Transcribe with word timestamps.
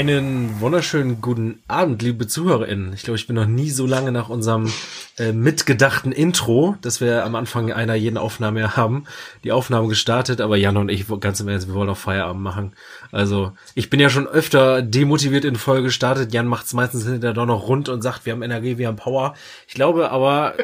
Einen 0.00 0.39
wunderschönen 0.60 1.22
guten 1.22 1.62
Abend, 1.68 2.02
liebe 2.02 2.26
ZuhörerInnen. 2.26 2.92
Ich 2.92 3.02
glaube, 3.02 3.16
ich 3.16 3.26
bin 3.26 3.36
noch 3.36 3.46
nie 3.46 3.70
so 3.70 3.86
lange 3.86 4.12
nach 4.12 4.28
unserem 4.28 4.70
äh, 5.18 5.32
mitgedachten 5.32 6.12
Intro, 6.12 6.76
das 6.82 7.00
wir 7.00 7.24
am 7.24 7.34
Anfang 7.34 7.72
einer 7.72 7.94
jeden 7.94 8.18
Aufnahme 8.18 8.76
haben, 8.76 9.04
die 9.42 9.52
Aufnahme 9.52 9.88
gestartet, 9.88 10.40
aber 10.40 10.56
Jan 10.56 10.76
und 10.76 10.90
ich, 10.90 11.06
ganz 11.20 11.40
im 11.40 11.48
Ernst, 11.48 11.68
wir 11.68 11.74
wollen 11.74 11.88
auch 11.88 11.96
Feierabend 11.96 12.42
machen. 12.42 12.72
Also, 13.10 13.52
ich 13.74 13.90
bin 13.90 14.00
ja 14.00 14.10
schon 14.10 14.26
öfter 14.28 14.82
demotiviert 14.82 15.44
in 15.44 15.56
Folge 15.56 15.84
gestartet. 15.84 16.32
Jan 16.34 16.46
macht 16.46 16.66
es 16.66 16.74
meistens 16.74 17.04
hinterher 17.04 17.34
doch 17.34 17.46
noch 17.46 17.66
rund 17.66 17.88
und 17.88 18.02
sagt, 18.02 18.26
wir 18.26 18.32
haben 18.34 18.42
Energie, 18.42 18.76
wir 18.76 18.88
haben 18.88 18.96
Power. 18.96 19.34
Ich 19.66 19.74
glaube 19.74 20.10
aber, 20.10 20.54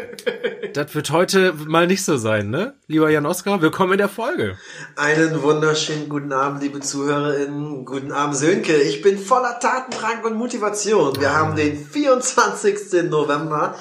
das 0.74 0.94
wird 0.94 1.10
heute 1.10 1.54
mal 1.66 1.86
nicht 1.86 2.04
so 2.04 2.16
sein, 2.18 2.50
ne? 2.50 2.74
Lieber 2.86 3.10
Jan 3.10 3.26
Oskar, 3.26 3.62
willkommen 3.62 3.92
in 3.92 3.98
der 3.98 4.08
Folge. 4.08 4.58
Einen 4.96 5.42
wunderschönen 5.42 6.08
guten 6.08 6.32
Abend, 6.32 6.62
liebe 6.62 6.80
ZuhörerInnen. 6.80 7.84
Guten 7.84 8.12
Abend, 8.12 8.36
Sönke. 8.36 8.76
Ich 8.76 9.02
bin 9.02 9.18
voller 9.18 9.58
Tatendrang 9.86 10.24
und 10.24 10.34
Motivation. 10.36 11.18
Wir 11.20 11.34
haben 11.34 11.56
den 11.56 11.84
24. 11.84 13.04
November. 13.04 13.74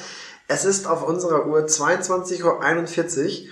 Es 0.47 0.65
ist 0.65 0.87
auf 0.87 1.03
unserer 1.07 1.47
Uhr 1.47 1.61
22.41 1.61 2.43
Uhr. 2.43 3.49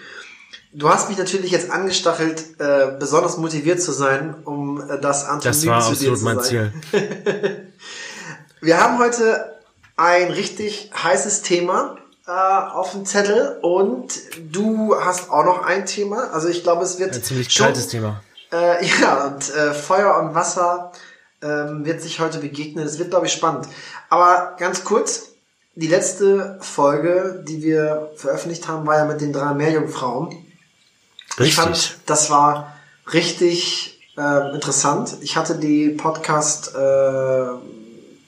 Du 0.73 0.89
hast 0.89 1.09
mich 1.09 1.17
natürlich 1.17 1.51
jetzt 1.51 1.71
angestachelt, 1.71 2.59
äh, 2.59 2.95
besonders 2.99 3.37
motiviert 3.37 3.81
zu 3.81 3.91
sein, 3.91 4.35
um 4.45 4.81
äh, 4.81 4.99
das 4.99 5.25
Antonym 5.25 5.41
das 5.43 5.65
war 5.65 5.81
zu 5.81 6.15
zu 6.15 6.23
mein. 6.23 6.39
Ziel. 6.41 6.73
Wir 8.61 8.81
haben 8.81 8.97
heute 8.97 9.59
ein 9.97 10.31
richtig 10.31 10.91
heißes 10.95 11.41
Thema 11.41 11.97
äh, 12.27 12.31
auf 12.31 12.91
dem 12.91 13.05
Zettel 13.05 13.59
und 13.61 14.13
du 14.51 14.95
hast 14.99 15.29
auch 15.29 15.45
noch 15.45 15.63
ein 15.63 15.85
Thema. 15.85 16.31
Also 16.31 16.47
ich 16.47 16.63
glaube, 16.63 16.83
es 16.83 16.99
wird 16.99 17.13
ein 17.13 17.23
ziemlich 17.23 17.51
schon, 17.51 17.65
kaltes 17.65 17.87
Thema. 17.87 18.23
Äh, 18.51 18.85
ja, 19.01 19.25
und 19.25 19.53
äh, 19.53 19.73
Feuer 19.73 20.17
und 20.17 20.33
Wasser 20.33 20.91
ähm, 21.43 21.85
wird 21.85 22.01
sich 22.01 22.19
heute 22.19 22.39
begegnen. 22.39 22.85
Es 22.85 22.99
wird, 22.99 23.09
glaube 23.09 23.25
ich, 23.25 23.33
spannend. 23.33 23.67
Aber 24.09 24.55
ganz 24.57 24.83
kurz, 24.83 25.33
die 25.75 25.87
letzte 25.87 26.57
Folge, 26.61 27.43
die 27.47 27.63
wir 27.63 28.11
veröffentlicht 28.15 28.67
haben, 28.67 28.85
war 28.85 28.97
ja 28.97 29.05
mit 29.05 29.21
den 29.21 29.33
drei 29.33 29.53
Meerjungfrauen. 29.53 30.29
Richtig. 31.39 31.47
Ich 31.47 31.55
fand, 31.55 31.97
das 32.05 32.29
war 32.29 32.75
richtig 33.11 33.99
äh, 34.17 34.53
interessant. 34.53 35.17
Ich 35.21 35.35
hatte 35.35 35.55
die 35.55 35.89
Podcast, 35.89 36.75
äh, 36.75 37.45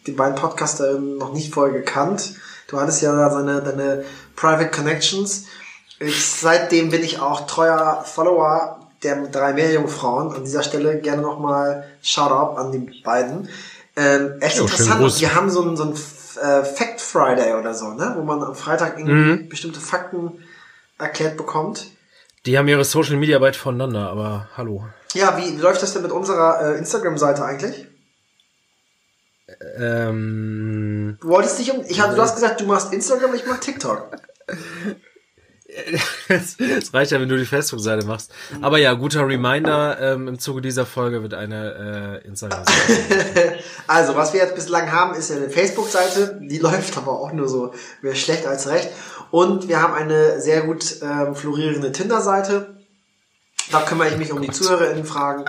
die 0.08 0.12
beiden 0.12 0.36
Podcaster 0.36 1.00
noch 1.00 1.34
nicht 1.34 1.54
vorher 1.54 1.74
gekannt. 1.74 2.34
Du 2.68 2.80
hattest 2.80 3.02
ja 3.02 3.30
seine, 3.30 3.62
deine 3.62 4.06
Private 4.36 4.72
Connections. 4.72 5.46
Ich, 6.00 6.26
seitdem 6.26 6.90
bin 6.90 7.04
ich 7.04 7.20
auch 7.20 7.48
treuer 7.48 8.04
Follower 8.06 8.85
der 9.06 9.28
drei 9.28 9.54
Meerjungfrauen. 9.54 10.34
An 10.34 10.44
dieser 10.44 10.64
Stelle 10.64 11.00
gerne 11.00 11.22
nochmal 11.22 11.86
Shoutout 12.02 12.58
an 12.58 12.72
die 12.72 13.02
beiden. 13.04 13.48
Ähm, 13.96 14.36
echt 14.42 14.58
jo, 14.58 14.64
interessant. 14.64 15.20
Die 15.20 15.30
haben 15.30 15.50
so 15.50 15.64
ein, 15.64 15.78
so 15.78 15.94
äh, 16.42 16.64
Fact 16.64 17.00
Friday 17.00 17.54
oder 17.54 17.74
so, 17.74 17.94
ne? 17.94 18.16
wo 18.18 18.24
man 18.24 18.44
am 18.44 18.56
Freitag 18.56 18.98
irgendwie 18.98 19.44
mhm. 19.44 19.50
bestimmte 19.50 19.80
Fakten 19.80 20.44
erklärt 20.98 21.38
bekommt. 21.38 21.88
Die 22.46 22.58
haben 22.58 22.68
ihre 22.68 22.84
Social 22.84 23.16
Media 23.16 23.38
Arbeit 23.38 23.56
voneinander, 23.56 24.10
aber 24.10 24.50
hallo. 24.58 24.86
Ja, 25.14 25.38
wie 25.38 25.56
läuft 25.56 25.82
das 25.82 25.94
denn 25.94 26.02
mit 26.02 26.12
unserer 26.12 26.74
äh, 26.74 26.78
Instagram-Seite 26.78 27.44
eigentlich? 27.46 27.88
Ähm, 29.78 31.18
du 31.22 31.28
wolltest 31.28 31.60
dich 31.60 31.72
um. 31.72 31.84
Ich 31.88 31.98
du 31.98 32.22
hast 32.22 32.36
gesagt, 32.36 32.60
du 32.60 32.66
machst 32.66 32.92
Instagram, 32.92 33.34
ich 33.36 33.46
mach 33.46 33.60
TikTok. 33.60 34.12
Es 36.28 36.94
reicht 36.94 37.12
ja, 37.12 37.20
wenn 37.20 37.30
du 37.30 37.38
die 37.38 37.46
Facebook-Seite 37.46 38.06
machst. 38.06 38.32
Aber 38.62 38.78
ja, 38.78 38.94
guter 38.94 39.28
Reminder, 39.28 40.00
ähm, 40.00 40.28
im 40.28 40.40
Zuge 40.40 40.62
dieser 40.62 40.86
Folge 40.86 41.22
wird 41.22 41.34
eine 41.34 42.22
äh, 42.24 42.28
Instagram-Seite. 42.28 43.60
also, 43.88 44.16
was 44.16 44.34
wir 44.34 44.42
jetzt 44.42 44.56
bislang 44.56 44.92
haben, 44.92 45.16
ist 45.16 45.32
eine 45.32 45.50
Facebook-Seite. 45.50 46.40
Die 46.42 46.58
läuft 46.60 46.98
aber 46.98 47.12
auch 47.20 47.32
nur 47.32 47.48
so 47.48 47.74
mehr 48.02 48.16
schlecht 48.16 48.46
als 48.48 48.68
recht. 48.68 48.90
Und 49.32 49.68
wir 49.68 49.82
haben 49.82 49.94
eine 49.94 50.42
sehr 50.42 50.62
gut 50.62 50.98
ähm, 51.02 51.36
florierende 51.36 51.92
Tinder-Seite. 51.92 52.76
Da 53.72 53.82
kümmere 53.82 54.10
ich 54.10 54.18
mich 54.18 54.32
um 54.32 54.42
die 54.42 54.52
ZuhörerInnen-Fragen. 54.52 55.46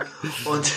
Und 0.47 0.72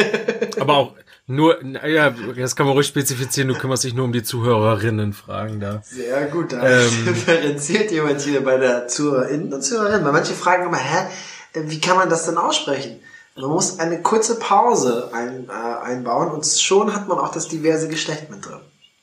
aber 0.60 0.76
auch 0.76 0.94
nur, 1.26 1.64
ja, 1.86 2.10
das 2.36 2.56
kann 2.56 2.66
man 2.66 2.74
ruhig 2.74 2.86
spezifizieren, 2.86 3.48
du 3.48 3.54
kümmerst 3.54 3.84
dich 3.84 3.94
nur 3.94 4.04
um 4.04 4.12
die 4.12 4.24
Zuhörerinnen-Fragen 4.24 5.60
da. 5.60 5.80
Sehr 5.84 6.26
gut, 6.26 6.52
da 6.52 6.68
ähm, 6.68 6.90
differenziert 7.06 7.92
jemand 7.92 8.20
hier 8.20 8.44
bei 8.44 8.56
der 8.56 8.88
ZuhörerInnen 8.88 9.52
und 9.52 9.62
Zuhörerinnen. 9.62 10.04
Weil 10.04 10.12
manche 10.12 10.34
fragen 10.34 10.66
immer, 10.66 10.78
hä, 10.78 11.06
wie 11.54 11.80
kann 11.80 11.96
man 11.96 12.10
das 12.10 12.26
denn 12.26 12.38
aussprechen? 12.38 13.00
Man 13.36 13.50
muss 13.50 13.78
eine 13.78 14.02
kurze 14.02 14.38
Pause 14.38 15.10
ein, 15.14 15.48
äh, 15.48 15.52
einbauen 15.52 16.30
und 16.30 16.44
schon 16.44 16.92
hat 16.92 17.08
man 17.08 17.18
auch 17.18 17.32
das 17.32 17.48
diverse 17.48 17.88
Geschlecht 17.88 18.28
mit 18.28 18.44
drin. 18.44 18.60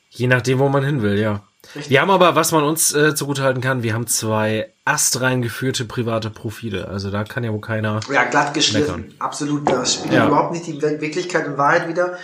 Je 0.10 0.28
nachdem, 0.28 0.60
wo 0.60 0.70
man 0.70 0.84
hin 0.84 1.02
will, 1.02 1.18
ja. 1.18 1.42
Richtig. 1.76 1.90
Wir 1.90 2.02
haben 2.02 2.10
aber, 2.10 2.36
was 2.36 2.52
man 2.52 2.64
uns 2.64 2.94
äh, 2.94 3.14
zugutehalten 3.14 3.62
kann, 3.62 3.84
wir 3.84 3.94
haben 3.94 4.08
zwei 4.08 4.74
astrein 4.86 5.42
geführte 5.42 5.86
private 5.86 6.30
Profile. 6.30 6.88
Also 6.88 7.12
da 7.12 7.24
kann 7.24 7.44
ja 7.44 7.52
wohl 7.52 7.62
keiner. 7.62 8.00
Ja, 8.12 8.24
glatt 8.24 8.54
geschliffen. 8.54 9.14
Absolut. 9.20 9.70
Das 9.70 9.96
spielt 9.96 10.14
ja. 10.14 10.28
überhaupt 10.28 10.54
nicht 10.54 10.66
die 10.66 10.82
Wirklichkeit 10.82 11.48
und 11.48 11.58
Wahrheit 11.58 11.88
wieder. 11.88 12.18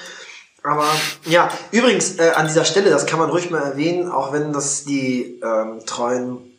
Aber 0.64 0.88
ja, 1.26 1.50
übrigens 1.72 2.18
äh, 2.18 2.32
an 2.36 2.48
dieser 2.48 2.66
Stelle, 2.66 2.90
das 2.90 3.06
kann 3.06 3.20
man 3.20 3.30
ruhig 3.30 3.52
mal 3.52 3.62
erwähnen, 3.62 4.10
auch 4.10 4.34
wenn 4.34 4.52
das 4.52 4.84
die 4.84 5.40
ähm, 5.44 5.82
treuen 5.86 6.58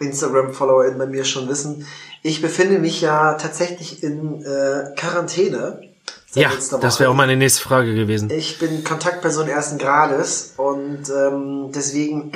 Instagram-FollowerInnen 0.00 0.98
bei 0.98 1.06
mir 1.06 1.24
schon 1.24 1.48
wissen. 1.48 1.86
Ich 2.22 2.40
befinde 2.40 2.78
mich 2.78 3.02
ja 3.02 3.34
tatsächlich 3.34 4.02
in 4.02 4.42
äh, 4.42 4.94
Quarantäne 4.96 5.93
ja, 6.34 6.50
das 6.80 7.00
wäre 7.00 7.10
auch 7.10 7.14
meine 7.14 7.36
nächste 7.36 7.62
Frage 7.62 7.94
gewesen. 7.94 8.30
Ich 8.30 8.58
bin 8.58 8.84
Kontaktperson 8.84 9.48
ersten 9.48 9.78
Grades 9.78 10.54
und 10.56 11.08
ähm, 11.10 11.70
deswegen, 11.72 12.32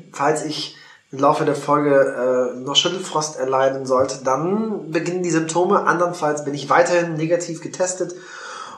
falls 0.12 0.44
ich 0.44 0.76
im 1.12 1.18
Laufe 1.18 1.44
der 1.44 1.56
Folge 1.56 2.54
äh, 2.54 2.58
noch 2.60 2.76
Schüttelfrost 2.76 3.36
erleiden 3.36 3.84
sollte, 3.86 4.22
dann 4.24 4.90
beginnen 4.90 5.22
die 5.22 5.30
Symptome. 5.30 5.86
Andernfalls 5.86 6.44
bin 6.44 6.54
ich 6.54 6.70
weiterhin 6.70 7.14
negativ 7.14 7.60
getestet 7.60 8.14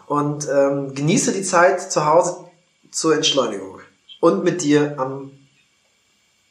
und 0.06 0.48
ähm, 0.48 0.94
genieße 0.94 1.32
die 1.32 1.42
Zeit 1.42 1.92
zu 1.92 2.06
Hause 2.06 2.36
zur 2.90 3.14
Entschleunigung 3.14 3.80
und 4.20 4.44
mit 4.44 4.62
dir 4.62 4.94
am 4.98 5.30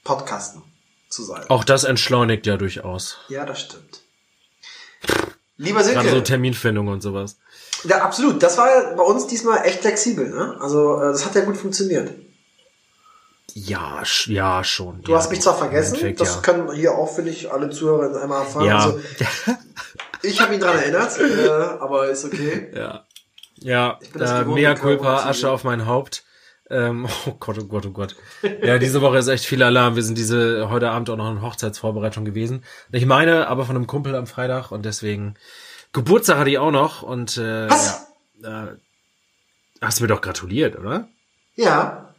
Podcasten 0.03 0.61
zu 1.09 1.23
sein. 1.23 1.43
Auch 1.49 1.63
das 1.63 1.83
entschleunigt 1.83 2.45
ja 2.45 2.57
durchaus. 2.57 3.17
Ja, 3.29 3.45
das 3.45 3.61
stimmt. 3.61 4.00
Lieber 5.61 5.83
Silke. 5.83 5.99
Gerade 5.99 6.15
so 6.15 6.21
Terminfindung 6.21 6.87
und 6.87 7.01
sowas. 7.01 7.37
Ja, 7.83 7.99
absolut. 8.03 8.41
Das 8.41 8.57
war 8.57 8.67
bei 8.95 9.03
uns 9.03 9.27
diesmal 9.27 9.63
echt 9.63 9.81
flexibel. 9.81 10.29
Ne? 10.29 10.57
Also 10.59 10.99
äh, 10.99 11.11
das 11.11 11.23
hat 11.23 11.35
ja 11.35 11.41
gut 11.41 11.55
funktioniert. 11.55 12.09
Ja, 13.53 14.01
ja, 14.25 14.63
schon. 14.63 15.01
Du 15.03 15.11
ja, 15.11 15.17
hast 15.17 15.29
mich 15.29 15.41
zwar 15.41 15.57
vergessen, 15.57 16.15
das 16.15 16.35
ja. 16.35 16.41
können 16.41 16.71
hier 16.71 16.93
auch, 16.93 17.13
finde 17.13 17.31
ich, 17.31 17.51
alle 17.51 17.69
Zuhörer 17.69 18.21
einmal 18.21 18.43
erfahren. 18.43 18.65
Ja. 18.65 18.77
Also, 18.77 18.99
ich 20.23 20.39
habe 20.39 20.53
ihn 20.53 20.61
dran 20.61 20.77
erinnert, 20.77 21.19
äh, 21.19 21.49
aber 21.79 22.09
ist 22.09 22.23
okay. 22.25 22.71
Ja. 22.73 23.05
Ja, 23.57 23.99
äh, 24.17 24.45
mea 24.45 24.73
culpa, 24.75 25.25
Asche 25.25 25.51
auf 25.51 25.63
mein 25.63 25.85
Haupt. 25.85 26.23
Ähm, 26.71 27.07
oh 27.27 27.33
Gott, 27.39 27.57
oh 27.59 27.65
Gott, 27.65 27.85
oh 27.85 27.91
Gott. 27.91 28.15
Ja, 28.63 28.77
diese 28.77 29.01
Woche 29.01 29.17
ist 29.17 29.27
echt 29.27 29.45
viel 29.45 29.61
Alarm. 29.61 29.95
Wir 29.95 30.03
sind 30.03 30.17
diese 30.17 30.69
heute 30.69 30.89
Abend 30.89 31.09
auch 31.09 31.17
noch 31.17 31.29
in 31.29 31.41
Hochzeitsvorbereitung 31.41 32.23
gewesen. 32.25 32.63
Ich 32.91 33.05
meine, 33.05 33.47
aber 33.47 33.65
von 33.65 33.75
einem 33.75 33.87
Kumpel 33.87 34.15
am 34.15 34.25
Freitag 34.25 34.71
und 34.71 34.85
deswegen 34.85 35.35
Geburtstag 35.91 36.37
hatte 36.37 36.49
ich 36.49 36.57
auch 36.57 36.71
noch 36.71 37.03
und 37.03 37.37
äh, 37.37 37.69
Was? 37.69 38.07
Ja, 38.41 38.63
äh, 38.63 38.77
hast 39.81 39.99
du 39.99 40.03
mir 40.03 40.07
doch 40.07 40.21
gratuliert, 40.21 40.79
oder? 40.79 41.09
Ja. 41.55 42.13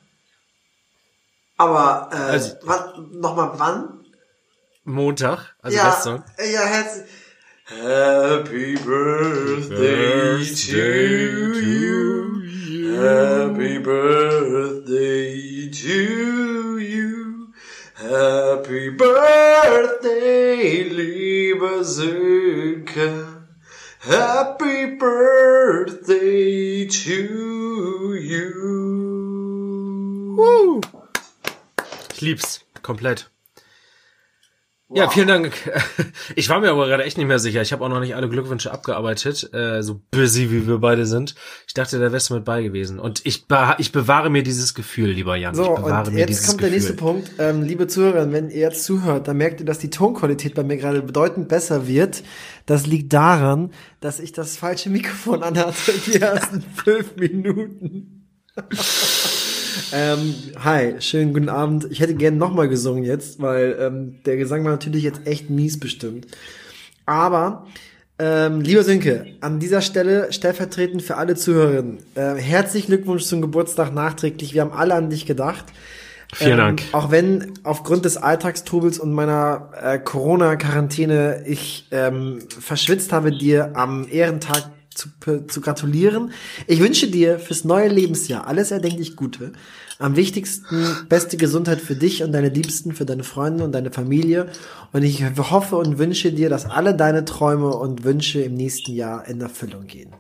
Aber 1.56 2.10
äh, 2.12 2.16
also, 2.16 2.56
nochmal 3.12 3.52
wann? 3.56 4.04
Montag, 4.84 5.54
also 5.62 5.76
ja, 5.76 5.84
gestern. 5.84 6.24
Ja, 6.38 6.60
herzlich. 6.62 7.08
Happy 7.64 8.74
birthday, 8.84 9.76
birthday 9.76 11.52
to 11.52 11.60
you. 11.60 12.61
Happy 12.92 13.78
birthday 13.78 15.68
to 15.70 16.78
you. 16.78 17.52
Happy 17.94 18.90
birthday, 18.90 20.84
liebe 20.84 21.84
Sönke. 21.84 23.26
Happy 24.00 24.96
birthday 24.96 26.86
to 26.86 28.14
you. 28.14 28.52
Woo. 30.36 30.80
Ich 32.12 32.20
lieb's. 32.20 32.64
Komplett. 32.82 33.31
Ja, 34.94 35.08
vielen 35.08 35.28
Dank. 35.28 35.52
Ich 36.36 36.48
war 36.48 36.60
mir 36.60 36.70
aber 36.70 36.86
gerade 36.86 37.04
echt 37.04 37.18
nicht 37.18 37.26
mehr 37.26 37.38
sicher. 37.38 37.62
Ich 37.62 37.72
habe 37.72 37.84
auch 37.84 37.88
noch 37.88 38.00
nicht 38.00 38.14
alle 38.14 38.28
Glückwünsche 38.28 38.70
abgearbeitet, 38.72 39.52
äh, 39.52 39.82
so 39.82 40.00
busy 40.10 40.50
wie 40.50 40.66
wir 40.66 40.78
beide 40.78 41.06
sind. 41.06 41.34
Ich 41.66 41.74
dachte, 41.74 41.98
da 41.98 42.12
wärst 42.12 42.30
du 42.30 42.34
mit 42.34 42.44
bei 42.44 42.62
gewesen. 42.62 42.98
Und 42.98 43.24
ich, 43.24 43.46
be 43.46 43.74
ich 43.78 43.92
bewahre 43.92 44.30
mir 44.30 44.42
dieses 44.42 44.74
Gefühl, 44.74 45.10
lieber 45.10 45.36
Jan. 45.36 45.54
So, 45.54 45.62
ich 45.62 45.82
bewahre 45.82 46.10
und 46.10 46.18
jetzt 46.18 46.46
kommt 46.46 46.62
der 46.62 46.70
nächste 46.70 46.94
Punkt. 46.94 47.30
Ähm, 47.38 47.62
liebe 47.62 47.86
Zuhörer, 47.86 48.30
wenn 48.32 48.50
ihr 48.50 48.60
jetzt 48.60 48.84
zuhört, 48.84 49.28
dann 49.28 49.36
merkt 49.36 49.60
ihr, 49.60 49.66
dass 49.66 49.78
die 49.78 49.90
Tonqualität 49.90 50.54
bei 50.54 50.62
mir 50.62 50.76
gerade 50.76 51.02
bedeutend 51.02 51.48
besser 51.48 51.86
wird. 51.86 52.22
Das 52.66 52.86
liegt 52.86 53.12
daran, 53.12 53.72
dass 54.00 54.20
ich 54.20 54.32
das 54.32 54.56
falsche 54.56 54.90
Mikrofon 54.90 55.42
anhatte 55.42 55.92
die 56.06 56.20
ersten 56.20 56.62
fünf 56.62 57.16
Minuten. 57.16 58.28
ähm, 59.92 60.34
hi, 60.62 60.94
schönen 61.00 61.32
guten 61.32 61.48
Abend. 61.48 61.86
Ich 61.90 62.00
hätte 62.00 62.14
gerne 62.14 62.36
nochmal 62.36 62.68
gesungen 62.68 63.04
jetzt, 63.04 63.40
weil 63.40 63.76
ähm, 63.80 64.16
der 64.24 64.36
Gesang 64.36 64.64
war 64.64 64.72
natürlich 64.72 65.02
jetzt 65.02 65.26
echt 65.26 65.50
mies 65.50 65.78
bestimmt. 65.78 66.26
Aber, 67.06 67.66
ähm, 68.18 68.60
lieber 68.60 68.84
Sönke, 68.84 69.26
an 69.40 69.58
dieser 69.58 69.80
Stelle 69.80 70.32
stellvertretend 70.32 71.02
für 71.02 71.16
alle 71.16 71.34
Zuhörerinnen, 71.34 71.98
äh, 72.14 72.34
herzlichen 72.34 72.88
Glückwunsch 72.88 73.24
zum 73.24 73.40
Geburtstag 73.40 73.92
nachträglich. 73.92 74.54
Wir 74.54 74.62
haben 74.62 74.72
alle 74.72 74.94
an 74.94 75.10
dich 75.10 75.26
gedacht. 75.26 75.64
Vielen 76.34 76.56
Dank. 76.56 76.82
Auch 76.92 77.10
wenn 77.10 77.52
aufgrund 77.62 78.06
des 78.06 78.16
Alltagstrubels 78.16 78.98
und 78.98 79.12
meiner 79.12 79.70
äh, 79.82 79.98
Corona-Quarantäne 79.98 81.44
ich 81.46 81.88
ähm, 81.90 82.38
verschwitzt 82.48 83.12
habe, 83.12 83.32
dir 83.32 83.76
am 83.76 84.08
Ehrentag 84.08 84.70
zu, 84.94 85.08
zu 85.46 85.60
gratulieren. 85.60 86.32
Ich 86.66 86.80
wünsche 86.80 87.08
dir 87.08 87.38
fürs 87.38 87.64
neue 87.64 87.88
Lebensjahr 87.88 88.46
alles 88.46 88.70
erdenklich 88.70 89.16
Gute. 89.16 89.52
Am 89.98 90.16
wichtigsten 90.16 90.84
beste 91.08 91.36
Gesundheit 91.36 91.80
für 91.80 91.94
dich 91.94 92.22
und 92.22 92.32
deine 92.32 92.48
Liebsten, 92.48 92.92
für 92.92 93.04
deine 93.04 93.24
Freunde 93.24 93.64
und 93.64 93.72
deine 93.72 93.92
Familie. 93.92 94.48
Und 94.92 95.02
ich 95.02 95.24
hoffe 95.36 95.76
und 95.76 95.98
wünsche 95.98 96.32
dir, 96.32 96.48
dass 96.48 96.66
alle 96.66 96.94
deine 96.94 97.24
Träume 97.24 97.76
und 97.76 98.04
Wünsche 98.04 98.40
im 98.40 98.54
nächsten 98.54 98.92
Jahr 98.92 99.26
in 99.28 99.40
Erfüllung 99.40 99.86
gehen. 99.86 100.12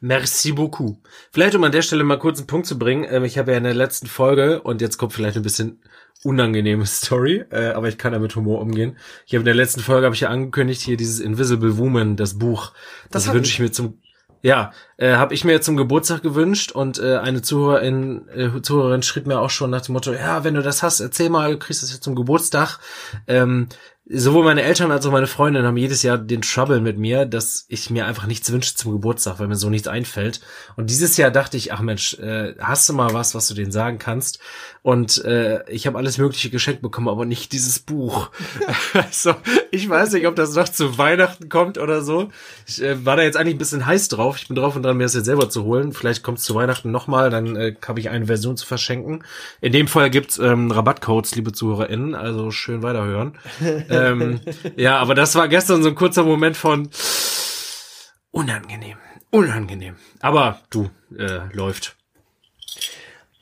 Merci 0.00 0.52
beaucoup. 0.52 0.98
Vielleicht 1.32 1.54
um 1.54 1.64
an 1.64 1.72
der 1.72 1.82
Stelle 1.82 2.04
mal 2.04 2.18
kurz 2.18 2.38
einen 2.38 2.46
Punkt 2.46 2.66
zu 2.66 2.78
bringen. 2.78 3.06
Ähm, 3.08 3.24
ich 3.24 3.38
habe 3.38 3.52
ja 3.52 3.58
in 3.58 3.64
der 3.64 3.74
letzten 3.74 4.06
Folge, 4.06 4.62
und 4.62 4.80
jetzt 4.80 4.98
kommt 4.98 5.12
vielleicht 5.12 5.36
ein 5.36 5.42
bisschen 5.42 5.80
unangenehme 6.22 6.86
Story, 6.86 7.44
äh, 7.50 7.70
aber 7.70 7.88
ich 7.88 7.98
kann 7.98 8.12
da 8.12 8.18
mit 8.18 8.34
Humor 8.34 8.60
umgehen. 8.60 8.96
Ich 9.26 9.34
habe 9.34 9.40
in 9.40 9.46
der 9.46 9.54
letzten 9.54 9.80
Folge 9.80 10.06
habe 10.06 10.14
ich 10.14 10.22
ja 10.22 10.30
angekündigt 10.30 10.80
hier 10.80 10.96
dieses 10.96 11.20
Invisible 11.20 11.76
Woman, 11.76 12.16
das 12.16 12.38
Buch. 12.38 12.72
Das, 13.10 13.24
Das 13.24 13.34
wünsche 13.34 13.50
ich 13.50 13.60
mir 13.60 13.72
zum 13.72 13.98
ja, 14.44 14.72
äh, 14.98 15.14
habe 15.14 15.32
ich 15.32 15.46
mir 15.46 15.62
zum 15.62 15.74
Geburtstag 15.74 16.22
gewünscht 16.22 16.70
und 16.70 16.98
äh, 16.98 17.16
eine 17.16 17.40
Zuhörerin, 17.40 18.28
äh, 18.28 18.60
Zuhörerin 18.60 19.02
schrieb 19.02 19.26
mir 19.26 19.40
auch 19.40 19.48
schon 19.48 19.70
nach 19.70 19.80
dem 19.80 19.94
Motto, 19.94 20.12
ja, 20.12 20.44
wenn 20.44 20.52
du 20.52 20.60
das 20.60 20.82
hast, 20.82 21.00
erzähl 21.00 21.30
mal, 21.30 21.52
du 21.52 21.58
kriegst 21.58 21.82
das 21.82 21.90
jetzt 21.90 22.04
zum 22.04 22.14
Geburtstag. 22.14 22.78
Ähm, 23.26 23.68
sowohl 24.06 24.44
meine 24.44 24.62
Eltern 24.62 24.90
als 24.90 25.06
auch 25.06 25.12
meine 25.12 25.26
Freundin 25.26 25.64
haben 25.64 25.76
jedes 25.76 26.02
Jahr 26.02 26.18
den 26.18 26.42
Trouble 26.42 26.80
mit 26.80 26.98
mir, 26.98 27.24
dass 27.24 27.64
ich 27.68 27.88
mir 27.88 28.06
einfach 28.06 28.26
nichts 28.26 28.52
wünsche 28.52 28.74
zum 28.74 28.92
Geburtstag, 28.92 29.38
weil 29.38 29.48
mir 29.48 29.56
so 29.56 29.70
nichts 29.70 29.88
einfällt. 29.88 30.40
Und 30.76 30.90
dieses 30.90 31.16
Jahr 31.16 31.30
dachte 31.30 31.56
ich, 31.56 31.72
ach 31.72 31.80
Mensch, 31.80 32.14
äh, 32.18 32.54
hast 32.58 32.88
du 32.88 32.92
mal 32.92 33.14
was, 33.14 33.34
was 33.34 33.48
du 33.48 33.54
denen 33.54 33.72
sagen 33.72 33.98
kannst? 33.98 34.40
Und 34.84 35.24
äh, 35.24 35.66
ich 35.70 35.86
habe 35.86 35.96
alles 35.96 36.18
Mögliche 36.18 36.50
geschenkt 36.50 36.82
bekommen, 36.82 37.08
aber 37.08 37.24
nicht 37.24 37.52
dieses 37.52 37.78
Buch. 37.78 38.28
also, 38.92 39.34
ich 39.70 39.88
weiß 39.88 40.12
nicht, 40.12 40.26
ob 40.26 40.36
das 40.36 40.54
noch 40.54 40.68
zu 40.68 40.98
Weihnachten 40.98 41.48
kommt 41.48 41.78
oder 41.78 42.02
so. 42.02 42.28
Ich 42.66 42.82
äh, 42.82 43.02
war 43.02 43.16
da 43.16 43.22
jetzt 43.22 43.38
eigentlich 43.38 43.54
ein 43.54 43.58
bisschen 43.58 43.86
heiß 43.86 44.08
drauf. 44.08 44.36
Ich 44.36 44.46
bin 44.46 44.56
drauf 44.56 44.76
und 44.76 44.82
dran, 44.82 44.98
mir 44.98 45.04
das 45.04 45.14
jetzt 45.14 45.24
selber 45.24 45.48
zu 45.48 45.64
holen. 45.64 45.94
Vielleicht 45.94 46.22
kommt 46.22 46.36
es 46.36 46.44
zu 46.44 46.54
Weihnachten 46.54 46.90
nochmal, 46.90 47.30
dann 47.30 47.56
äh, 47.56 47.74
habe 47.88 47.98
ich 47.98 48.10
eine 48.10 48.26
Version 48.26 48.58
zu 48.58 48.66
verschenken. 48.66 49.24
In 49.62 49.72
dem 49.72 49.88
Fall 49.88 50.10
gibt's 50.10 50.36
ähm, 50.36 50.70
Rabattcodes, 50.70 51.34
liebe 51.34 51.52
ZuhörerInnen, 51.52 52.14
also 52.14 52.50
schön 52.50 52.82
weiterhören. 52.82 53.38
ähm, 53.88 54.40
ja, 54.76 54.98
aber 54.98 55.14
das 55.14 55.34
war 55.34 55.48
gestern 55.48 55.82
so 55.82 55.88
ein 55.88 55.94
kurzer 55.94 56.24
Moment 56.24 56.58
von 56.58 56.90
unangenehm, 58.32 58.98
unangenehm. 59.30 59.96
Aber 60.20 60.60
du, 60.68 60.90
äh, 61.16 61.40
läuft. 61.54 61.96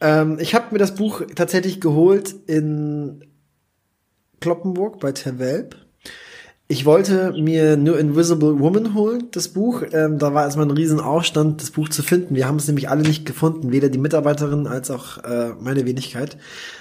Ähm, 0.02 0.38
ich 0.40 0.54
habe 0.54 0.66
mir 0.72 0.78
das 0.78 0.94
Buch 0.94 1.22
tatsächlich 1.34 1.80
geholt 1.80 2.34
in 2.46 3.24
Kloppenburg 4.40 4.98
bei 4.98 5.12
Terwelp. 5.12 5.76
Ich 6.66 6.84
wollte 6.84 7.32
mir 7.32 7.76
nur 7.76 7.98
Invisible 7.98 8.58
Woman 8.58 8.94
holen, 8.94 9.28
das 9.30 9.48
Buch. 9.48 9.82
Ähm, 9.92 10.18
da 10.18 10.34
war 10.34 10.44
erstmal 10.44 10.66
ein 10.66 10.72
riesen 10.72 11.00
Aufstand, 11.00 11.62
das 11.62 11.70
Buch 11.70 11.88
zu 11.88 12.02
finden. 12.02 12.34
Wir 12.34 12.48
haben 12.48 12.56
es 12.56 12.66
nämlich 12.66 12.88
alle 12.88 13.02
nicht 13.02 13.26
gefunden, 13.26 13.72
weder 13.72 13.90
die 13.90 13.98
Mitarbeiterin 13.98 14.66
als 14.66 14.90
auch 14.90 15.18
äh, 15.18 15.50
meine 15.60 15.86
Wenigkeit. 15.86 16.36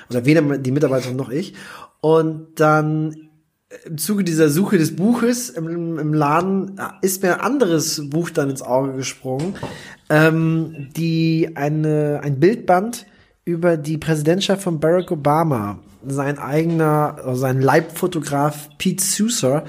Oder 0.09 0.25
weder 0.25 0.57
die 0.57 0.71
Mitarbeiterin 0.71 1.15
noch 1.15 1.29
ich. 1.29 1.53
Und 1.99 2.59
dann 2.59 3.29
im 3.85 3.97
Zuge 3.97 4.23
dieser 4.23 4.49
Suche 4.49 4.77
des 4.77 4.95
Buches 4.95 5.49
im, 5.49 5.99
im 5.99 6.13
Laden 6.13 6.77
äh, 6.77 7.05
ist 7.05 7.21
mir 7.21 7.35
ein 7.35 7.41
anderes 7.41 8.09
Buch 8.09 8.29
dann 8.31 8.49
ins 8.49 8.61
Auge 8.61 8.93
gesprungen, 8.93 9.55
ähm, 10.09 10.89
die 10.95 11.51
eine 11.55 12.21
ein 12.23 12.39
Bildband 12.39 13.05
über 13.45 13.77
die 13.77 13.97
Präsidentschaft 13.97 14.63
von 14.63 14.79
Barack 14.79 15.11
Obama. 15.11 15.79
Sein 16.05 16.39
eigener, 16.39 17.17
also 17.23 17.41
sein 17.41 17.61
Leibfotograf 17.61 18.69
Pete 18.77 19.03
Sousa 19.03 19.63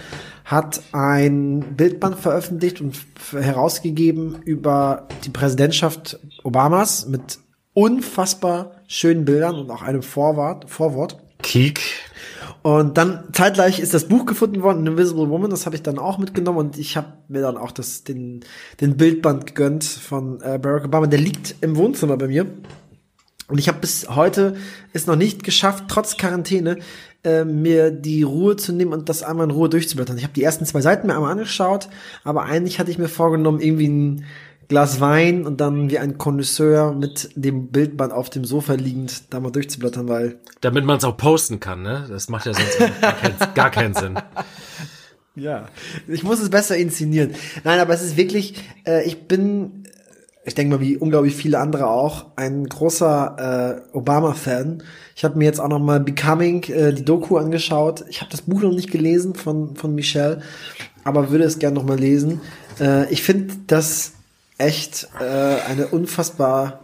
hat 0.44 0.82
ein 0.92 1.76
Bildband 1.76 2.18
veröffentlicht 2.18 2.80
und 2.80 2.96
herausgegeben 3.32 4.42
über 4.44 5.08
die 5.24 5.30
Präsidentschaft 5.30 6.18
Obamas 6.42 7.06
mit 7.06 7.38
unfassbar 7.74 8.72
schönen 8.86 9.24
Bildern 9.24 9.56
und 9.56 9.70
auch 9.70 9.82
einem 9.82 10.02
Vorwort. 10.02 10.68
Vorwort. 10.68 11.18
Kiek. 11.42 11.80
Und 12.62 12.96
dann 12.96 13.24
zeitgleich 13.32 13.80
ist 13.80 13.92
das 13.92 14.06
Buch 14.06 14.24
gefunden 14.24 14.62
worden, 14.62 14.86
Invisible 14.86 15.28
Woman, 15.28 15.50
das 15.50 15.66
habe 15.66 15.74
ich 15.74 15.82
dann 15.82 15.98
auch 15.98 16.18
mitgenommen 16.18 16.58
und 16.58 16.78
ich 16.78 16.96
habe 16.96 17.08
mir 17.28 17.42
dann 17.42 17.56
auch 17.56 17.72
das, 17.72 18.04
den, 18.04 18.44
den 18.80 18.96
Bildband 18.96 19.46
gegönnt 19.46 19.84
von 19.84 20.40
äh, 20.42 20.58
Barack 20.58 20.84
Obama. 20.84 21.06
Der 21.06 21.18
liegt 21.18 21.56
im 21.60 21.76
Wohnzimmer 21.76 22.16
bei 22.16 22.28
mir. 22.28 22.46
Und 23.48 23.58
ich 23.58 23.68
habe 23.68 23.78
bis 23.80 24.08
heute 24.08 24.56
es 24.92 25.06
noch 25.06 25.16
nicht 25.16 25.44
geschafft, 25.44 25.84
trotz 25.88 26.16
Quarantäne, 26.16 26.78
äh, 27.24 27.44
mir 27.44 27.90
die 27.90 28.22
Ruhe 28.22 28.56
zu 28.56 28.72
nehmen 28.72 28.92
und 28.92 29.08
das 29.08 29.22
einmal 29.22 29.44
in 29.44 29.52
Ruhe 29.52 29.68
durchzublättern. 29.68 30.16
Ich 30.18 30.24
habe 30.24 30.32
die 30.32 30.42
ersten 30.42 30.64
zwei 30.64 30.80
Seiten 30.80 31.06
mir 31.06 31.14
einmal 31.14 31.32
angeschaut, 31.32 31.88
aber 32.24 32.44
eigentlich 32.44 32.78
hatte 32.78 32.90
ich 32.90 32.98
mir 32.98 33.08
vorgenommen, 33.08 33.60
irgendwie 33.60 33.88
ein 33.88 34.24
Glas 34.68 35.00
Wein 35.00 35.44
und 35.46 35.60
dann 35.60 35.90
wie 35.90 35.98
ein 35.98 36.16
Connoisseur 36.16 36.94
mit 36.94 37.30
dem 37.34 37.68
Bildband 37.68 38.12
auf 38.12 38.30
dem 38.30 38.44
Sofa 38.44 38.74
liegend 38.74 39.24
da 39.30 39.38
mal 39.38 39.52
durchzublättern, 39.52 40.08
weil 40.08 40.38
Damit 40.62 40.84
man 40.84 40.96
es 40.96 41.04
auch 41.04 41.16
posten 41.16 41.60
kann, 41.60 41.82
ne? 41.82 42.06
Das 42.08 42.28
macht 42.28 42.46
ja 42.46 42.54
sonst 42.54 42.78
gar, 43.00 43.12
keinen, 43.12 43.54
gar 43.54 43.70
keinen 43.70 43.94
Sinn. 43.94 44.18
Ja, 45.34 45.68
ich 46.08 46.22
muss 46.22 46.40
es 46.40 46.50
besser 46.50 46.76
inszenieren. 46.76 47.34
Nein, 47.64 47.80
aber 47.80 47.94
es 47.94 48.02
ist 48.02 48.16
wirklich, 48.16 48.54
äh, 48.86 49.02
ich 49.04 49.26
bin, 49.28 49.81
ich 50.44 50.54
denke 50.54 50.76
mal, 50.76 50.80
wie 50.80 50.96
unglaublich 50.96 51.36
viele 51.36 51.58
andere 51.58 51.86
auch, 51.86 52.26
ein 52.36 52.66
großer 52.66 53.84
äh, 53.92 53.96
Obama-Fan. 53.96 54.82
Ich 55.14 55.24
habe 55.24 55.38
mir 55.38 55.44
jetzt 55.44 55.60
auch 55.60 55.68
noch 55.68 55.78
mal 55.78 56.00
Becoming, 56.00 56.64
äh, 56.64 56.92
die 56.92 57.04
Doku 57.04 57.36
angeschaut. 57.36 58.04
Ich 58.08 58.20
habe 58.20 58.30
das 58.30 58.42
Buch 58.42 58.62
noch 58.62 58.72
nicht 58.72 58.90
gelesen 58.90 59.34
von, 59.34 59.76
von 59.76 59.94
Michelle, 59.94 60.42
aber 61.04 61.30
würde 61.30 61.44
es 61.44 61.58
gerne 61.58 61.76
noch 61.76 61.84
mal 61.84 61.98
lesen. 61.98 62.40
Äh, 62.80 63.12
ich 63.12 63.22
finde 63.22 63.54
das 63.68 64.14
echt 64.58 65.08
äh, 65.20 65.24
eine 65.70 65.88
unfassbar 65.88 66.80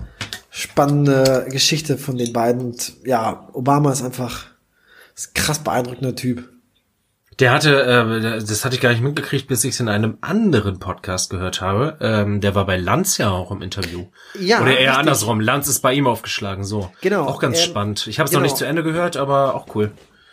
spannende 0.51 1.47
Geschichte 1.51 1.99
von 1.99 2.17
den 2.17 2.33
beiden. 2.33 2.61
Und 2.61 2.95
ja, 3.05 3.49
Obama 3.53 3.93
ist 3.93 4.03
einfach 4.03 4.47
ein 4.47 5.35
krass 5.35 5.59
beeindruckender 5.61 6.15
Typ. 6.15 6.49
Der 7.41 7.53
hatte, 7.53 7.83
äh, 7.83 8.41
das 8.41 8.65
hatte 8.65 8.75
ich 8.75 8.81
gar 8.81 8.91
nicht 8.91 9.03
mitgekriegt, 9.03 9.47
bis 9.47 9.63
ich 9.63 9.75
es 9.75 9.81
in 9.81 9.89
einem 9.89 10.19
anderen 10.23 10.81
Podcast 10.81 11.31
gehört 11.31 11.61
habe. 11.61 11.97
Ähm, 12.01 12.41
der 12.41 12.57
war 12.57 12.67
bei 12.67 12.77
Lanz 12.77 13.17
ja 13.19 13.31
auch 13.31 13.53
im 13.53 13.63
Interview. 13.63 14.07
Ja, 14.39 14.61
Oder 14.61 14.73
eher 14.73 14.79
richtig. 14.79 14.99
andersrum. 14.99 15.41
Lanz 15.41 15.69
ist 15.69 15.81
bei 15.81 15.95
ihm 15.95 16.09
aufgeschlagen, 16.09 16.65
so. 16.65 16.91
Genau, 17.01 17.27
Auch 17.27 17.39
ganz 17.39 17.59
ähm, 17.59 17.65
spannend. 17.65 18.07
Ich 18.09 18.19
habe 18.19 18.25
es 18.25 18.33
genau. 18.33 18.41
noch 18.41 18.47
nicht 18.47 18.57
zu 18.57 18.65
Ende 18.65 18.83
gehört, 18.83 19.17
aber 19.17 19.55
auch 19.55 19.73
cool. 19.77 19.93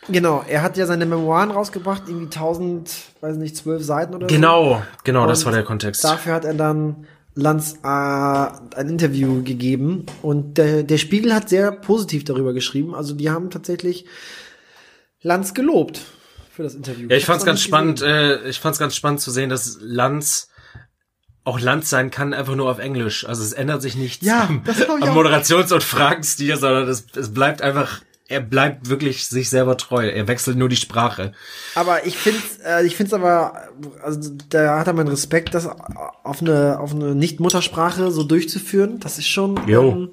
Genau, 0.09 0.43
er 0.47 0.63
hat 0.63 0.77
ja 0.77 0.85
seine 0.88 1.05
Memoiren 1.05 1.51
rausgebracht, 1.51 2.03
irgendwie 2.07 2.25
1000, 2.25 2.91
weiß 3.21 3.38
nicht, 3.38 3.55
zwölf 3.55 3.83
Seiten 3.83 4.15
oder 4.15 4.27
so. 4.27 4.35
Genau, 4.35 4.81
genau, 5.03 5.27
das 5.27 5.45
war 5.45 5.51
der 5.51 5.63
Kontext. 5.63 6.03
Dafür 6.03 6.33
hat 6.33 6.45
er 6.45 6.53
dann 6.53 7.07
Lanz 7.35 7.79
äh, 7.83 7.88
ein 7.88 8.89
Interview 8.89 9.43
gegeben 9.43 10.05
und 10.21 10.57
der, 10.57 10.83
der 10.83 10.97
Spiegel 10.97 11.33
hat 11.35 11.50
sehr 11.50 11.71
positiv 11.71 12.24
darüber 12.24 12.53
geschrieben. 12.53 12.95
Also 12.95 13.13
die 13.13 13.29
haben 13.29 13.50
tatsächlich 13.50 14.05
Lanz 15.21 15.53
gelobt 15.53 16.01
für 16.55 16.63
das 16.63 16.74
Interview. 16.75 17.07
Ja, 17.09 17.17
ich 17.17 17.25
fand's 17.25 17.41
hab's 17.41 17.41
noch 17.41 17.45
ganz 17.47 17.62
spannend, 17.62 18.01
äh, 18.01 18.47
ich 18.50 18.59
fand's 18.59 18.79
ganz 18.79 18.95
spannend 18.95 19.21
zu 19.21 19.31
sehen, 19.31 19.50
dass 19.50 19.77
Lanz 19.81 20.50
auch 21.43 21.59
Lanz 21.59 21.89
sein 21.91 22.09
kann, 22.09 22.33
einfach 22.33 22.55
nur 22.55 22.69
auf 22.71 22.79
Englisch. 22.79 23.25
Also 23.27 23.43
es 23.43 23.53
ändert 23.53 23.81
sich 23.81 23.95
nichts 23.95 24.25
Ja, 24.25 24.45
am, 24.45 24.63
ich 24.67 24.89
am. 25.07 25.15
Moderations- 25.15 25.71
und 25.71 25.83
Fragenstil, 25.83 26.57
sondern 26.57 26.88
es, 26.88 27.05
es 27.15 27.33
bleibt 27.35 27.62
einfach, 27.62 28.01
er 28.27 28.39
bleibt 28.39 28.89
wirklich 28.89 29.27
sich 29.27 29.51
selber 29.51 29.77
treu. 29.77 30.07
Er 30.09 30.27
wechselt 30.27 30.57
nur 30.57 30.69
die 30.69 30.75
Sprache. 30.75 31.33
Aber 31.75 32.07
ich 32.07 32.17
find's, 32.17 32.57
äh, 32.65 32.83
ich 32.83 32.95
find's 32.95 33.13
aber, 33.13 33.69
also 34.01 34.31
da 34.50 34.79
hat 34.79 34.88
er 34.88 34.93
meinen 34.93 35.09
Respekt, 35.09 35.53
das 35.53 35.67
auf 35.67 36.41
eine, 36.41 36.79
auf 36.79 36.95
eine 36.95 37.13
Nicht-Muttersprache 37.13 38.09
so 38.09 38.24
durchzuführen. 38.24 39.00
Das 39.00 39.19
ist 39.19 39.27
schon 39.27 39.59
Jo. 39.67 39.91
ähm, 39.91 40.12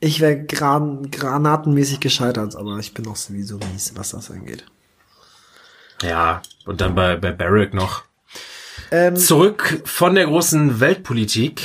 Ich 0.00 0.18
wäre 0.18 0.42
gran 0.44 1.12
granatenmäßig 1.12 2.00
gescheitert, 2.00 2.56
aber 2.56 2.78
ich 2.80 2.92
bin 2.92 3.06
auch 3.06 3.14
sowieso 3.14 3.58
mies, 3.72 3.92
was 3.94 4.10
das 4.10 4.32
angeht. 4.32 4.64
Ja, 6.04 6.42
und 6.66 6.80
dann 6.80 6.94
bei, 6.94 7.16
bei 7.16 7.32
Barrick 7.32 7.74
noch. 7.74 8.04
Ähm, 8.90 9.16
Zurück 9.16 9.82
von 9.84 10.14
der 10.14 10.26
großen 10.26 10.80
Weltpolitik 10.80 11.62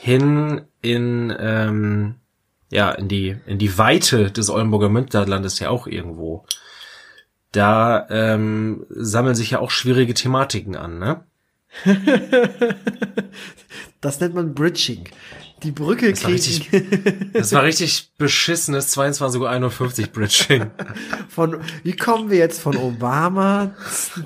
hin 0.00 0.62
in, 0.80 1.34
ähm, 1.38 2.14
ja, 2.70 2.90
in 2.92 3.08
die, 3.08 3.36
in 3.46 3.58
die 3.58 3.76
Weite 3.76 4.30
des 4.30 4.48
Oldenburger 4.50 4.88
Münsterlandes 4.88 5.58
ja 5.58 5.68
auch 5.68 5.86
irgendwo. 5.86 6.46
Da 7.52 8.06
ähm, 8.10 8.86
sammeln 8.90 9.34
sich 9.34 9.50
ja 9.50 9.58
auch 9.58 9.70
schwierige 9.70 10.14
Thematiken 10.14 10.76
an, 10.76 10.98
ne? 10.98 11.24
das 14.00 14.20
nennt 14.20 14.34
man 14.34 14.54
Bridging. 14.54 15.08
Die 15.62 15.72
Brücke 15.72 16.10
das 16.10 16.24
war, 16.24 16.30
richtig, 16.30 16.70
das 17.32 17.52
war 17.52 17.62
richtig 17.64 18.12
beschissenes 18.16 18.96
22.51 18.96 20.00
Uhr 20.00 20.06
Bridging. 20.08 20.70
Von, 21.28 21.60
wie 21.82 21.96
kommen 21.96 22.30
wir 22.30 22.38
jetzt 22.38 22.60
von 22.60 22.76
Obama 22.76 23.74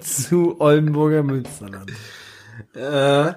zu 0.01 0.61
Oldenburger 0.61 1.23
Münsterland? 1.23 1.91
Äh, 2.75 3.33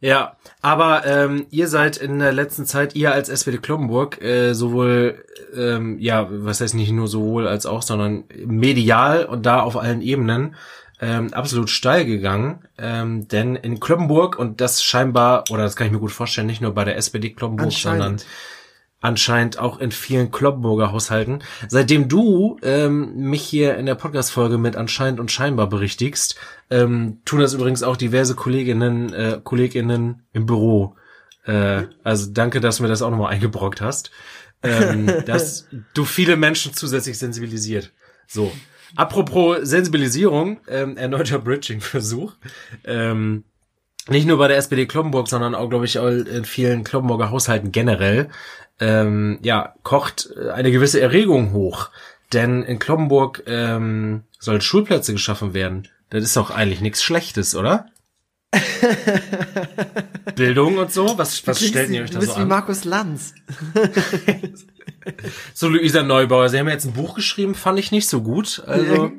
ja, 0.00 0.36
aber 0.62 1.06
ähm, 1.06 1.46
ihr 1.50 1.68
seid 1.68 1.96
in 1.96 2.18
der 2.20 2.32
letzten 2.32 2.66
Zeit, 2.66 2.94
ihr 2.94 3.12
als 3.12 3.28
SPD 3.28 3.58
Kloppenburg, 3.58 4.22
äh, 4.22 4.54
sowohl, 4.54 5.24
ähm, 5.56 5.98
ja, 5.98 6.28
was 6.30 6.60
heißt 6.60 6.74
nicht 6.74 6.92
nur 6.92 7.08
sowohl 7.08 7.48
als 7.48 7.66
auch, 7.66 7.82
sondern 7.82 8.24
medial 8.46 9.24
und 9.24 9.44
da 9.44 9.60
auf 9.60 9.76
allen 9.76 10.02
Ebenen 10.02 10.54
ähm, 11.00 11.32
absolut 11.32 11.70
steil 11.70 12.04
gegangen. 12.04 12.60
Ähm, 12.78 13.28
denn 13.28 13.56
in 13.56 13.80
Kloppenburg, 13.80 14.38
und 14.38 14.60
das 14.60 14.82
scheinbar, 14.82 15.44
oder 15.50 15.62
das 15.62 15.76
kann 15.76 15.86
ich 15.86 15.92
mir 15.92 16.00
gut 16.00 16.12
vorstellen, 16.12 16.46
nicht 16.46 16.60
nur 16.60 16.74
bei 16.74 16.84
der 16.84 16.96
SPD 16.96 17.30
Kloppenburg, 17.30 17.72
sondern 17.72 18.16
anscheinend 19.00 19.58
auch 19.58 19.78
in 19.78 19.92
vielen 19.92 20.30
Kloppenburger 20.30 20.90
Haushalten. 20.90 21.40
Seitdem 21.68 22.08
du 22.08 22.58
ähm, 22.62 23.14
mich 23.16 23.42
hier 23.42 23.76
in 23.76 23.86
der 23.86 23.94
Podcast-Folge 23.94 24.58
mit 24.58 24.76
anscheinend 24.76 25.20
und 25.20 25.30
scheinbar 25.30 25.68
berichtigst, 25.68 26.36
ähm, 26.70 27.18
tun 27.24 27.40
das 27.40 27.54
übrigens 27.54 27.82
auch 27.82 27.96
diverse 27.96 28.34
Kolleginnen, 28.34 29.12
äh, 29.12 29.40
Kolleginnen 29.42 30.22
im 30.32 30.46
Büro. 30.46 30.96
Äh, 31.44 31.84
also 32.02 32.30
danke, 32.32 32.60
dass 32.60 32.78
du 32.78 32.82
mir 32.82 32.88
das 32.88 33.02
auch 33.02 33.10
nochmal 33.10 33.32
eingebrockt 33.32 33.80
hast. 33.80 34.10
Ähm, 34.64 35.06
dass 35.26 35.68
du 35.94 36.04
viele 36.04 36.36
Menschen 36.36 36.74
zusätzlich 36.74 37.18
sensibilisiert. 37.18 37.92
So. 38.26 38.52
Apropos 38.96 39.58
Sensibilisierung, 39.62 40.60
ähm, 40.68 40.96
erneuter 40.96 41.38
Bridging-Versuch. 41.38 42.34
Ähm, 42.84 43.44
nicht 44.08 44.26
nur 44.26 44.38
bei 44.38 44.48
der 44.48 44.56
SPD 44.56 44.86
Kloppenburg, 44.86 45.28
sondern 45.28 45.54
auch, 45.54 45.68
glaube 45.68 45.84
ich, 45.84 45.96
in 45.96 46.44
vielen 46.44 46.84
Kloppenburger 46.84 47.30
Haushalten 47.30 47.72
generell, 47.72 48.30
ähm, 48.80 49.38
ja, 49.42 49.74
kocht 49.82 50.30
eine 50.52 50.70
gewisse 50.70 51.00
Erregung 51.00 51.52
hoch. 51.52 51.90
Denn 52.32 52.62
in 52.62 52.78
Kloppenburg 52.78 53.42
ähm, 53.46 54.22
sollen 54.38 54.60
Schulplätze 54.60 55.12
geschaffen 55.12 55.54
werden. 55.54 55.88
Das 56.10 56.24
ist 56.24 56.36
doch 56.36 56.50
eigentlich 56.50 56.80
nichts 56.80 57.02
Schlechtes, 57.02 57.54
oder? 57.54 57.86
Bildung 60.36 60.78
und 60.78 60.92
so? 60.92 61.18
Was, 61.18 61.46
was 61.46 61.62
stellt 61.62 61.90
ihr 61.90 62.02
euch 62.02 62.10
da 62.10 62.20
so 62.20 62.32
an? 62.32 62.42
wie 62.42 62.46
Markus 62.46 62.84
Lanz. 62.84 63.34
so 65.54 65.68
Luisa 65.68 66.02
Neubauer, 66.02 66.48
sie 66.48 66.58
haben 66.58 66.68
jetzt 66.68 66.86
ein 66.86 66.92
Buch 66.92 67.14
geschrieben, 67.14 67.54
fand 67.54 67.78
ich 67.78 67.90
nicht 67.92 68.08
so 68.08 68.22
gut. 68.22 68.62
Also 68.66 69.12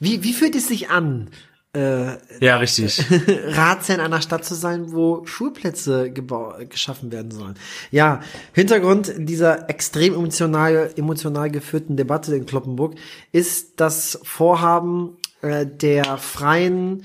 wie, 0.00 0.22
wie 0.22 0.32
fühlt 0.32 0.54
es 0.54 0.68
sich 0.68 0.90
an? 0.90 1.30
Äh, 1.74 2.16
ja, 2.40 2.56
richtig. 2.56 3.04
Ratsherr 3.28 3.96
in 3.96 4.00
einer 4.00 4.22
Stadt 4.22 4.44
zu 4.44 4.54
sein, 4.54 4.92
wo 4.92 5.26
Schulplätze 5.26 6.10
geschaffen 6.10 7.12
werden 7.12 7.30
sollen. 7.30 7.54
Ja, 7.90 8.20
Hintergrund 8.54 9.12
dieser 9.16 9.68
extrem 9.68 10.14
emotional, 10.14 10.90
emotional 10.96 11.50
geführten 11.50 11.96
Debatte 11.96 12.34
in 12.34 12.46
Kloppenburg 12.46 12.94
ist 13.32 13.80
das 13.80 14.18
Vorhaben 14.22 15.18
äh, 15.42 15.66
der 15.66 16.16
freien 16.16 17.04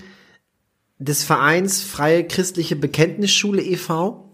des 0.98 1.24
Vereins 1.24 1.84
Freie 1.84 2.26
Christliche 2.26 2.78
Bekenntnisschule 2.78 3.62
e.V. 3.62 4.33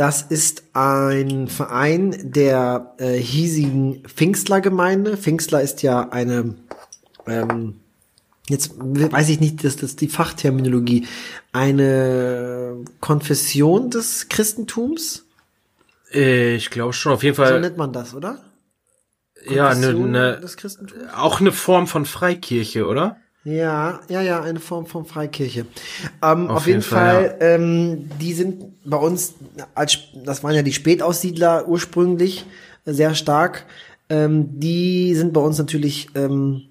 Das 0.00 0.22
ist 0.22 0.62
ein 0.72 1.46
Verein 1.46 2.16
der 2.22 2.94
äh, 2.96 3.18
hiesigen 3.18 4.02
Pfingstlergemeinde. 4.04 5.18
Pfingstler 5.18 5.60
ist 5.60 5.82
ja 5.82 6.08
eine, 6.08 6.54
ähm, 7.26 7.80
jetzt 8.48 8.72
weiß 8.78 9.28
ich 9.28 9.40
nicht, 9.40 9.62
das, 9.62 9.76
das 9.76 9.90
ist 9.90 10.00
die 10.00 10.08
Fachterminologie, 10.08 11.06
eine 11.52 12.78
Konfession 13.00 13.90
des 13.90 14.30
Christentums. 14.30 15.26
Ich 16.10 16.70
glaube 16.70 16.94
schon, 16.94 17.12
auf 17.12 17.22
jeden 17.22 17.36
Fall. 17.36 17.52
So 17.52 17.58
nennt 17.58 17.76
man 17.76 17.92
das, 17.92 18.14
oder? 18.14 18.42
ja, 19.50 19.74
ne, 19.74 19.92
ne, 19.92 20.40
auch 21.14 21.40
eine 21.40 21.52
Form 21.52 21.86
von 21.86 22.06
Freikirche, 22.06 22.86
oder? 22.86 23.18
Ja, 23.44 24.00
ja, 24.08 24.20
ja, 24.20 24.42
eine 24.42 24.60
Form 24.60 24.84
von 24.84 25.06
Freikirche. 25.06 25.64
Ähm, 26.22 26.48
auf, 26.48 26.58
auf, 26.58 26.66
jeden, 26.66 26.80
jeden 26.80 26.82
Fall, 26.82 27.30
Fall 27.30 27.36
ja. 27.40 27.54
ähm, 27.54 28.10
die 28.20 28.34
sind 28.34 28.64
bei 28.84 28.98
uns, 28.98 29.34
als 29.74 29.98
das 30.24 30.44
waren 30.44 30.54
ja 30.54 30.62
die 30.62 30.74
Spätaussiedler 30.74 31.66
ursprünglich 31.66 32.44
äh, 32.84 32.92
sehr 32.92 33.14
stark. 33.14 33.64
Ähm, 34.10 34.60
die 34.60 35.14
sind 35.14 35.32
bei 35.32 35.40
uns 35.40 35.56
natürlich 35.56 36.08
ähm, 36.14 36.64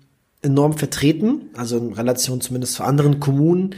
enorm 0.43 0.77
vertreten, 0.77 1.49
also 1.55 1.77
in 1.77 1.93
Relation 1.93 2.39
zumindest 2.39 2.73
zu 2.73 2.83
anderen 2.83 3.19
Kommunen. 3.19 3.75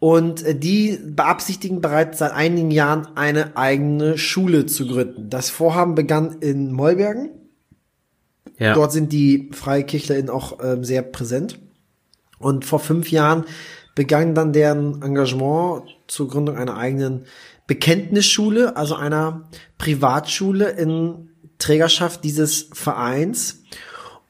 Und 0.00 0.42
äh, 0.42 0.56
die 0.56 0.98
beabsichtigen 1.02 1.80
bereits 1.80 2.18
seit 2.18 2.32
einigen 2.32 2.72
Jahren 2.72 3.06
eine 3.14 3.56
eigene 3.56 4.18
Schule 4.18 4.66
zu 4.66 4.88
gründen. 4.88 5.30
Das 5.30 5.50
Vorhaben 5.50 5.94
begann 5.94 6.38
in 6.40 6.72
Mollbergen. 6.72 7.30
Ja. 8.58 8.74
Dort 8.74 8.92
sind 8.92 9.12
die 9.12 9.50
FreikirchlerInnen 9.52 10.30
auch 10.30 10.58
ähm, 10.62 10.82
sehr 10.82 11.02
präsent. 11.02 11.60
Und 12.44 12.66
vor 12.66 12.78
fünf 12.78 13.10
Jahren 13.10 13.44
begann 13.94 14.34
dann 14.34 14.52
deren 14.52 15.00
Engagement 15.02 15.84
zur 16.06 16.28
Gründung 16.28 16.58
einer 16.58 16.76
eigenen 16.76 17.24
Bekenntnisschule, 17.66 18.76
also 18.76 18.96
einer 18.96 19.48
Privatschule 19.78 20.68
in 20.68 21.30
Trägerschaft 21.58 22.22
dieses 22.22 22.68
Vereins, 22.74 23.62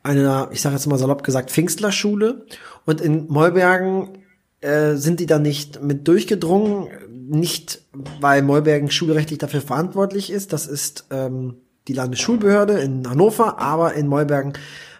einer, 0.04 0.49
ich 0.52 0.61
sage 0.61 0.76
jetzt 0.76 0.87
mal 0.87 0.97
salopp 0.97 1.25
gesagt, 1.25 1.50
Pfingstlerschule. 1.50 2.47
Und 2.85 3.00
in 3.00 3.26
Mollbergen 3.26 4.18
äh, 4.61 4.94
sind 4.94 5.18
die 5.18 5.26
dann 5.26 5.42
nicht 5.42 5.83
mit 5.83 6.06
durchgedrungen, 6.06 6.88
nicht 7.11 7.83
weil 8.21 8.42
Mollbergen 8.42 8.92
schulrechtlich 8.92 9.40
dafür 9.40 9.61
verantwortlich 9.61 10.30
ist, 10.30 10.52
das 10.52 10.68
ist 10.68 11.06
ähm, 11.11 11.56
die 11.88 11.94
Landesschulbehörde 11.94 12.78
in 12.78 13.11
Hannover, 13.11 13.59
aber 13.59 13.94
in 13.94 14.06
Mollbergen 14.06 14.52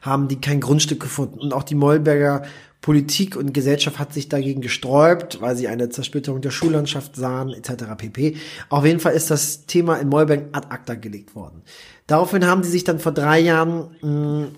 haben 0.03 0.27
die 0.27 0.41
kein 0.41 0.61
Grundstück 0.61 1.01
gefunden. 1.01 1.39
Und 1.39 1.55
auch 1.55 1.63
die 1.63 1.75
Mollberger 1.75 2.43
Politik 2.85 3.35
und 3.35 3.55
Gesellschaft 3.55 3.99
hat 3.99 4.13
sich 4.13 4.29
dagegen 4.29 4.61
gesträubt, 4.61 5.41
weil 5.41 5.57
sie 5.57 5.69
eine 5.69 5.89
Zersplitterung 5.89 6.43
der 6.43 6.51
Schullandschaft 6.51 7.17
sahen, 7.17 7.49
etc. 7.55 7.85
pp. 7.97 8.37
Auf 8.69 8.85
jeden 8.85 9.01
Fall 9.01 9.15
ist 9.15 9.31
das 9.31 9.65
Thema 9.65 9.97
in 9.97 10.11
Mollberg 10.11 10.49
ad 10.53 10.67
acta 10.69 10.95
gelegt 10.95 11.35
worden. 11.35 11.63
Daraufhin 12.07 12.45
haben 12.45 12.63
sie 12.63 12.69
sich 12.69 12.85
dann 12.85 12.99
vor 12.99 13.13
drei 13.13 13.41
Jahren 13.41 13.97
mh, 14.03 14.11
mm, 14.11 14.49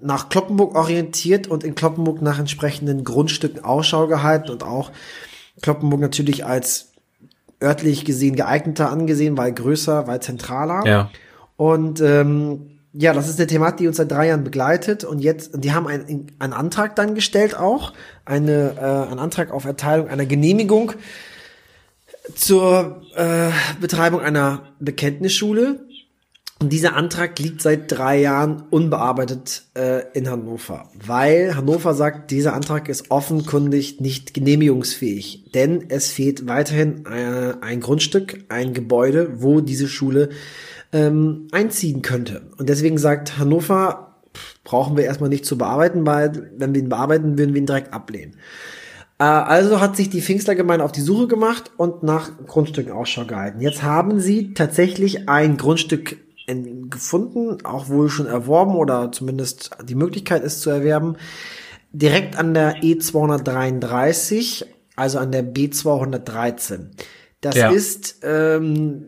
nach 0.00 0.28
Kloppenburg 0.28 0.74
orientiert 0.74 1.46
und 1.46 1.62
in 1.62 1.76
Kloppenburg 1.76 2.20
nach 2.20 2.40
entsprechenden 2.40 3.04
Grundstücken 3.04 3.62
Ausschau 3.62 4.08
gehalten 4.08 4.50
und 4.50 4.64
auch 4.64 4.90
Kloppenburg 5.62 6.00
natürlich 6.00 6.44
als 6.44 6.90
örtlich 7.62 8.04
gesehen 8.04 8.34
geeigneter 8.34 8.90
angesehen, 8.90 9.38
weil 9.38 9.52
größer, 9.52 10.08
weil 10.08 10.18
zentraler. 10.18 10.84
Ja. 10.84 11.10
Und 11.56 12.00
ähm, 12.00 12.77
ja, 12.92 13.12
das 13.12 13.28
ist 13.28 13.38
eine 13.38 13.46
Thematik, 13.46 13.78
die 13.78 13.86
uns 13.86 13.98
seit 13.98 14.10
drei 14.10 14.28
Jahren 14.28 14.44
begleitet 14.44 15.04
und 15.04 15.20
jetzt, 15.20 15.50
die 15.54 15.72
haben 15.72 15.86
einen, 15.86 16.32
einen 16.38 16.52
Antrag 16.52 16.96
dann 16.96 17.14
gestellt 17.14 17.56
auch, 17.56 17.92
eine, 18.24 18.74
äh, 18.76 19.10
einen 19.10 19.18
Antrag 19.18 19.50
auf 19.50 19.64
Erteilung 19.64 20.08
einer 20.08 20.26
Genehmigung 20.26 20.92
zur 22.34 23.02
äh, 23.14 23.50
Betreibung 23.80 24.20
einer 24.20 24.74
Bekenntnisschule. 24.80 25.80
Und 26.60 26.72
dieser 26.72 26.96
Antrag 26.96 27.38
liegt 27.38 27.62
seit 27.62 27.92
drei 27.92 28.18
Jahren 28.18 28.64
unbearbeitet 28.70 29.62
äh, 29.74 30.02
in 30.12 30.28
Hannover, 30.28 30.90
weil 31.06 31.54
Hannover 31.54 31.94
sagt, 31.94 32.32
dieser 32.32 32.52
Antrag 32.52 32.88
ist 32.88 33.12
offenkundig 33.12 34.00
nicht 34.00 34.34
genehmigungsfähig, 34.34 35.52
denn 35.54 35.84
es 35.88 36.10
fehlt 36.10 36.48
weiterhin 36.48 37.06
äh, 37.06 37.54
ein 37.60 37.78
Grundstück, 37.78 38.44
ein 38.48 38.74
Gebäude, 38.74 39.40
wo 39.40 39.60
diese 39.60 39.86
Schule 39.86 40.30
ähm, 40.92 41.48
einziehen 41.52 42.02
könnte. 42.02 42.42
Und 42.56 42.68
deswegen 42.68 42.98
sagt 42.98 43.38
Hannover, 43.38 44.16
brauchen 44.64 44.96
wir 44.96 45.04
erstmal 45.04 45.30
nicht 45.30 45.46
zu 45.46 45.58
bearbeiten, 45.58 46.06
weil 46.06 46.50
wenn 46.56 46.74
wir 46.74 46.82
ihn 46.82 46.88
bearbeiten, 46.88 47.38
würden 47.38 47.54
wir 47.54 47.60
ihn 47.60 47.66
direkt 47.66 47.92
ablehnen. 47.92 48.36
Äh, 49.18 49.24
also 49.24 49.80
hat 49.80 49.96
sich 49.96 50.10
die 50.10 50.22
Pfingstlergemeinde 50.22 50.84
auf 50.84 50.92
die 50.92 51.00
Suche 51.00 51.26
gemacht 51.26 51.70
und 51.76 52.02
nach 52.02 52.30
Grundstücken 52.46 52.92
Ausschau 52.92 53.24
gehalten. 53.24 53.60
Jetzt 53.60 53.82
haben 53.82 54.20
sie 54.20 54.54
tatsächlich 54.54 55.28
ein 55.28 55.56
Grundstück 55.56 56.18
gefunden, 56.88 57.58
auch 57.64 57.88
wohl 57.88 58.08
schon 58.08 58.26
erworben 58.26 58.74
oder 58.74 59.12
zumindest 59.12 59.70
die 59.84 59.94
Möglichkeit 59.94 60.42
ist 60.42 60.62
zu 60.62 60.70
erwerben, 60.70 61.16
direkt 61.92 62.38
an 62.38 62.54
der 62.54 62.76
E233, 62.82 64.64
also 64.96 65.18
an 65.18 65.30
der 65.30 65.44
B213. 65.44 66.86
Das 67.40 67.54
ja. 67.54 67.70
ist, 67.70 68.16
ähm, 68.22 69.06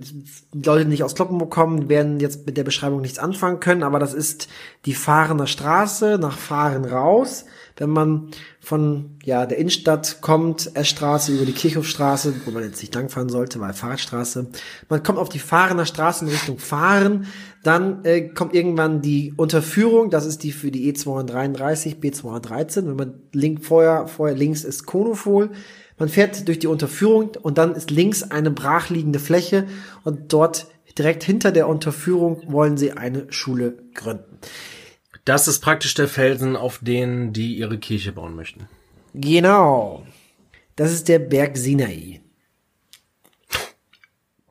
Leute, 0.53 0.85
die 0.85 0.91
nicht 0.91 1.03
aus 1.03 1.17
Kloppenburg 1.17 1.51
kommen, 1.51 1.89
werden 1.89 2.21
jetzt 2.21 2.47
mit 2.47 2.57
der 2.57 2.63
Beschreibung 2.63 3.01
nichts 3.01 3.19
anfangen 3.19 3.59
können, 3.59 3.83
aber 3.83 3.99
das 3.99 4.15
ist 4.15 4.47
die 4.87 4.95
Fahrener 4.95 5.49
Straße 5.49 6.17
nach 6.21 6.39
Fahren 6.39 6.85
raus. 6.85 7.45
Wenn 7.77 7.91
man 7.91 8.29
von 8.61 9.17
ja 9.25 9.47
der 9.47 9.59
Innenstadt 9.59 10.21
kommt, 10.21 10.77
S-Straße 10.77 11.33
über 11.33 11.47
die 11.47 11.53
Kirchhofstraße, 11.53 12.35
wo 12.45 12.51
man 12.51 12.63
jetzt 12.63 12.81
nicht 12.83 12.95
langfahren 12.95 13.31
sollte, 13.31 13.59
weil 13.59 13.73
Fahrradstraße. 13.73 14.49
Man 14.89 15.03
kommt 15.03 15.19
auf 15.19 15.31
die 15.31 15.39
Fahrener 15.39 15.87
Straße 15.87 16.25
in 16.25 16.31
Richtung 16.31 16.59
Fahren, 16.59 17.27
dann 17.65 18.05
äh, 18.05 18.29
kommt 18.29 18.55
irgendwann 18.55 19.03
die 19.03 19.33
Unterführung, 19.37 20.11
das 20.11 20.27
ist 20.27 20.45
die 20.45 20.53
für 20.53 20.71
die 20.71 20.93
E233, 20.93 22.01
B213. 22.01 22.87
Wenn 22.87 22.97
man 22.97 23.15
link 23.33 23.65
vorher, 23.65 24.07
vorher 24.07 24.37
links 24.37 24.63
ist 24.63 24.87
Konofol. 24.87 25.51
Man 26.01 26.09
fährt 26.09 26.49
durch 26.49 26.59
die 26.59 26.67
Unterführung 26.67 27.33
und 27.43 27.59
dann 27.59 27.75
ist 27.75 27.91
links 27.91 28.23
eine 28.23 28.51
brachliegende 28.51 29.19
Fläche 29.19 29.69
und 30.03 30.33
dort 30.33 30.67
direkt 30.97 31.23
hinter 31.23 31.53
der 31.53 31.69
Unterführung 31.69 32.43
wollen 32.51 32.79
sie 32.79 32.93
eine 32.93 33.31
Schule 33.31 33.77
gründen. 33.93 34.39
Das 35.27 35.47
ist 35.47 35.61
praktisch 35.61 35.93
der 35.93 36.09
Felsen, 36.09 36.57
auf 36.57 36.79
den 36.83 37.35
die 37.35 37.55
ihre 37.55 37.77
Kirche 37.77 38.13
bauen 38.13 38.35
möchten. 38.35 38.67
Genau. 39.13 40.07
Das 40.75 40.91
ist 40.91 41.07
der 41.09 41.19
Berg 41.19 41.59
Sinai. 41.59 42.23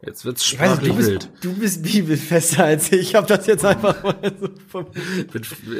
Jetzt 0.01 0.23
wird's 0.23 0.45
sprachlich 0.45 0.91
weiß, 0.91 0.95
du 0.95 0.95
bist, 0.95 1.09
wild. 1.09 1.29
Du 1.41 1.53
bist 1.53 1.83
bibelfester 1.83 2.63
als 2.63 2.89
ich. 2.93 3.01
Ich 3.01 3.15
habe 3.15 3.27
das 3.27 3.45
jetzt 3.47 3.65
einfach 3.65 4.01
mal 4.01 4.15
so 4.39 4.47
vom 4.69 4.85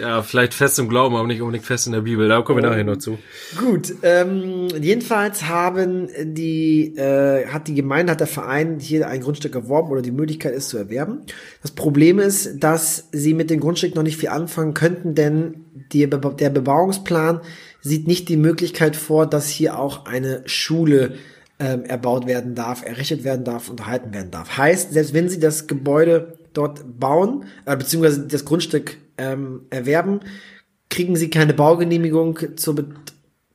Ja, 0.02 0.22
vielleicht 0.24 0.54
fest 0.54 0.78
im 0.78 0.90
Glauben, 0.90 1.16
aber 1.16 1.26
nicht 1.26 1.42
unbedingt 1.42 1.66
fest 1.66 1.88
in 1.88 1.94
der 1.94 2.02
Bibel. 2.02 2.28
Da 2.28 2.42
kommen 2.42 2.62
wir 2.62 2.68
oh. 2.68 2.72
nachher 2.72 2.84
noch 2.84 2.98
zu. 2.98 3.18
Gut. 3.58 3.94
Ähm, 4.04 4.68
jedenfalls 4.82 5.48
haben 5.48 6.10
die 6.22 6.98
äh, 6.98 7.48
hat 7.48 7.70
die 7.70 7.76
Gemeinde, 7.76 8.12
hat 8.12 8.20
der 8.20 8.28
Verein 8.28 8.80
hier 8.82 9.08
ein 9.08 9.22
Grundstück 9.22 9.56
erworben 9.56 9.90
oder 9.90 10.02
die 10.02 10.12
Möglichkeit 10.12 10.54
ist 10.54 10.68
zu 10.68 10.78
erwerben. 10.78 11.22
Das 11.62 11.72
Problem 11.72 12.20
ist, 12.20 12.60
dass 12.62 13.08
sie 13.14 13.34
mit 13.34 13.50
dem 13.50 13.62
Grundstück 13.62 13.96
noch 13.96 14.04
nicht 14.04 14.18
viel 14.18 14.30
anfangen 14.30 14.74
könnten, 14.74 15.16
denn 15.16 15.66
die, 15.94 16.10
der 16.10 16.50
Bebauungsplan 16.50 17.40
sieht 17.80 18.06
nicht 18.06 18.28
die 18.28 18.38
Möglichkeit 18.38 18.98
vor, 18.98 19.28
dass 19.28 19.48
hier 19.48 19.80
auch 19.80 20.06
eine 20.06 20.44
Schule 20.46 21.14
ähm, 21.60 21.84
erbaut 21.84 22.26
werden 22.26 22.56
darf, 22.56 22.86
errichtet 22.86 23.24
werden 23.24 23.44
darf, 23.44 23.70
unterhalten 23.70 24.14
werden 24.14 24.32
darf. 24.32 24.58
Heißt, 24.58 24.94
selbst 24.94 25.14
wenn 25.14 25.30
sie 25.30 25.40
das 25.40 25.68
Gebäude 25.68 26.38
dort 26.54 27.00
bauen, 27.00 27.46
äh, 27.66 27.76
beziehungsweise 27.76 28.28
das 28.28 28.46
Grundstück 28.46 28.98
ähm, 29.18 29.64
erwerben, 29.70 30.22
kriegen 30.90 31.16
sie 31.16 31.30
keine 31.30 31.54
Baugenehmigung 31.54 32.40
zur 32.56 32.76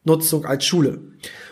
Benutzung 0.05 0.45
als 0.45 0.65
Schule. 0.65 1.01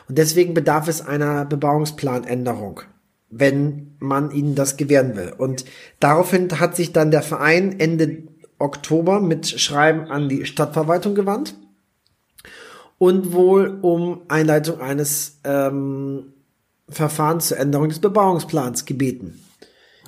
Und 0.09 0.19
deswegen 0.19 0.55
bedarf 0.55 0.89
es 0.89 1.01
einer 1.01 1.45
Bebauungsplanänderung, 1.45 2.83
wenn 3.31 3.97
man 3.99 4.31
ihnen 4.31 4.55
das 4.55 4.77
gewähren 4.77 5.17
will. 5.17 5.33
Und 5.37 5.65
daraufhin 6.01 6.61
hat 6.61 6.77
sich 6.77 6.93
dann 6.93 7.11
der 7.11 7.23
Verein 7.23 7.81
Ende 7.81 8.25
Oktober 8.59 9.21
mit 9.21 9.49
Schreiben 9.49 10.11
an 10.11 10.29
die 10.29 10.45
Stadtverwaltung 10.45 11.15
gewandt 11.15 11.55
und 12.99 13.33
wohl 13.33 13.79
um 13.83 14.23
Einleitung 14.29 14.81
eines 14.81 15.41
ähm, 15.43 16.35
Verfahren 16.93 17.41
zur 17.41 17.59
Änderung 17.59 17.89
des 17.89 17.99
Bebauungsplans 17.99 18.85
gebeten. 18.85 19.41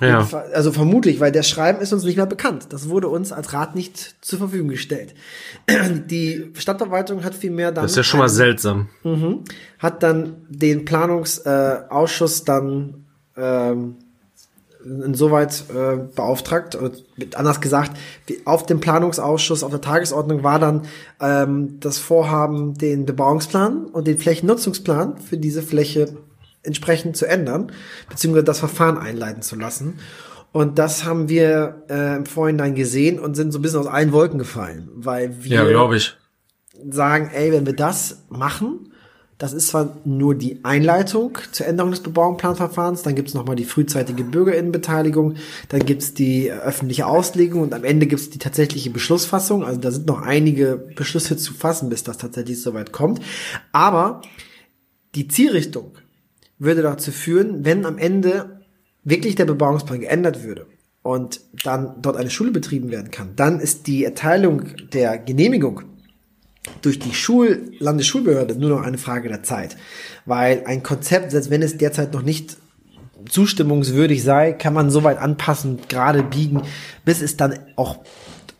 Ja. 0.01 0.27
Also 0.53 0.71
vermutlich, 0.73 1.19
weil 1.19 1.31
der 1.31 1.43
Schreiben 1.43 1.79
ist 1.79 1.93
uns 1.93 2.03
nicht 2.03 2.17
mehr 2.17 2.25
bekannt. 2.25 2.67
Das 2.69 2.89
wurde 2.89 3.07
uns 3.07 3.31
als 3.31 3.53
Rat 3.53 3.75
nicht 3.75 4.15
zur 4.21 4.39
Verfügung 4.39 4.67
gestellt. 4.67 5.15
Die 6.09 6.51
Stadtverwaltung 6.57 7.23
hat 7.23 7.33
vielmehr 7.33 7.71
dann. 7.71 7.83
Das 7.83 7.91
ist 7.91 7.97
ja 7.97 8.03
schon 8.03 8.19
mal 8.19 8.29
seltsam. 8.29 8.89
Mh, 9.03 9.39
hat 9.79 10.03
dann 10.03 10.35
den 10.49 10.83
Planungsausschuss 10.83 12.43
dann 12.43 13.05
ähm, 13.37 13.95
insoweit 14.85 15.63
äh, 15.69 15.97
beauftragt, 16.13 16.75
oder 16.75 16.91
anders 17.35 17.59
gesagt, 17.61 17.97
auf 18.43 18.65
dem 18.65 18.79
Planungsausschuss, 18.79 19.63
auf 19.63 19.71
der 19.71 19.81
Tagesordnung 19.81 20.43
war 20.43 20.59
dann 20.59 20.83
ähm, 21.19 21.79
das 21.79 21.97
Vorhaben, 21.97 22.75
den 22.75 23.05
Bebauungsplan 23.05 23.85
und 23.85 24.07
den 24.07 24.17
Flächennutzungsplan 24.17 25.17
für 25.17 25.37
diese 25.37 25.63
Fläche 25.63 26.17
entsprechend 26.65 27.17
zu 27.17 27.25
ändern, 27.25 27.71
beziehungsweise 28.09 28.45
das 28.45 28.59
Verfahren 28.59 28.97
einleiten 28.97 29.41
zu 29.41 29.55
lassen. 29.55 29.99
Und 30.51 30.79
das 30.79 31.03
haben 31.03 31.27
wir 31.27 31.83
äh, 31.89 32.15
im 32.15 32.25
Vorhinein 32.25 32.75
gesehen 32.75 33.19
und 33.19 33.35
sind 33.35 33.51
so 33.51 33.59
ein 33.59 33.61
bisschen 33.61 33.79
aus 33.79 33.87
allen 33.87 34.13
Wolken 34.13 34.39
gefallen, 34.39 34.89
weil 34.95 35.43
wir 35.43 35.69
ja, 35.69 35.91
ich. 35.91 36.15
sagen, 36.89 37.29
ey, 37.33 37.51
wenn 37.51 37.65
wir 37.65 37.75
das 37.75 38.23
machen, 38.29 38.93
das 39.37 39.51
ist 39.51 39.67
zwar 39.67 39.97
nur 40.05 40.33
die 40.33 40.63
Einleitung 40.63 41.37
zur 41.51 41.65
Änderung 41.65 41.91
des 41.91 41.99
Bebauungsplanverfahrens, 41.99 43.03
dann 43.03 43.15
gibt's 43.15 43.33
nochmal 43.33 43.57
die 43.57 43.65
frühzeitige 43.65 44.23
Bürgerinnenbeteiligung, 44.23 45.35
dann 45.67 45.85
gibt's 45.85 46.13
die 46.13 46.49
öffentliche 46.49 47.05
Auslegung 47.05 47.61
und 47.61 47.73
am 47.73 47.83
Ende 47.83 48.07
gibt's 48.07 48.29
die 48.29 48.39
tatsächliche 48.39 48.91
Beschlussfassung. 48.91 49.65
Also 49.65 49.81
da 49.81 49.91
sind 49.91 50.07
noch 50.07 50.21
einige 50.21 50.77
Beschlüsse 50.95 51.35
zu 51.35 51.53
fassen, 51.53 51.89
bis 51.89 52.03
das 52.03 52.17
tatsächlich 52.17 52.61
soweit 52.61 52.93
kommt. 52.93 53.19
Aber 53.73 54.21
die 55.15 55.27
Zielrichtung 55.27 55.97
würde 56.65 56.81
dazu 56.81 57.11
führen, 57.11 57.65
wenn 57.65 57.85
am 57.85 57.97
Ende 57.97 58.61
wirklich 59.03 59.35
der 59.35 59.45
Bebauungsplan 59.45 60.01
geändert 60.01 60.43
würde 60.43 60.65
und 61.03 61.41
dann 61.63 62.01
dort 62.01 62.17
eine 62.17 62.29
Schule 62.29 62.51
betrieben 62.51 62.91
werden 62.91 63.11
kann, 63.11 63.35
dann 63.35 63.59
ist 63.59 63.87
die 63.87 64.03
Erteilung 64.03 64.63
der 64.91 65.17
Genehmigung 65.17 65.83
durch 66.81 66.99
die 66.99 67.13
Schul 67.13 67.71
Landesschulbehörde 67.79 68.55
nur 68.55 68.71
noch 68.71 68.81
eine 68.81 68.97
Frage 68.97 69.29
der 69.29 69.43
Zeit. 69.43 69.77
Weil 70.25 70.63
ein 70.65 70.81
Konzept, 70.83 71.31
selbst 71.31 71.49
wenn 71.51 71.61
es 71.61 71.77
derzeit 71.77 72.13
noch 72.13 72.23
nicht 72.23 72.57
zustimmungswürdig 73.29 74.23
sei, 74.23 74.53
kann 74.53 74.73
man 74.73 74.89
so 74.89 75.03
weit 75.03 75.19
anpassen, 75.19 75.79
gerade 75.87 76.23
biegen, 76.23 76.61
bis 77.05 77.21
es 77.21 77.37
dann 77.37 77.59
auch 77.75 77.99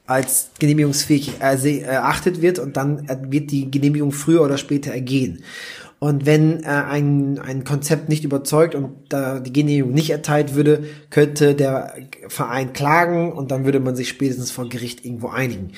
als 0.07 0.51
genehmigungsfähig 0.59 1.39
erachtet 1.39 2.41
wird 2.41 2.59
und 2.59 2.77
dann 2.77 3.07
wird 3.31 3.51
die 3.51 3.71
Genehmigung 3.71 4.11
früher 4.11 4.41
oder 4.43 4.57
später 4.57 4.91
ergehen. 4.91 5.43
Und 6.05 6.27
wenn 6.27 6.61
äh, 6.61 6.67
ein, 6.67 7.39
ein 7.39 7.63
Konzept 7.63 8.09
nicht 8.09 8.23
überzeugt 8.23 8.75
und 8.75 8.91
da 9.09 9.39
die 9.39 9.51
Genehmigung 9.51 9.91
nicht 9.91 10.11
erteilt 10.11 10.53
würde, 10.53 10.83
könnte 11.09 11.55
der 11.55 11.95
Verein 12.27 12.73
klagen 12.73 13.31
und 13.31 13.49
dann 13.49 13.65
würde 13.65 13.79
man 13.79 13.95
sich 13.95 14.09
spätestens 14.09 14.51
vor 14.51 14.69
Gericht 14.69 15.03
irgendwo 15.03 15.29
einigen. 15.29 15.71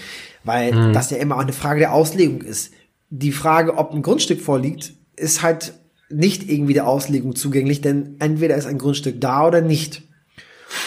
Weil 0.44 0.74
mhm. 0.74 0.92
das 0.92 1.12
ja 1.12 1.18
immer 1.18 1.38
auch 1.38 1.44
eine 1.44 1.54
Frage 1.54 1.80
der 1.80 1.94
Auslegung 1.94 2.42
ist. 2.42 2.74
Die 3.10 3.32
Frage, 3.32 3.78
ob 3.78 3.94
ein 3.94 4.02
Grundstück 4.02 4.42
vorliegt, 4.42 4.92
ist 5.16 5.44
halt 5.44 5.76
nicht 6.10 6.50
irgendwie 6.50 6.74
der 6.74 6.90
Auslegung 6.90 7.34
zugänglich, 7.34 7.80
denn 7.80 8.18
entweder 8.20 8.58
ist 8.58 8.66
ein 8.66 8.80
Grundstück 8.80 9.22
da 9.22 9.48
oder 9.48 9.62
nicht. 9.62 10.02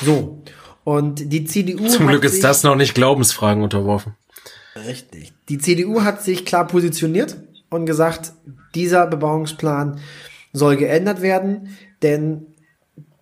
So. 0.05 0.43
Und 0.85 1.33
die 1.33 1.47
CDU. 1.47 1.87
Zum 1.87 2.09
Glück 2.09 2.25
ist 2.25 2.45
das 2.45 2.63
noch 2.63 2.77
nicht 2.77 2.95
Glaubensfragen 2.95 3.63
unterworfen. 3.63 4.17
Richtig. 4.87 5.33
Die 5.49 5.57
CDU 5.57 6.03
hat 6.03 6.23
sich 6.23 6.45
klar 6.45 6.67
positioniert 6.67 7.39
und 7.71 7.87
gesagt, 7.87 8.35
dieser 8.75 9.07
Bebauungsplan 9.07 10.01
soll 10.53 10.77
geändert 10.77 11.23
werden, 11.23 11.77
denn 12.03 12.47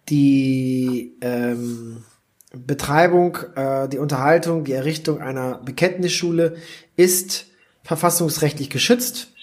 die 0.09 1.17
ähm, 1.21 2.05
Betreibung, 2.53 3.39
äh, 3.55 3.89
die 3.89 3.99
Unterhaltung, 3.99 4.65
die 4.65 4.73
Errichtung 4.73 5.21
einer 5.21 5.59
Bekenntnisschule 5.59 6.57
ist 6.97 7.47
verfassungsrechtlich 7.83 8.71
geschützt. 8.71 9.35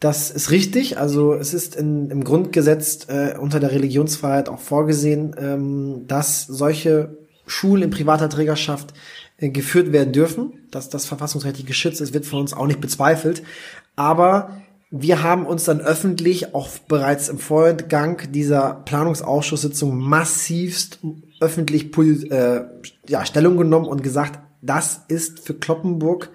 Das 0.00 0.30
ist 0.30 0.52
richtig. 0.52 0.98
Also 0.98 1.34
es 1.34 1.52
ist 1.52 1.74
in, 1.74 2.10
im 2.10 2.22
Grundgesetz 2.22 3.08
äh, 3.08 3.36
unter 3.36 3.58
der 3.58 3.72
Religionsfreiheit 3.72 4.48
auch 4.48 4.60
vorgesehen, 4.60 5.34
ähm, 5.38 6.04
dass 6.06 6.46
solche 6.46 7.16
Schulen 7.46 7.84
in 7.84 7.90
privater 7.90 8.28
Trägerschaft 8.28 8.94
äh, 9.38 9.48
geführt 9.48 9.90
werden 9.92 10.12
dürfen. 10.12 10.52
Dass 10.70 10.88
das 10.88 11.06
verfassungsrechtlich 11.06 11.66
geschützt 11.66 12.00
ist, 12.00 12.14
wird 12.14 12.26
von 12.26 12.40
uns 12.40 12.52
auch 12.52 12.66
nicht 12.66 12.80
bezweifelt. 12.80 13.42
Aber 13.96 14.60
wir 14.90 15.22
haben 15.22 15.46
uns 15.46 15.64
dann 15.64 15.80
öffentlich 15.80 16.54
auch 16.54 16.68
bereits 16.88 17.28
im 17.28 17.38
Vorgang 17.38 18.20
dieser 18.32 18.82
Planungsausschusssitzung 18.86 19.96
massivst 19.98 21.00
öffentlich 21.40 21.96
äh, 22.30 22.62
ja, 23.06 23.26
Stellung 23.26 23.56
genommen 23.56 23.86
und 23.86 24.02
gesagt, 24.02 24.40
das 24.62 25.02
ist 25.08 25.40
für 25.40 25.54
Kloppenburg 25.54 26.30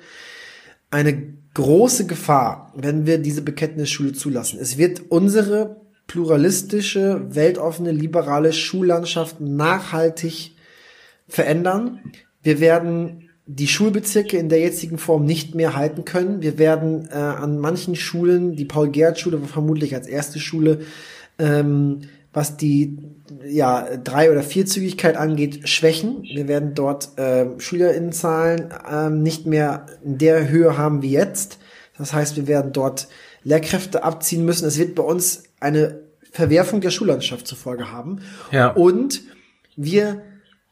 eine 0.91 1.33
große 1.55 2.05
Gefahr, 2.05 2.71
wenn 2.75 3.05
wir 3.05 3.17
diese 3.17 3.41
Bekenntnisschule 3.41 4.13
zulassen. 4.13 4.59
Es 4.59 4.77
wird 4.77 5.01
unsere 5.09 5.81
pluralistische, 6.07 7.25
weltoffene, 7.29 7.91
liberale 7.91 8.53
Schullandschaft 8.53 9.41
nachhaltig 9.41 10.55
verändern. 11.27 11.99
Wir 12.43 12.59
werden 12.59 13.29
die 13.45 13.67
Schulbezirke 13.67 14.37
in 14.37 14.49
der 14.49 14.59
jetzigen 14.59 14.97
Form 14.97 15.25
nicht 15.25 15.53
mehr 15.53 15.75
halten 15.75 16.05
können. 16.05 16.41
Wir 16.41 16.57
werden 16.57 17.09
äh, 17.11 17.15
an 17.15 17.59
manchen 17.59 17.95
Schulen, 17.95 18.55
die 18.55 18.65
Paul-Gerhardt-Schule 18.65 19.41
war 19.41 19.49
vermutlich 19.49 19.93
als 19.95 20.07
erste 20.07 20.39
Schule, 20.39 20.81
ähm, 21.39 22.01
was 22.31 22.57
die 22.57 22.97
ja, 23.45 23.97
drei- 23.97 24.31
oder 24.31 24.43
vierzügigkeit 24.43 25.17
angeht, 25.17 25.67
schwächen. 25.67 26.23
Wir 26.23 26.47
werden 26.47 26.73
dort 26.73 27.17
äh, 27.17 27.47
Schülerinnenzahlen 27.59 28.71
äh, 28.89 29.09
nicht 29.09 29.45
mehr 29.45 29.85
in 30.03 30.17
der 30.17 30.49
Höhe 30.49 30.77
haben 30.77 31.01
wie 31.01 31.11
jetzt. 31.11 31.59
Das 31.97 32.13
heißt, 32.13 32.37
wir 32.37 32.47
werden 32.47 32.71
dort 32.71 33.07
Lehrkräfte 33.43 34.03
abziehen 34.03 34.45
müssen. 34.45 34.67
Es 34.67 34.79
wird 34.79 34.95
bei 34.95 35.03
uns 35.03 35.43
eine 35.59 35.99
Verwerfung 36.31 36.81
der 36.81 36.89
Schullandschaft 36.89 37.45
zur 37.45 37.57
Folge 37.57 37.91
haben. 37.91 38.21
Ja. 38.51 38.69
Und 38.71 39.21
wir 39.75 40.23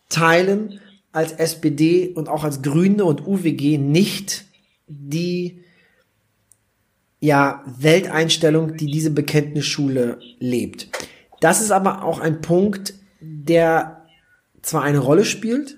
teilen 0.10 0.80
als 1.12 1.34
SPD 1.34 2.10
und 2.10 2.30
auch 2.30 2.44
als 2.44 2.62
Grüne 2.62 3.06
und 3.06 3.26
UWG 3.28 3.78
nicht 3.78 4.46
die 4.88 5.64
ja, 7.20 7.64
Welteinstellung, 7.66 8.78
die 8.78 8.88
diese 8.88 9.12
Bekenntnisschule 9.12 10.20
lebt. 10.40 10.90
Das 11.40 11.62
ist 11.62 11.72
aber 11.72 12.04
auch 12.04 12.20
ein 12.20 12.42
Punkt, 12.42 12.94
der 13.20 14.06
zwar 14.62 14.84
eine 14.84 15.00
Rolle 15.00 15.26
spielt, 15.26 15.78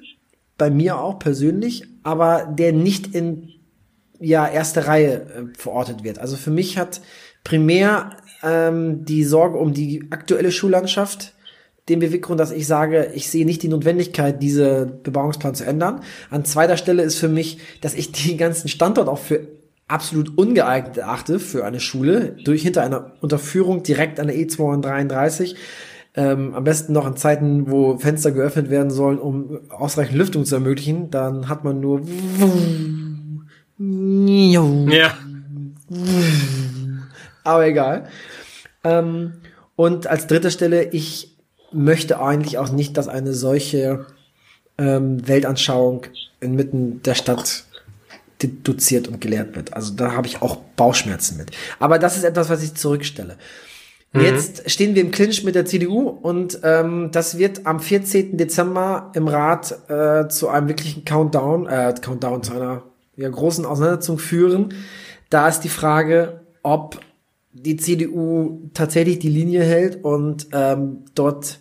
bei 0.58 0.70
mir 0.70 1.00
auch 1.00 1.20
persönlich, 1.20 1.84
aber 2.04 2.46
der 2.46 2.74
nicht 2.74 3.14
in 3.14 3.50
ja 4.20 4.48
erste 4.48 4.88
Reihe 4.88 5.22
äh, 5.22 5.58
verortet 5.58 6.04
wird. 6.04 6.20
Also 6.20 6.38
für 6.38 6.52
mich 6.52 6.78
hat 6.78 7.02
primär 7.44 8.18
ähm, 8.42 9.04
die 9.04 9.24
Sorge 9.24 9.58
um 9.58 9.74
die 9.74 10.08
aktuelle 10.12 10.52
Schullandschaft 10.52 11.34
den 11.90 12.00
Beweggrund, 12.00 12.40
dass 12.40 12.52
ich 12.52 12.66
sage, 12.66 13.12
ich 13.14 13.30
sehe 13.30 13.46
nicht 13.46 13.62
die 13.62 13.68
Notwendigkeit, 13.68 14.42
diese 14.42 14.86
Bebauungsplan 14.86 15.54
zu 15.56 15.66
ändern. 15.66 16.02
An 16.30 16.46
zweiter 16.46 16.78
Stelle 16.78 17.04
ist 17.04 17.16
für 17.18 17.28
mich, 17.28 17.58
dass 17.82 17.94
ich 17.94 18.12
den 18.28 18.38
ganzen 18.38 18.68
Standort 18.70 19.08
auch 19.08 19.20
für 19.20 19.48
absolut 19.88 20.38
ungeeignet 20.38 20.98
erachte 20.98 21.40
für 21.40 21.66
eine 21.66 21.80
Schule, 21.82 22.38
durch 22.46 22.64
hinter 22.64 22.84
einer 22.84 23.12
Unterführung 23.22 23.84
direkt 23.84 24.20
an 24.20 24.28
der 24.28 24.36
E233. 24.38 25.56
Ähm, 26.16 26.54
am 26.54 26.64
besten 26.64 26.94
noch 26.94 27.08
in 27.08 27.18
Zeiten, 27.18 27.70
wo 27.70 27.98
Fenster 27.98 28.32
geöffnet 28.32 28.70
werden 28.70 28.92
sollen, 28.92 29.18
um 29.20 29.60
ausreichend 29.70 30.16
Lüftung 30.18 30.46
zu 30.46 30.56
ermöglichen. 30.56 31.10
Dann 31.12 31.50
hat 31.50 31.64
man 31.64 31.80
nur 31.80 32.02
Ja. 34.90 35.18
aber 37.44 37.66
egal. 37.68 38.08
Ähm, 38.84 39.34
und 39.76 40.08
als 40.08 40.28
dritte 40.28 40.52
Stelle, 40.52 40.92
ich 40.92 41.33
möchte 41.74 42.22
eigentlich 42.22 42.58
auch 42.58 42.72
nicht, 42.72 42.98
dass 42.98 43.08
eine 43.08 43.34
solche 43.34 44.06
ähm, 44.78 45.28
Weltanschauung 45.28 46.06
inmitten 46.40 47.02
der 47.04 47.16
Stadt 47.16 47.66
doziert 48.64 49.08
und 49.08 49.22
gelehrt 49.22 49.56
wird. 49.56 49.74
Also 49.74 49.94
da 49.94 50.14
habe 50.14 50.28
ich 50.28 50.42
auch 50.42 50.58
Bauchschmerzen 50.76 51.38
mit. 51.38 51.52
Aber 51.80 51.98
das 51.98 52.18
ist 52.18 52.24
etwas, 52.24 52.50
was 52.50 52.62
ich 52.62 52.74
zurückstelle. 52.74 53.38
Jetzt 54.16 54.70
stehen 54.70 54.94
wir 54.94 55.02
im 55.02 55.10
Clinch 55.10 55.44
mit 55.44 55.56
der 55.56 55.66
CDU 55.66 56.08
und 56.08 56.60
ähm, 56.62 57.10
das 57.12 57.40
wird 57.40 57.66
am 57.66 57.80
14. 57.80 58.38
Dezember 58.38 59.12
im 59.16 59.28
Rat 59.28 59.76
äh, 59.90 60.28
zu 60.28 60.50
einem 60.50 60.68
wirklichen 60.68 61.04
Countdown, 61.04 61.66
äh, 61.66 61.96
Countdown 62.00 62.44
zu 62.44 62.54
einer 62.54 62.84
ja, 63.16 63.28
großen 63.28 63.66
Auseinandersetzung 63.66 64.20
führen. 64.20 64.76
Da 65.32 65.48
ist 65.48 65.62
die 65.62 65.70
Frage, 65.70 66.42
ob 66.62 67.00
die 67.54 67.76
CDU 67.78 68.70
tatsächlich 68.76 69.18
die 69.18 69.30
Linie 69.30 69.64
hält 69.64 70.04
und 70.04 70.48
ähm, 70.52 71.06
dort 71.16 71.60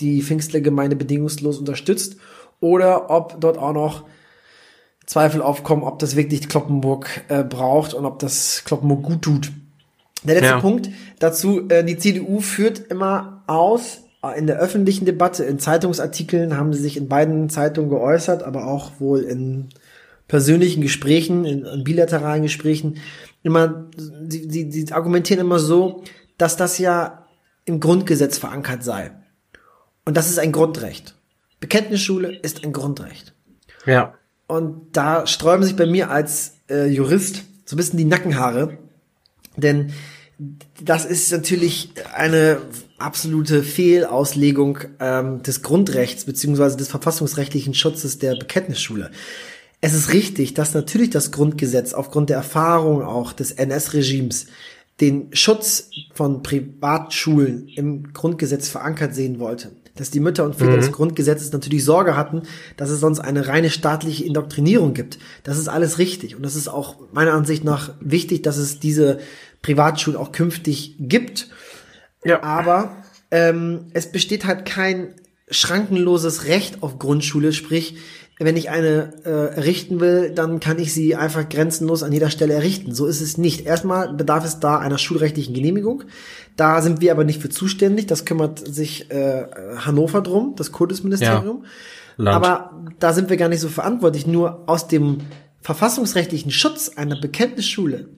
die 0.00 0.22
Pfingstlergemeinde 0.22 0.96
bedingungslos 0.96 1.58
unterstützt 1.58 2.16
oder 2.60 3.10
ob 3.10 3.40
dort 3.40 3.58
auch 3.58 3.72
noch 3.72 4.04
Zweifel 5.06 5.42
aufkommen, 5.42 5.82
ob 5.82 5.98
das 5.98 6.14
wirklich 6.14 6.48
Kloppenburg 6.48 7.08
äh, 7.28 7.42
braucht 7.42 7.94
und 7.94 8.04
ob 8.04 8.18
das 8.20 8.62
Kloppenburg 8.64 9.02
gut 9.02 9.22
tut. 9.22 9.52
Der 10.22 10.34
letzte 10.34 10.50
Ja. 10.50 10.60
Punkt 10.60 10.90
dazu, 11.18 11.68
äh, 11.68 11.84
die 11.84 11.98
CDU 11.98 12.40
führt 12.40 12.78
immer 12.90 13.42
aus, 13.46 14.02
äh, 14.22 14.38
in 14.38 14.46
der 14.46 14.58
öffentlichen 14.58 15.06
Debatte, 15.06 15.44
in 15.44 15.58
Zeitungsartikeln 15.58 16.56
haben 16.56 16.72
sie 16.72 16.80
sich 16.80 16.96
in 16.96 17.08
beiden 17.08 17.50
Zeitungen 17.50 17.90
geäußert, 17.90 18.42
aber 18.42 18.66
auch 18.66 18.92
wohl 19.00 19.20
in 19.22 19.68
persönlichen 20.28 20.80
Gesprächen, 20.80 21.44
in, 21.44 21.64
in 21.64 21.82
bilateralen 21.82 22.42
Gesprächen, 22.42 22.98
immer, 23.42 23.86
sie, 23.96 24.48
sie, 24.48 24.70
sie 24.70 24.92
argumentieren 24.92 25.40
immer 25.40 25.58
so, 25.58 26.04
dass 26.38 26.56
das 26.56 26.78
ja 26.78 27.26
im 27.64 27.80
Grundgesetz 27.80 28.38
verankert 28.38 28.84
sei. 28.84 29.10
Und 30.04 30.16
das 30.16 30.30
ist 30.30 30.38
ein 30.38 30.52
Grundrecht. 30.52 31.14
Bekenntnisschule 31.60 32.34
ist 32.34 32.64
ein 32.64 32.72
Grundrecht. 32.72 33.34
Ja. 33.86 34.14
Und 34.46 34.96
da 34.96 35.26
sträuben 35.26 35.64
sich 35.64 35.76
bei 35.76 35.86
mir 35.86 36.10
als 36.10 36.54
äh, 36.68 36.86
Jurist 36.86 37.44
so 37.66 37.74
ein 37.74 37.78
bisschen 37.78 37.98
die 37.98 38.04
Nackenhaare. 38.04 38.78
Denn 39.56 39.92
das 40.82 41.04
ist 41.04 41.30
natürlich 41.30 41.90
eine 42.14 42.62
absolute 42.98 43.62
Fehlauslegung 43.62 44.78
ähm, 44.98 45.42
des 45.42 45.62
Grundrechts 45.62 46.24
beziehungsweise 46.24 46.76
des 46.76 46.88
verfassungsrechtlichen 46.88 47.74
Schutzes 47.74 48.18
der 48.18 48.36
Bekenntnisschule. 48.36 49.10
Es 49.82 49.94
ist 49.94 50.12
richtig, 50.12 50.54
dass 50.54 50.74
natürlich 50.74 51.10
das 51.10 51.30
Grundgesetz 51.30 51.94
aufgrund 51.94 52.30
der 52.30 52.36
Erfahrung 52.36 53.02
auch 53.02 53.32
des 53.32 53.52
NS-Regimes 53.52 54.46
den 55.00 55.34
Schutz 55.34 55.90
von 56.12 56.42
Privatschulen 56.42 57.68
im 57.68 58.12
Grundgesetz 58.12 58.68
verankert 58.68 59.14
sehen 59.14 59.38
wollte. 59.38 59.72
Dass 60.00 60.10
die 60.10 60.18
Mütter 60.18 60.44
und 60.44 60.56
Väter 60.56 60.78
des 60.78 60.92
Grundgesetzes 60.92 61.52
natürlich 61.52 61.84
Sorge 61.84 62.16
hatten, 62.16 62.44
dass 62.78 62.88
es 62.88 63.00
sonst 63.00 63.20
eine 63.20 63.48
reine 63.48 63.68
staatliche 63.68 64.24
Indoktrinierung 64.24 64.94
gibt. 64.94 65.18
Das 65.42 65.58
ist 65.58 65.68
alles 65.68 65.98
richtig. 65.98 66.34
Und 66.34 66.42
das 66.42 66.56
ist 66.56 66.68
auch 66.68 66.96
meiner 67.12 67.34
Ansicht 67.34 67.64
nach 67.64 67.92
wichtig, 68.00 68.40
dass 68.40 68.56
es 68.56 68.80
diese 68.80 69.18
Privatschulen 69.60 70.18
auch 70.18 70.32
künftig 70.32 70.96
gibt. 70.98 71.48
Ja. 72.24 72.42
Aber 72.42 72.96
ähm, 73.30 73.90
es 73.92 74.10
besteht 74.10 74.46
halt 74.46 74.64
kein 74.64 75.14
schrankenloses 75.50 76.46
Recht 76.46 76.82
auf 76.82 76.98
Grundschule, 76.98 77.52
sprich, 77.52 77.98
wenn 78.42 78.56
ich 78.56 78.70
eine 78.70 79.12
äh, 79.26 79.54
errichten 79.54 80.00
will, 80.00 80.30
dann 80.30 80.60
kann 80.60 80.78
ich 80.78 80.94
sie 80.94 81.14
einfach 81.14 81.46
grenzenlos 81.46 82.02
an 82.02 82.10
jeder 82.10 82.30
Stelle 82.30 82.54
errichten. 82.54 82.94
So 82.94 83.04
ist 83.04 83.20
es 83.20 83.36
nicht. 83.36 83.66
Erstmal 83.66 84.14
bedarf 84.14 84.46
es 84.46 84.60
da 84.60 84.78
einer 84.78 84.96
schulrechtlichen 84.96 85.54
Genehmigung. 85.54 86.04
Da 86.56 86.80
sind 86.80 87.02
wir 87.02 87.12
aber 87.12 87.24
nicht 87.24 87.42
für 87.42 87.50
zuständig. 87.50 88.06
Das 88.06 88.24
kümmert 88.24 88.58
sich 88.66 89.10
äh, 89.10 89.44
Hannover 89.76 90.22
drum, 90.22 90.54
das 90.56 90.72
Kultusministerium. 90.72 91.66
Land. 92.16 92.34
Aber 92.34 92.82
da 92.98 93.12
sind 93.12 93.28
wir 93.28 93.36
gar 93.36 93.50
nicht 93.50 93.60
so 93.60 93.68
verantwortlich. 93.68 94.26
Nur 94.26 94.64
aus 94.66 94.88
dem 94.88 95.18
verfassungsrechtlichen 95.60 96.50
Schutz 96.50 96.92
einer 96.96 97.20
Bekenntnisschule 97.20 98.08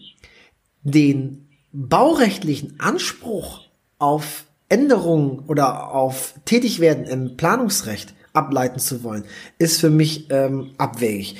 den 0.85 1.48
baurechtlichen 1.72 2.78
Anspruch 2.78 3.62
auf 3.98 4.44
Änderungen 4.68 5.40
oder 5.40 5.92
auf 5.92 6.35
Tätigwerden 6.44 7.06
im 7.06 7.37
Planungsrecht 7.37 8.14
ableiten 8.33 8.79
zu 8.79 9.03
wollen, 9.03 9.25
ist 9.59 9.81
für 9.81 9.90
mich 9.90 10.31
ähm, 10.31 10.71
abwegig. 10.79 11.37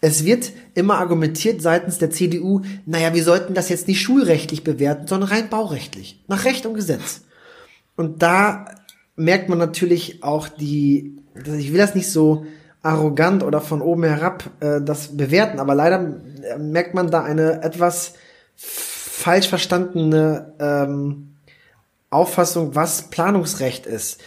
Es 0.00 0.24
wird 0.24 0.52
immer 0.74 0.98
argumentiert 0.98 1.62
seitens 1.62 1.98
der 1.98 2.10
CDU, 2.10 2.62
naja, 2.84 3.14
wir 3.14 3.24
sollten 3.24 3.54
das 3.54 3.68
jetzt 3.68 3.88
nicht 3.88 4.00
schulrechtlich 4.00 4.62
bewerten, 4.62 5.06
sondern 5.06 5.30
rein 5.30 5.48
baurechtlich, 5.48 6.22
nach 6.28 6.44
Recht 6.44 6.66
und 6.66 6.74
Gesetz. 6.74 7.22
Und 7.96 8.22
da 8.22 8.66
merkt 9.16 9.48
man 9.48 9.58
natürlich 9.58 10.22
auch 10.22 10.48
die, 10.48 11.16
ich 11.34 11.72
will 11.72 11.78
das 11.78 11.94
nicht 11.94 12.10
so 12.10 12.46
arrogant 12.82 13.42
oder 13.42 13.60
von 13.60 13.82
oben 13.82 14.04
herab 14.04 14.50
äh, 14.60 14.80
das 14.80 15.16
bewerten, 15.16 15.58
aber 15.58 15.74
leider 15.74 16.20
äh, 16.42 16.58
merkt 16.58 16.94
man 16.94 17.10
da 17.10 17.24
eine 17.24 17.62
etwas 17.62 18.14
falsch 18.56 19.48
verstandene 19.48 20.54
ähm, 20.60 21.34
Auffassung, 22.10 22.74
was 22.74 23.10
Planungsrecht 23.10 23.86
ist. 23.86 24.20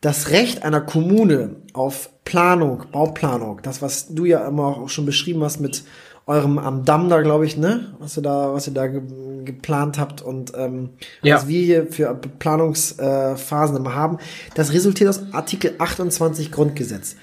Das 0.00 0.30
Recht 0.30 0.62
einer 0.62 0.80
Kommune 0.80 1.56
auf 1.74 2.10
Planung, 2.24 2.84
Bauplanung, 2.90 3.60
das, 3.62 3.82
was 3.82 4.08
du 4.14 4.24
ja 4.24 4.46
immer 4.46 4.78
auch 4.78 4.88
schon 4.88 5.04
beschrieben 5.04 5.42
hast 5.44 5.60
mit 5.60 5.84
eurem 6.26 6.58
am 6.58 6.84
Damm 6.84 7.08
da, 7.08 7.20
glaube 7.22 7.44
ich, 7.44 7.56
ne? 7.56 7.94
Was 7.98 8.16
ihr 8.16 8.22
da, 8.22 8.52
was 8.54 8.66
ihr 8.66 8.72
da 8.74 8.86
ge 8.86 9.02
geplant 9.44 9.98
habt 9.98 10.20
und 10.20 10.52
ähm, 10.54 10.90
Ja. 11.22 11.36
was 11.36 11.48
wir 11.48 11.62
hier 11.64 11.86
für 11.86 12.14
Planungsphasen 12.14 13.34
äh, 13.34 13.36
Phasen 13.38 13.76
immer 13.76 13.94
haben, 13.94 14.18
das 14.54 14.72
resultiert 14.72 15.08
aus 15.08 15.22
Artikel 15.32 15.74
28 15.78 16.52
Grundgesetz, 16.52 17.16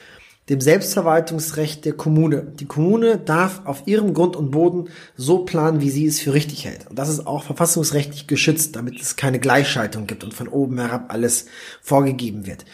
dem 0.50 0.62
Selbstverwaltungsrecht 0.62 1.84
der 1.84 1.94
Kommune. 1.94 2.54
Die 2.60 2.66
Kommune 2.66 3.18
darf 3.18 3.62
auf 3.66 3.84
ihrem 3.86 4.14
Grund 4.14 4.36
und 4.36 4.52
Boden 4.52 4.90
so 5.16 5.40
planen, 5.40 5.82
wie 5.82 5.90
sie 5.90 6.06
es 6.06 6.20
für 6.20 6.34
richtig 6.34 6.66
hält. 6.66 6.88
Und 6.90 6.98
das 6.98 7.10
ist 7.10 7.28
auch 7.28 7.44
verfassungsrechtlich 7.44 8.28
geschützt, 8.28 8.76
damit 8.76 9.02
es 9.02 9.18
keine 9.18 9.40
Gleichschaltung 9.40 10.08
gibt 10.08 10.24
und 10.24 10.34
von 10.34 10.48
oben 10.48 10.80
herab 10.80 11.12
alles 11.12 11.48
vorgegeben 11.82 12.46
wird. 12.48 12.66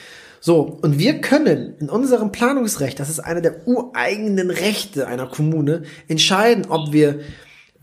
So, 0.46 0.78
und 0.82 1.00
wir 1.00 1.22
können 1.22 1.76
in 1.80 1.90
unserem 1.90 2.34
Planungsrecht, 2.34 3.00
das 3.00 3.10
ist 3.10 3.22
einer 3.22 3.40
der 3.40 3.66
ureigenen 3.66 4.52
Rechte 4.52 5.08
einer 5.08 5.26
Kommune, 5.26 5.84
entscheiden, 6.10 6.66
ob 6.68 6.92
wir 6.92 7.22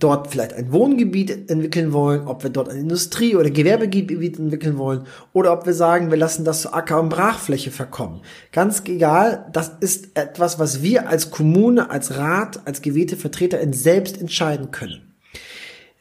dort 0.00 0.28
vielleicht 0.28 0.52
ein 0.54 0.72
Wohngebiet 0.72 1.50
entwickeln 1.50 1.92
wollen, 1.92 2.26
ob 2.26 2.42
wir 2.42 2.50
dort 2.50 2.68
ein 2.68 2.78
Industrie- 2.78 3.36
oder 3.36 3.50
Gewerbegebiet 3.50 4.38
entwickeln 4.38 4.78
wollen 4.78 5.04
oder 5.32 5.52
ob 5.52 5.66
wir 5.66 5.74
sagen, 5.74 6.10
wir 6.10 6.18
lassen 6.18 6.44
das 6.44 6.62
zur 6.62 6.74
Acker- 6.74 7.00
und 7.00 7.10
Brachfläche 7.10 7.70
verkommen. 7.70 8.22
Ganz 8.50 8.82
egal, 8.86 9.46
das 9.52 9.72
ist 9.80 10.08
etwas, 10.14 10.58
was 10.58 10.82
wir 10.82 11.08
als 11.08 11.30
Kommune, 11.30 11.90
als 11.90 12.16
Rat, 12.16 12.60
als 12.66 12.82
gewählte 12.82 13.16
Vertreterin 13.16 13.72
selbst 13.72 14.20
entscheiden 14.20 14.70
können. 14.70 15.14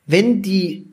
Wenn 0.08 0.42
die 0.42 0.88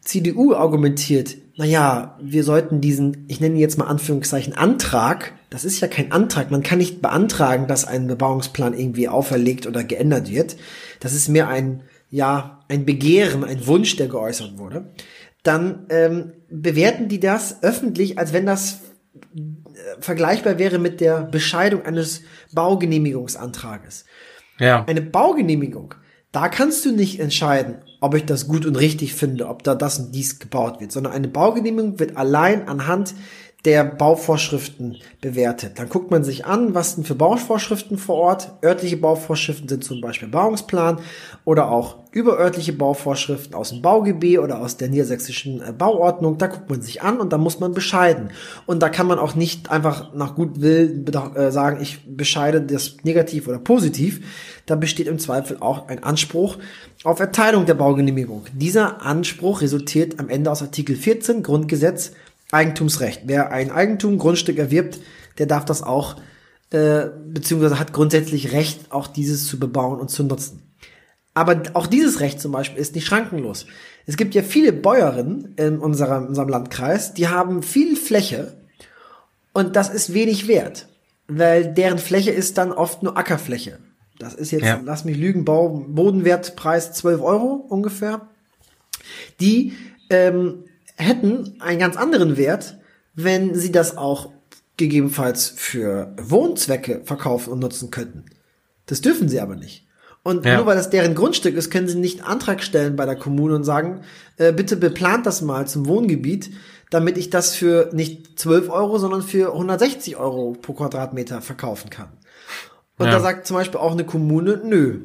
CDU 0.00 0.54
argumentiert, 0.54 1.36
naja, 1.56 2.16
wir 2.22 2.42
sollten 2.42 2.80
diesen, 2.80 3.26
ich 3.28 3.40
nenne 3.40 3.58
jetzt 3.58 3.76
mal 3.76 3.84
Anführungszeichen 3.84 4.54
Antrag, 4.54 5.34
das 5.50 5.64
ist 5.64 5.80
ja 5.80 5.88
kein 5.88 6.10
Antrag, 6.10 6.50
man 6.50 6.62
kann 6.62 6.78
nicht 6.78 7.02
beantragen, 7.02 7.66
dass 7.66 7.84
ein 7.84 8.06
Bebauungsplan 8.06 8.72
irgendwie 8.72 9.08
auferlegt 9.08 9.66
oder 9.66 9.84
geändert 9.84 10.30
wird. 10.30 10.56
Das 11.00 11.12
ist 11.12 11.28
mehr 11.28 11.48
ein, 11.48 11.82
ja, 12.10 12.60
ein 12.68 12.84
Begehren, 12.84 13.44
ein 13.44 13.66
Wunsch, 13.66 13.96
der 13.96 14.08
geäußert 14.08 14.58
wurde. 14.58 14.92
dann 15.42 15.86
ähm, 15.88 16.32
bewerten 16.50 17.08
die 17.08 17.20
das 17.20 17.62
öffentlich, 17.62 18.18
als 18.18 18.32
wenn 18.32 18.44
das 18.44 18.80
äh, 19.14 20.00
vergleichbar 20.00 20.58
wäre 20.58 20.78
mit 20.78 21.00
der 21.00 21.22
Bescheidung 21.22 21.86
eines 21.86 22.22
Baugenehmigungsantrages. 22.52 24.04
Ja. 24.58 24.84
Eine 24.84 25.00
Baugenehmigung, 25.00 25.94
da 26.32 26.48
kannst 26.48 26.84
du 26.84 26.92
nicht 26.92 27.18
entscheiden, 27.18 27.78
ob 28.00 28.14
ich 28.14 28.24
das 28.24 28.46
gut 28.46 28.66
und 28.66 28.76
richtig 28.76 29.14
finde, 29.14 29.48
ob 29.48 29.62
da 29.62 29.74
das 29.74 29.98
und 29.98 30.14
dies 30.14 30.38
gebaut 30.38 30.80
wird, 30.80 30.92
sondern 30.92 31.12
eine 31.12 31.28
Baugenehmigung 31.28 31.98
wird 31.98 32.16
allein 32.16 32.68
anhand 32.68 33.14
der 33.64 33.84
Bauvorschriften 33.84 34.96
bewertet. 35.20 35.78
Dann 35.78 35.90
guckt 35.90 36.10
man 36.10 36.24
sich 36.24 36.46
an, 36.46 36.74
was 36.74 36.94
denn 36.94 37.04
für 37.04 37.14
Bauvorschriften 37.14 37.98
vor 37.98 38.16
Ort. 38.16 38.52
Örtliche 38.64 38.96
Bauvorschriften 38.96 39.68
sind 39.68 39.84
zum 39.84 40.00
Beispiel 40.00 40.28
Bauungsplan 40.28 40.98
oder 41.44 41.70
auch 41.70 41.98
überörtliche 42.12 42.72
Bauvorschriften 42.72 43.54
aus 43.54 43.68
dem 43.68 43.82
Baugebiet 43.82 44.38
oder 44.38 44.60
aus 44.60 44.78
der 44.78 44.88
niedersächsischen 44.88 45.60
äh, 45.60 45.72
Bauordnung. 45.72 46.38
Da 46.38 46.46
guckt 46.46 46.70
man 46.70 46.80
sich 46.80 47.02
an 47.02 47.20
und 47.20 47.32
da 47.32 47.38
muss 47.38 47.60
man 47.60 47.74
bescheiden. 47.74 48.30
Und 48.66 48.82
da 48.82 48.88
kann 48.88 49.06
man 49.06 49.18
auch 49.18 49.34
nicht 49.34 49.70
einfach 49.70 50.14
nach 50.14 50.34
gut 50.34 50.60
Will 50.60 51.04
äh, 51.34 51.50
sagen, 51.50 51.80
ich 51.82 52.00
bescheide 52.16 52.62
das 52.62 52.96
negativ 53.04 53.46
oder 53.46 53.58
positiv. 53.58 54.20
Da 54.64 54.74
besteht 54.74 55.06
im 55.06 55.18
Zweifel 55.18 55.58
auch 55.60 55.88
ein 55.88 56.02
Anspruch 56.02 56.56
auf 57.04 57.20
Erteilung 57.20 57.66
der 57.66 57.74
Baugenehmigung. 57.74 58.44
Dieser 58.54 59.02
Anspruch 59.02 59.60
resultiert 59.60 60.18
am 60.18 60.28
Ende 60.28 60.50
aus 60.50 60.62
Artikel 60.62 60.96
14 60.96 61.42
Grundgesetz 61.42 62.12
Eigentumsrecht. 62.52 63.22
Wer 63.26 63.52
ein 63.52 63.70
Eigentum, 63.70 64.18
Grundstück 64.18 64.58
erwirbt, 64.58 65.00
der 65.38 65.46
darf 65.46 65.64
das 65.64 65.82
auch, 65.82 66.16
äh, 66.70 67.06
beziehungsweise 67.26 67.78
hat 67.78 67.92
grundsätzlich 67.92 68.52
Recht, 68.52 68.92
auch 68.92 69.06
dieses 69.06 69.46
zu 69.46 69.58
bebauen 69.58 70.00
und 70.00 70.10
zu 70.10 70.24
nutzen. 70.24 70.62
Aber 71.34 71.62
auch 71.74 71.86
dieses 71.86 72.20
Recht 72.20 72.40
zum 72.40 72.52
Beispiel 72.52 72.80
ist 72.80 72.94
nicht 72.94 73.06
schrankenlos. 73.06 73.66
Es 74.06 74.16
gibt 74.16 74.34
ja 74.34 74.42
viele 74.42 74.72
Bäuerinnen 74.72 75.54
in 75.56 75.78
unserem, 75.78 76.26
unserem 76.26 76.48
Landkreis, 76.48 77.14
die 77.14 77.28
haben 77.28 77.62
viel 77.62 77.96
Fläche 77.96 78.56
und 79.52 79.76
das 79.76 79.88
ist 79.88 80.12
wenig 80.12 80.48
wert, 80.48 80.88
weil 81.28 81.72
deren 81.72 81.98
Fläche 81.98 82.30
ist 82.30 82.58
dann 82.58 82.72
oft 82.72 83.02
nur 83.02 83.16
Ackerfläche. 83.16 83.78
Das 84.18 84.34
ist 84.34 84.50
jetzt, 84.50 84.64
ja. 84.64 84.80
lass 84.84 85.04
mich 85.04 85.16
lügen, 85.16 85.44
Bau, 85.44 85.68
Bodenwertpreis 85.88 86.92
12 86.92 87.22
Euro 87.22 87.54
ungefähr. 87.68 88.28
Die 89.40 89.72
ähm, 90.10 90.64
hätten 91.00 91.56
einen 91.60 91.78
ganz 91.78 91.96
anderen 91.96 92.36
Wert, 92.36 92.78
wenn 93.14 93.54
sie 93.54 93.72
das 93.72 93.96
auch 93.96 94.30
gegebenenfalls 94.76 95.52
für 95.54 96.14
Wohnzwecke 96.20 97.02
verkaufen 97.04 97.52
und 97.52 97.58
nutzen 97.58 97.90
könnten. 97.90 98.24
Das 98.86 99.00
dürfen 99.00 99.28
sie 99.28 99.40
aber 99.40 99.56
nicht. 99.56 99.86
Und 100.22 100.44
ja. 100.44 100.56
nur 100.56 100.66
weil 100.66 100.76
das 100.76 100.90
deren 100.90 101.14
Grundstück 101.14 101.54
ist, 101.54 101.70
können 101.70 101.88
sie 101.88 101.98
nicht 101.98 102.20
einen 102.20 102.28
Antrag 102.28 102.62
stellen 102.62 102.96
bei 102.96 103.06
der 103.06 103.16
Kommune 103.16 103.54
und 103.54 103.64
sagen, 103.64 104.02
äh, 104.36 104.52
bitte 104.52 104.76
beplant 104.76 105.26
das 105.26 105.40
mal 105.42 105.66
zum 105.66 105.86
Wohngebiet, 105.86 106.50
damit 106.90 107.16
ich 107.16 107.30
das 107.30 107.54
für 107.54 107.90
nicht 107.92 108.38
12 108.38 108.68
Euro, 108.68 108.98
sondern 108.98 109.22
für 109.22 109.52
160 109.52 110.16
Euro 110.16 110.56
pro 110.60 110.74
Quadratmeter 110.74 111.40
verkaufen 111.40 111.88
kann. 111.88 112.08
Und 112.98 113.06
ja. 113.06 113.12
da 113.12 113.20
sagt 113.20 113.46
zum 113.46 113.56
Beispiel 113.56 113.80
auch 113.80 113.92
eine 113.92 114.04
Kommune, 114.04 114.60
nö. 114.64 115.00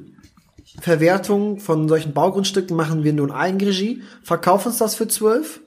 Verwertung 0.81 1.59
von 1.59 1.87
solchen 1.87 2.13
Baugrundstücken 2.13 2.75
machen 2.75 3.05
wir 3.05 3.13
nur 3.13 3.27
in 3.27 3.33
Eigenregie, 3.33 4.01
verkauf 4.23 4.65
uns 4.65 4.77
das 4.77 4.95
für 4.95 5.07
12 5.07 5.61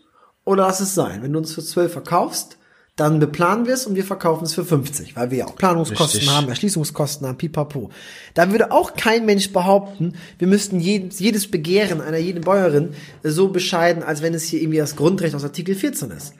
oder 0.48 0.62
lass 0.62 0.80
es 0.80 0.94
sein. 0.94 1.22
Wenn 1.22 1.32
du 1.32 1.38
uns 1.38 1.52
für 1.52 1.62
12 1.62 1.92
verkaufst, 1.92 2.56
dann 2.96 3.20
beplanen 3.20 3.66
wir 3.66 3.74
es 3.74 3.86
und 3.86 3.94
wir 3.94 4.04
verkaufen 4.04 4.44
es 4.44 4.54
für 4.54 4.64
50, 4.64 5.14
weil 5.14 5.30
wir 5.30 5.38
ja 5.38 5.46
auch 5.46 5.54
Planungskosten 5.54 6.18
Richtig. 6.20 6.34
haben, 6.34 6.48
Erschließungskosten 6.48 7.28
haben, 7.28 7.38
pipapo. 7.38 7.90
Da 8.34 8.50
würde 8.50 8.72
auch 8.72 8.94
kein 8.94 9.24
Mensch 9.24 9.52
behaupten, 9.52 10.14
wir 10.38 10.48
müssten 10.48 10.80
jedes, 10.80 11.20
jedes 11.20 11.48
Begehren 11.48 12.00
einer 12.00 12.16
jeden 12.16 12.40
Bäuerin 12.40 12.94
so 13.22 13.48
bescheiden, 13.48 14.02
als 14.02 14.20
wenn 14.20 14.34
es 14.34 14.44
hier 14.44 14.60
irgendwie 14.60 14.78
das 14.78 14.96
Grundrecht 14.96 15.36
aus 15.36 15.44
Artikel 15.44 15.76
14 15.76 16.10
ist. 16.10 16.34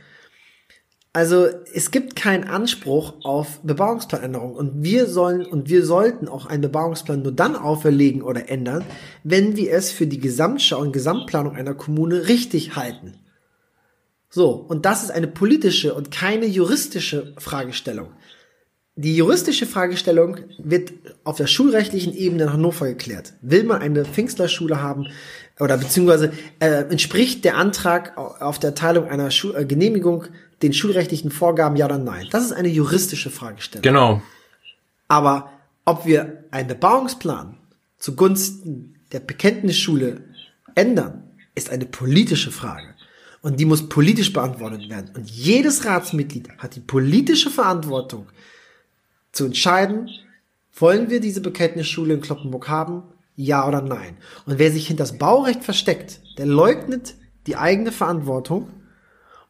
Also 1.13 1.47
es 1.73 1.91
gibt 1.91 2.17
keinen 2.17 2.45
Anspruch 2.45 3.15
auf 3.23 3.61
Bebauungsplanänderung 3.63 4.55
und 4.55 4.83
wir 4.83 5.07
sollen 5.07 5.47
und 5.47 5.69
wir 5.69 5.85
sollten 5.85 6.29
auch 6.29 6.47
einen 6.47 6.63
Bebauungsplan 6.63 7.23
nur 7.23 7.33
dann 7.33 7.57
auferlegen 7.57 8.23
oder 8.23 8.49
ändern, 8.49 8.85
wenn 9.23 9.57
wir 9.57 9.73
es 9.73 9.93
für 9.93 10.07
die 10.07 10.19
Gesamtschau 10.19 10.81
und 10.81 10.93
Gesamtplanung 10.93 11.55
einer 11.55 11.75
Kommune 11.75 12.27
richtig 12.27 12.75
halten. 12.75 13.15
So, 14.39 14.51
und 14.51 14.87
das 14.87 15.03
ist 15.03 15.11
eine 15.11 15.27
politische 15.27 15.95
und 15.95 16.13
keine 16.13 16.47
juristische 16.47 17.35
Fragestellung. 17.39 18.11
Die 18.95 19.17
juristische 19.17 19.67
Fragestellung 19.67 20.37
wird 20.59 20.93
auf 21.25 21.39
der 21.39 21.49
schulrechtlichen 21.49 22.15
Ebene 22.15 22.45
in 22.45 22.53
Hannover 22.53 22.87
geklärt. 22.87 23.33
Will 23.43 23.65
man 23.65 23.83
eine 23.83 24.05
Pfingstlerschule 24.05 24.81
haben 24.81 25.09
oder 25.59 25.77
beziehungsweise 25.77 26.33
äh, 26.61 26.83
entspricht 26.83 27.45
der 27.45 27.57
Antrag 27.57 28.17
auf 28.17 28.61
der 28.61 28.71
Erteilung 28.71 29.09
einer 29.09 29.33
Schu 29.33 29.55
äh, 29.55 29.65
Genehmigung 29.65 30.27
den 30.63 30.73
schulrechtlichen 30.73 31.33
Vorgaben 31.33 31.75
ja 31.75 31.87
oder 31.87 31.99
nein? 31.99 32.29
Das 32.31 32.45
ist 32.45 32.53
eine 32.53 32.69
juristische 32.69 33.31
Fragestellung. 33.31 33.83
Genau. 33.83 34.23
Aber 35.09 35.51
ob 35.85 36.07
wir 36.07 36.45
einen 36.53 36.69
Bebauungsplan 36.69 37.57
zugunsten 37.99 39.01
der 39.11 39.19
Bekenntnisschule 39.19 40.21
ändern, 40.77 41.25
ist 41.57 41.71
eine 41.71 41.87
politische 41.87 42.53
Frage. 42.53 42.95
Und 43.41 43.61
die 43.61 43.65
muss 43.65 43.89
politisch 43.89 44.33
beantwortet 44.33 44.89
werden. 44.91 45.11
Und 45.15 45.31
jedes 45.31 45.85
Ratsmitglied 45.85 46.49
hat 46.59 46.75
die 46.77 46.81
politische 46.81 47.51
Verantwortung 47.51 48.27
zu 49.33 49.45
entscheiden, 49.45 50.11
wollen 50.75 51.11
wir 51.11 51.21
diese 51.21 51.41
Bekenntnisschule 51.41 52.15
in 52.15 52.21
Kloppenburg 52.21 52.69
haben? 52.69 53.03
Ja 53.37 53.67
oder 53.67 53.81
nein? 53.81 54.17
Und 54.47 54.59
wer 54.59 54.73
sich 54.73 54.89
hinter 54.89 55.05
das 55.05 55.19
Baurecht 55.19 55.65
versteckt, 55.65 56.21
der 56.39 56.47
leugnet 56.47 57.15
die 57.47 57.57
eigene 57.57 57.93
Verantwortung 57.93 58.69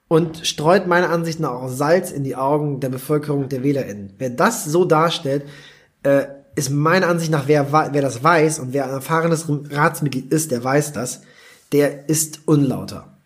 und 0.09 0.46
streut 0.46 0.87
meiner 0.87 1.11
Ansicht 1.11 1.40
nach 1.40 1.51
auch 1.51 1.68
Salz 1.68 2.11
in 2.11 2.24
die 2.24 2.37
Augen 2.37 2.81
der 2.81 2.88
Bevölkerung, 2.88 3.48
der 3.48 3.62
WählerInnen. 3.62 4.14
Wer 4.18 4.31
das 4.31 4.64
so 4.64 4.85
darstellt, 4.85 5.44
äh, 6.03 6.27
ist 6.55 6.70
meiner 6.70 7.09
Ansicht 7.09 7.31
nach, 7.31 7.46
wer, 7.46 7.72
wer 7.72 8.03
das 8.03 8.24
weiß 8.24 8.59
und 8.59 8.72
wer 8.72 8.85
ein 8.85 8.90
erfahrenes 8.90 9.46
Ratsmitglied 9.70 10.33
ist, 10.33 10.51
der 10.51 10.64
weiß 10.64 10.92
das, 10.92 11.22
der 11.72 12.09
ist 12.09 12.40
unlauter. 12.46 13.17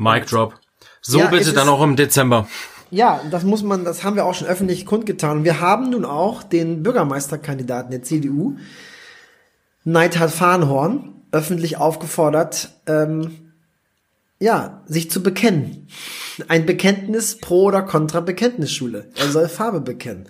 Mic 0.00 0.26
drop. 0.26 0.58
So 1.02 1.18
ja, 1.18 1.26
bitte 1.26 1.52
dann 1.52 1.68
auch 1.68 1.82
im 1.82 1.94
Dezember. 1.94 2.48
Ja, 2.90 3.20
das 3.30 3.44
muss 3.44 3.62
man, 3.62 3.84
das 3.84 4.02
haben 4.02 4.16
wir 4.16 4.24
auch 4.24 4.34
schon 4.34 4.48
öffentlich 4.48 4.86
kundgetan. 4.86 5.44
wir 5.44 5.60
haben 5.60 5.90
nun 5.90 6.04
auch 6.04 6.42
den 6.42 6.82
Bürgermeisterkandidaten 6.82 7.90
der 7.90 8.02
CDU, 8.02 8.56
Neidhard 9.84 10.30
Farnhorn, 10.30 11.22
öffentlich 11.30 11.76
aufgefordert, 11.76 12.70
ähm, 12.86 13.52
ja, 14.40 14.82
sich 14.86 15.10
zu 15.10 15.22
bekennen. 15.22 15.86
Ein 16.48 16.66
Bekenntnis 16.66 17.38
pro 17.38 17.64
oder 17.64 17.82
contra 17.82 18.20
Bekenntnisschule. 18.20 19.10
Er 19.16 19.28
soll 19.28 19.48
Farbe 19.48 19.80
bekennen. 19.80 20.26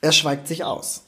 Er 0.00 0.12
schweigt 0.12 0.48
sich 0.48 0.64
aus. 0.64 1.04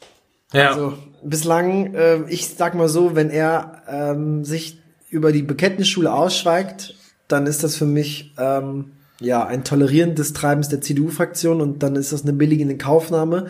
Ja. 0.52 0.68
Also 0.68 0.94
bislang, 1.22 1.94
äh, 1.94 2.22
ich 2.28 2.48
sag 2.48 2.74
mal 2.74 2.88
so, 2.88 3.16
wenn 3.16 3.30
er 3.30 3.82
ähm, 3.88 4.44
sich 4.44 4.77
über 5.10 5.32
die 5.32 5.42
Bekenntnisschule 5.42 6.12
ausschweigt, 6.12 6.94
dann 7.28 7.46
ist 7.46 7.64
das 7.64 7.76
für 7.76 7.86
mich 7.86 8.34
ähm, 8.38 8.92
ja 9.20 9.46
ein 9.46 9.64
Tolerieren 9.64 10.14
des 10.14 10.32
Treibens 10.32 10.68
der 10.68 10.80
CDU-Fraktion 10.80 11.60
und 11.60 11.82
dann 11.82 11.96
ist 11.96 12.12
das 12.12 12.22
eine 12.22 12.32
billige 12.32 12.76
Kaufnahme. 12.76 13.48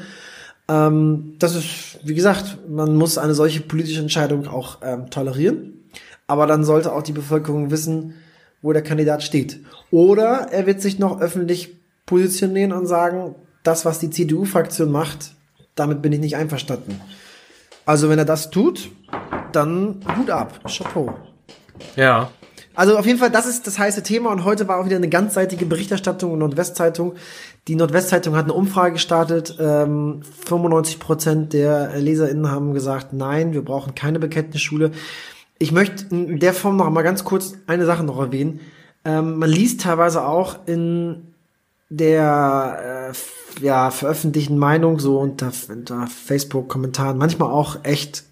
Ähm, 0.69 1.35
das 1.39 1.55
ist, 1.55 2.01
wie 2.05 2.15
gesagt, 2.15 2.59
man 2.69 2.97
muss 2.97 3.19
eine 3.19 3.35
solche 3.35 3.61
politische 3.61 4.01
Entscheidung 4.01 4.47
auch 4.49 4.79
ähm, 4.83 5.11
tolerieren, 5.11 5.85
aber 6.27 6.47
dann 6.47 6.65
sollte 6.65 6.93
auch 6.93 7.03
die 7.03 7.13
Bevölkerung 7.13 7.71
wissen, 7.71 8.15
wo 8.63 8.73
der 8.73 8.83
Kandidat 8.83 9.23
steht. 9.23 9.61
Oder 9.91 10.49
er 10.51 10.67
wird 10.67 10.81
sich 10.83 10.99
noch 10.99 11.21
öffentlich 11.21 11.77
positionieren 12.07 12.73
und 12.73 12.87
sagen, 12.87 13.35
das, 13.63 13.85
was 13.85 13.99
die 13.99 14.11
CDU-Fraktion 14.11 14.91
macht, 14.91 15.33
damit 15.75 16.03
bin 16.03 16.13
ich 16.13 16.21
nicht 16.21 16.37
einverstanden. 16.37 17.01
Also 17.87 18.09
wenn 18.09 18.19
er 18.19 18.25
das 18.25 18.51
tut, 18.51 18.91
dann 19.53 20.01
Hut 20.17 20.31
ab, 20.31 20.61
Chapeau. 20.67 21.15
Ja. 21.97 22.31
Also 22.75 22.97
auf 22.97 23.07
jeden 23.07 23.19
Fall, 23.19 23.31
das 23.31 23.47
ist 23.47 23.67
das 23.67 23.77
heiße 23.77 24.05
Thema 24.05 24.31
und 24.31 24.45
heute 24.45 24.69
war 24.69 24.79
auch 24.79 24.87
wieder 24.87 24.95
eine 24.95 25.09
ganzseitige 25.09 25.67
Berichterstattung 25.67 26.35
in 26.35 26.39
Nordwestzeitung. 26.39 27.15
Die 27.67 27.75
Nordwestzeitung 27.75 28.37
hat 28.37 28.45
eine 28.45 28.53
Umfrage 28.53 28.93
gestartet. 28.93 29.57
Ähm, 29.59 30.23
95 30.45 31.01
Prozent 31.01 31.53
der 31.55 31.99
LeserInnen 31.99 32.49
haben 32.49 32.75
gesagt, 32.75 33.13
nein, 33.13 33.53
wir 33.53 33.65
brauchen 33.65 33.97
keine 33.97 34.21
Bekenntnisschule. 34.21 34.93
Ich 35.59 35.73
möchte 35.73 36.15
in 36.15 36.39
der 36.39 36.55
Form 36.55 36.77
noch 36.77 36.89
mal 36.89 37.03
ganz 37.03 37.25
kurz 37.25 37.55
eine 37.67 37.85
Sache 37.85 38.05
noch 38.05 38.21
erwähnen. 38.21 38.61
Ähm, 39.05 39.39
man 39.39 39.51
liest 39.51 39.81
teilweise 39.81 40.25
auch 40.25 40.61
in 40.67 41.35
der 41.89 43.13
äh, 43.13 43.65
ja, 43.65 43.91
veröffentlichten 43.91 44.57
Meinung, 44.57 45.01
so 45.01 45.19
unter, 45.19 45.51
unter 45.69 46.07
Facebook-Kommentaren, 46.07 47.19
manchmal 47.19 47.51
auch 47.51 47.79
echt 47.83 48.23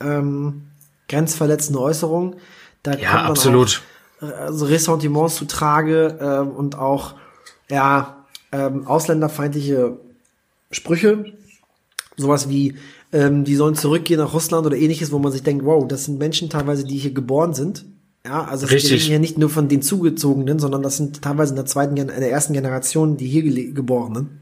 ähm, 0.00 0.62
grenzverletzende 1.08 1.80
Äußerungen 1.80 2.34
da 2.82 2.96
ja, 2.96 3.10
kommt 3.10 3.30
absolut. 3.30 3.82
Auch, 4.20 4.28
also 4.38 4.66
Ressentiments 4.66 5.36
zu 5.36 5.46
Trage 5.46 6.18
ähm, 6.20 6.50
und 6.50 6.78
auch 6.78 7.14
ja 7.70 8.24
ähm, 8.52 8.86
ausländerfeindliche 8.86 9.96
Sprüche, 10.70 11.32
sowas 12.16 12.48
wie 12.48 12.76
ähm, 13.12 13.44
die 13.44 13.56
sollen 13.56 13.74
zurückgehen 13.74 14.20
nach 14.20 14.32
Russland 14.32 14.66
oder 14.66 14.76
ähnliches, 14.76 15.12
wo 15.12 15.18
man 15.18 15.32
sich 15.32 15.42
denkt, 15.42 15.64
wow, 15.64 15.86
das 15.86 16.04
sind 16.04 16.18
Menschen 16.18 16.50
teilweise, 16.50 16.84
die 16.84 16.98
hier 16.98 17.12
geboren 17.12 17.54
sind 17.54 17.84
Ja, 18.24 18.44
also 18.44 18.66
es 18.66 18.72
Richtig. 18.72 18.92
reden 18.92 19.02
hier 19.02 19.18
nicht 19.18 19.38
nur 19.38 19.50
von 19.50 19.68
den 19.68 19.82
Zugezogenen, 19.82 20.58
sondern 20.58 20.82
das 20.82 20.96
sind 20.96 21.22
teilweise 21.22 21.50
in 21.50 21.56
der 21.56 21.66
zweiten, 21.66 21.96
in 21.96 22.06
der 22.06 22.30
ersten 22.30 22.52
Generation 22.52 23.16
die 23.16 23.26
hier 23.26 23.42
Geborenen. 23.72 24.41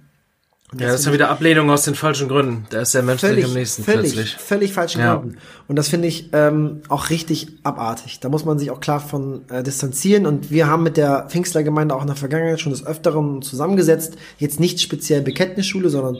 Ja, 0.78 0.87
das 0.87 1.00
ist 1.00 1.06
ja 1.06 1.12
wieder 1.12 1.30
Ablehnung 1.30 1.68
aus 1.70 1.83
den 1.83 1.96
falschen 1.96 2.28
Gründen. 2.28 2.66
Da 2.70 2.83
ist 2.83 2.94
der 2.94 3.02
Mensch 3.02 3.20
völlig, 3.20 3.44
am 3.44 3.54
nächsten 3.54 3.83
völlig, 3.83 4.12
plötzlich. 4.12 4.37
völlig 4.37 4.72
falschen 4.72 5.00
Ja. 5.00 5.16
Gründen. 5.16 5.38
Und 5.66 5.76
das 5.76 5.88
finde 5.88 6.06
ich 6.06 6.30
ähm, 6.33 6.83
auch 6.88 7.11
richtig 7.11 7.48
abartig. 7.64 8.20
Da 8.20 8.28
muss 8.28 8.44
man 8.44 8.59
sich 8.59 8.70
auch 8.70 8.78
klar 8.78 9.00
von 9.00 9.48
äh, 9.50 9.64
distanzieren. 9.64 10.26
Und 10.26 10.50
wir 10.52 10.68
haben 10.68 10.85
mit 10.85 10.96
der 10.96 11.26
Pfingstlergemeinde 11.28 11.94
auch 11.94 12.02
in 12.02 12.06
der 12.06 12.16
Vergangenheit 12.16 12.61
schon 12.61 12.70
des 12.70 12.87
Öfteren 12.87 13.42
zusammengesetzt. 13.42 14.16
Jetzt 14.38 14.61
nicht 14.61 14.80
speziell 14.80 15.22
Bekenntnisschule, 15.22 15.90
sondern 15.90 16.18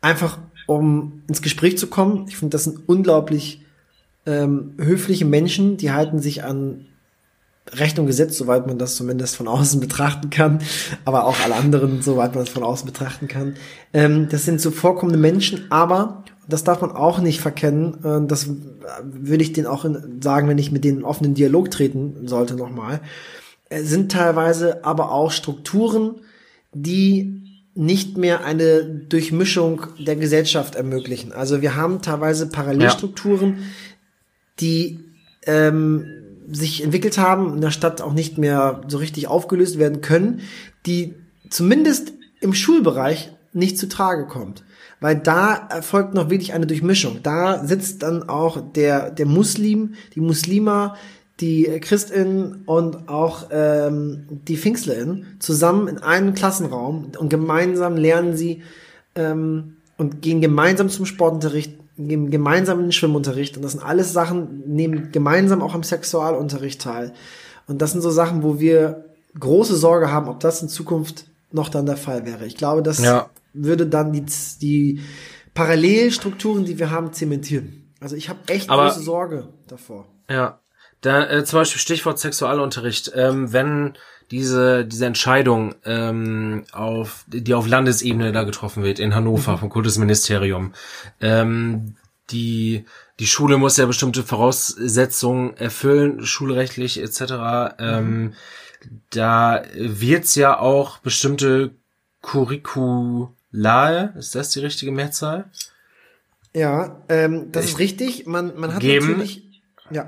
einfach 0.00 0.38
um 0.66 1.22
ins 1.28 1.42
Gespräch 1.42 1.76
zu 1.76 1.88
kommen. 1.88 2.26
Ich 2.28 2.38
finde, 2.38 2.54
das 2.54 2.64
sind 2.64 2.88
unglaublich 2.88 3.60
ähm, 4.24 4.72
höfliche 4.78 5.26
Menschen, 5.26 5.76
die 5.76 5.92
halten 5.92 6.20
sich 6.20 6.42
an 6.44 6.86
Recht 7.72 7.98
und 7.98 8.06
Gesetz, 8.06 8.36
soweit 8.36 8.66
man 8.66 8.78
das 8.78 8.96
zumindest 8.96 9.36
von 9.36 9.48
außen 9.48 9.80
betrachten 9.80 10.30
kann, 10.30 10.60
aber 11.04 11.24
auch 11.24 11.40
alle 11.44 11.54
anderen, 11.54 12.02
soweit 12.02 12.34
man 12.34 12.44
es 12.44 12.50
von 12.50 12.62
außen 12.62 12.86
betrachten 12.86 13.28
kann. 13.28 13.56
Ähm, 13.92 14.28
das 14.28 14.44
sind 14.44 14.60
so 14.60 14.70
vorkommende 14.70 15.18
Menschen, 15.18 15.66
aber 15.70 16.24
das 16.48 16.64
darf 16.64 16.80
man 16.80 16.92
auch 16.92 17.20
nicht 17.20 17.40
verkennen. 17.40 18.04
Äh, 18.04 18.26
das 18.26 18.48
würde 19.02 19.42
ich 19.42 19.52
denen 19.52 19.66
auch 19.66 19.84
in, 19.84 20.20
sagen, 20.22 20.48
wenn 20.48 20.58
ich 20.58 20.72
mit 20.72 20.84
denen 20.84 20.98
in 20.98 21.04
offenen 21.04 21.34
Dialog 21.34 21.70
treten 21.70 22.28
sollte 22.28 22.54
nochmal. 22.54 23.00
Äh, 23.70 23.82
sind 23.82 24.12
teilweise 24.12 24.84
aber 24.84 25.10
auch 25.10 25.32
Strukturen, 25.32 26.16
die 26.72 27.40
nicht 27.74 28.16
mehr 28.16 28.44
eine 28.44 28.84
Durchmischung 28.84 29.86
der 29.98 30.16
Gesellschaft 30.16 30.76
ermöglichen. 30.76 31.32
Also 31.32 31.60
wir 31.60 31.74
haben 31.74 32.02
teilweise 32.02 32.48
Parallelstrukturen, 32.48 33.58
die 34.60 35.00
ähm, 35.46 36.06
sich 36.50 36.82
entwickelt 36.82 37.18
haben, 37.18 37.54
in 37.54 37.60
der 37.60 37.70
Stadt 37.70 38.00
auch 38.00 38.12
nicht 38.12 38.38
mehr 38.38 38.82
so 38.88 38.98
richtig 38.98 39.28
aufgelöst 39.28 39.78
werden 39.78 40.00
können, 40.00 40.40
die 40.86 41.14
zumindest 41.50 42.12
im 42.40 42.54
Schulbereich 42.54 43.30
nicht 43.52 43.78
zu 43.78 43.88
Trage 43.88 44.26
kommt. 44.26 44.64
Weil 45.00 45.16
da 45.16 45.54
erfolgt 45.54 46.14
noch 46.14 46.30
wirklich 46.30 46.52
eine 46.52 46.66
Durchmischung. 46.66 47.20
Da 47.22 47.64
sitzt 47.64 48.02
dann 48.02 48.28
auch 48.28 48.60
der, 48.74 49.10
der 49.10 49.26
Muslim, 49.26 49.94
die 50.14 50.20
Muslima, 50.20 50.96
die 51.40 51.64
Christin 51.80 52.62
und 52.66 53.08
auch 53.08 53.48
ähm, 53.50 54.26
die 54.30 54.56
Pfingstlerin 54.56 55.26
zusammen 55.40 55.88
in 55.88 55.98
einem 55.98 56.34
Klassenraum 56.34 57.12
und 57.18 57.28
gemeinsam 57.28 57.96
lernen 57.96 58.36
sie 58.36 58.62
ähm, 59.16 59.76
und 59.98 60.22
gehen 60.22 60.40
gemeinsam 60.40 60.88
zum 60.88 61.06
Sportunterricht, 61.06 61.76
gehen 61.96 62.30
gemeinsam 62.30 62.78
in 62.80 62.86
den 62.86 62.92
Schwimmunterricht 62.92 63.56
und 63.56 63.62
das 63.62 63.72
sind 63.72 63.82
alles 63.84 64.12
Sachen, 64.12 64.62
nehmen 64.66 65.10
gemeinsam 65.12 65.62
auch 65.62 65.74
am 65.74 65.82
Sexualunterricht 65.82 66.80
teil. 66.82 67.12
Und 67.66 67.80
das 67.80 67.92
sind 67.92 68.00
so 68.00 68.10
Sachen, 68.10 68.42
wo 68.42 68.58
wir 68.60 69.04
große 69.38 69.76
Sorge 69.76 70.10
haben, 70.12 70.28
ob 70.28 70.40
das 70.40 70.60
in 70.62 70.68
Zukunft 70.68 71.26
noch 71.52 71.68
dann 71.68 71.86
der 71.86 71.96
Fall 71.96 72.26
wäre. 72.26 72.46
Ich 72.46 72.56
glaube, 72.56 72.82
das 72.82 72.98
Ja. 73.02 73.30
würde 73.52 73.86
dann 73.86 74.12
die, 74.12 74.24
die 74.60 75.00
Parallelstrukturen, 75.54 76.64
die 76.64 76.78
wir 76.78 76.90
haben, 76.90 77.12
zementieren. 77.12 77.90
Also 78.00 78.16
ich 78.16 78.28
habe 78.28 78.40
echt 78.48 78.70
Aber- 78.70 78.88
große 78.88 79.00
Sorge 79.00 79.48
davor. 79.66 80.06
Ja. 80.28 80.60
Da, 81.00 81.24
äh, 81.28 81.44
zum 81.44 81.58
Beispiel 81.60 81.80
Stichwort 81.80 82.18
Sexualunterricht. 82.18 83.12
Ähm, 83.14 83.52
wenn 83.52 83.94
diese, 84.34 84.84
diese 84.84 85.06
Entscheidung, 85.06 85.74
ähm, 85.84 86.64
auf, 86.72 87.24
die 87.28 87.54
auf 87.54 87.68
Landesebene 87.68 88.32
da 88.32 88.42
getroffen 88.42 88.82
wird, 88.82 88.98
in 88.98 89.14
Hannover 89.14 89.56
vom 89.58 89.68
Kultusministerium, 89.70 90.72
ähm, 91.20 91.94
die, 92.30 92.84
die 93.20 93.26
Schule 93.26 93.58
muss 93.58 93.76
ja 93.76 93.86
bestimmte 93.86 94.22
Voraussetzungen 94.24 95.56
erfüllen, 95.56 96.24
schulrechtlich 96.26 97.00
etc. 97.00 97.76
Ähm, 97.78 98.32
da 99.10 99.62
wird's 99.76 100.34
ja 100.34 100.58
auch 100.58 100.98
bestimmte 100.98 101.70
Curriculae, 102.22 104.12
ist 104.18 104.34
das 104.34 104.50
die 104.50 104.60
richtige 104.60 104.90
Mehrzahl? 104.92 105.44
Ja, 106.54 107.02
ähm, 107.08 107.50
das 107.52 107.64
Ich- 107.66 107.70
ist 107.72 107.78
richtig. 107.78 108.26
Man, 108.26 108.58
man 108.58 108.74
hat 108.74 108.80
Geben. 108.80 109.08
natürlich, 109.12 109.42
ja, 109.90 110.06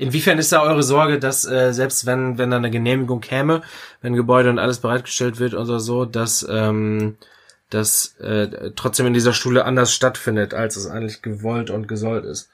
Inwiefern 0.00 0.38
ist 0.38 0.50
da 0.50 0.62
eure 0.62 0.82
Sorge, 0.82 1.18
dass 1.18 1.44
äh, 1.44 1.72
selbst 1.72 2.06
wenn 2.06 2.38
wenn 2.38 2.50
da 2.50 2.56
eine 2.56 2.70
Genehmigung 2.70 3.20
käme, 3.20 3.60
wenn 4.00 4.14
Gebäude 4.14 4.48
und 4.48 4.58
alles 4.58 4.78
bereitgestellt 4.78 5.38
wird 5.38 5.52
oder 5.52 5.78
so, 5.78 6.06
dass 6.06 6.46
ähm, 6.50 7.16
das 7.68 8.16
äh, 8.18 8.70
trotzdem 8.74 9.06
in 9.06 9.12
dieser 9.12 9.34
Schule 9.34 9.66
anders 9.66 9.92
stattfindet, 9.92 10.54
als 10.54 10.76
es 10.76 10.86
eigentlich 10.86 11.20
gewollt 11.20 11.68
und 11.68 11.86
gesollt 11.86 12.24
ist? 12.24 12.48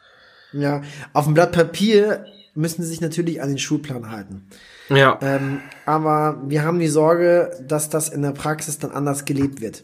ja. 0.52 0.82
Auf 1.12 1.26
dem 1.26 1.34
Blatt 1.34 1.52
Papier 1.52 2.26
müssen 2.56 2.82
sie 2.82 2.88
sich 2.88 3.00
natürlich 3.00 3.40
an 3.40 3.48
den 3.48 3.58
Schulplan 3.58 4.10
halten. 4.10 4.48
Ja, 4.88 5.18
Ähm, 5.20 5.60
aber 5.84 6.42
wir 6.46 6.64
haben 6.64 6.80
die 6.80 6.88
Sorge, 6.88 7.50
dass 7.66 7.90
das 7.90 8.08
in 8.08 8.22
der 8.22 8.32
Praxis 8.32 8.78
dann 8.78 8.90
anders 8.90 9.24
gelebt 9.24 9.60
wird. 9.60 9.82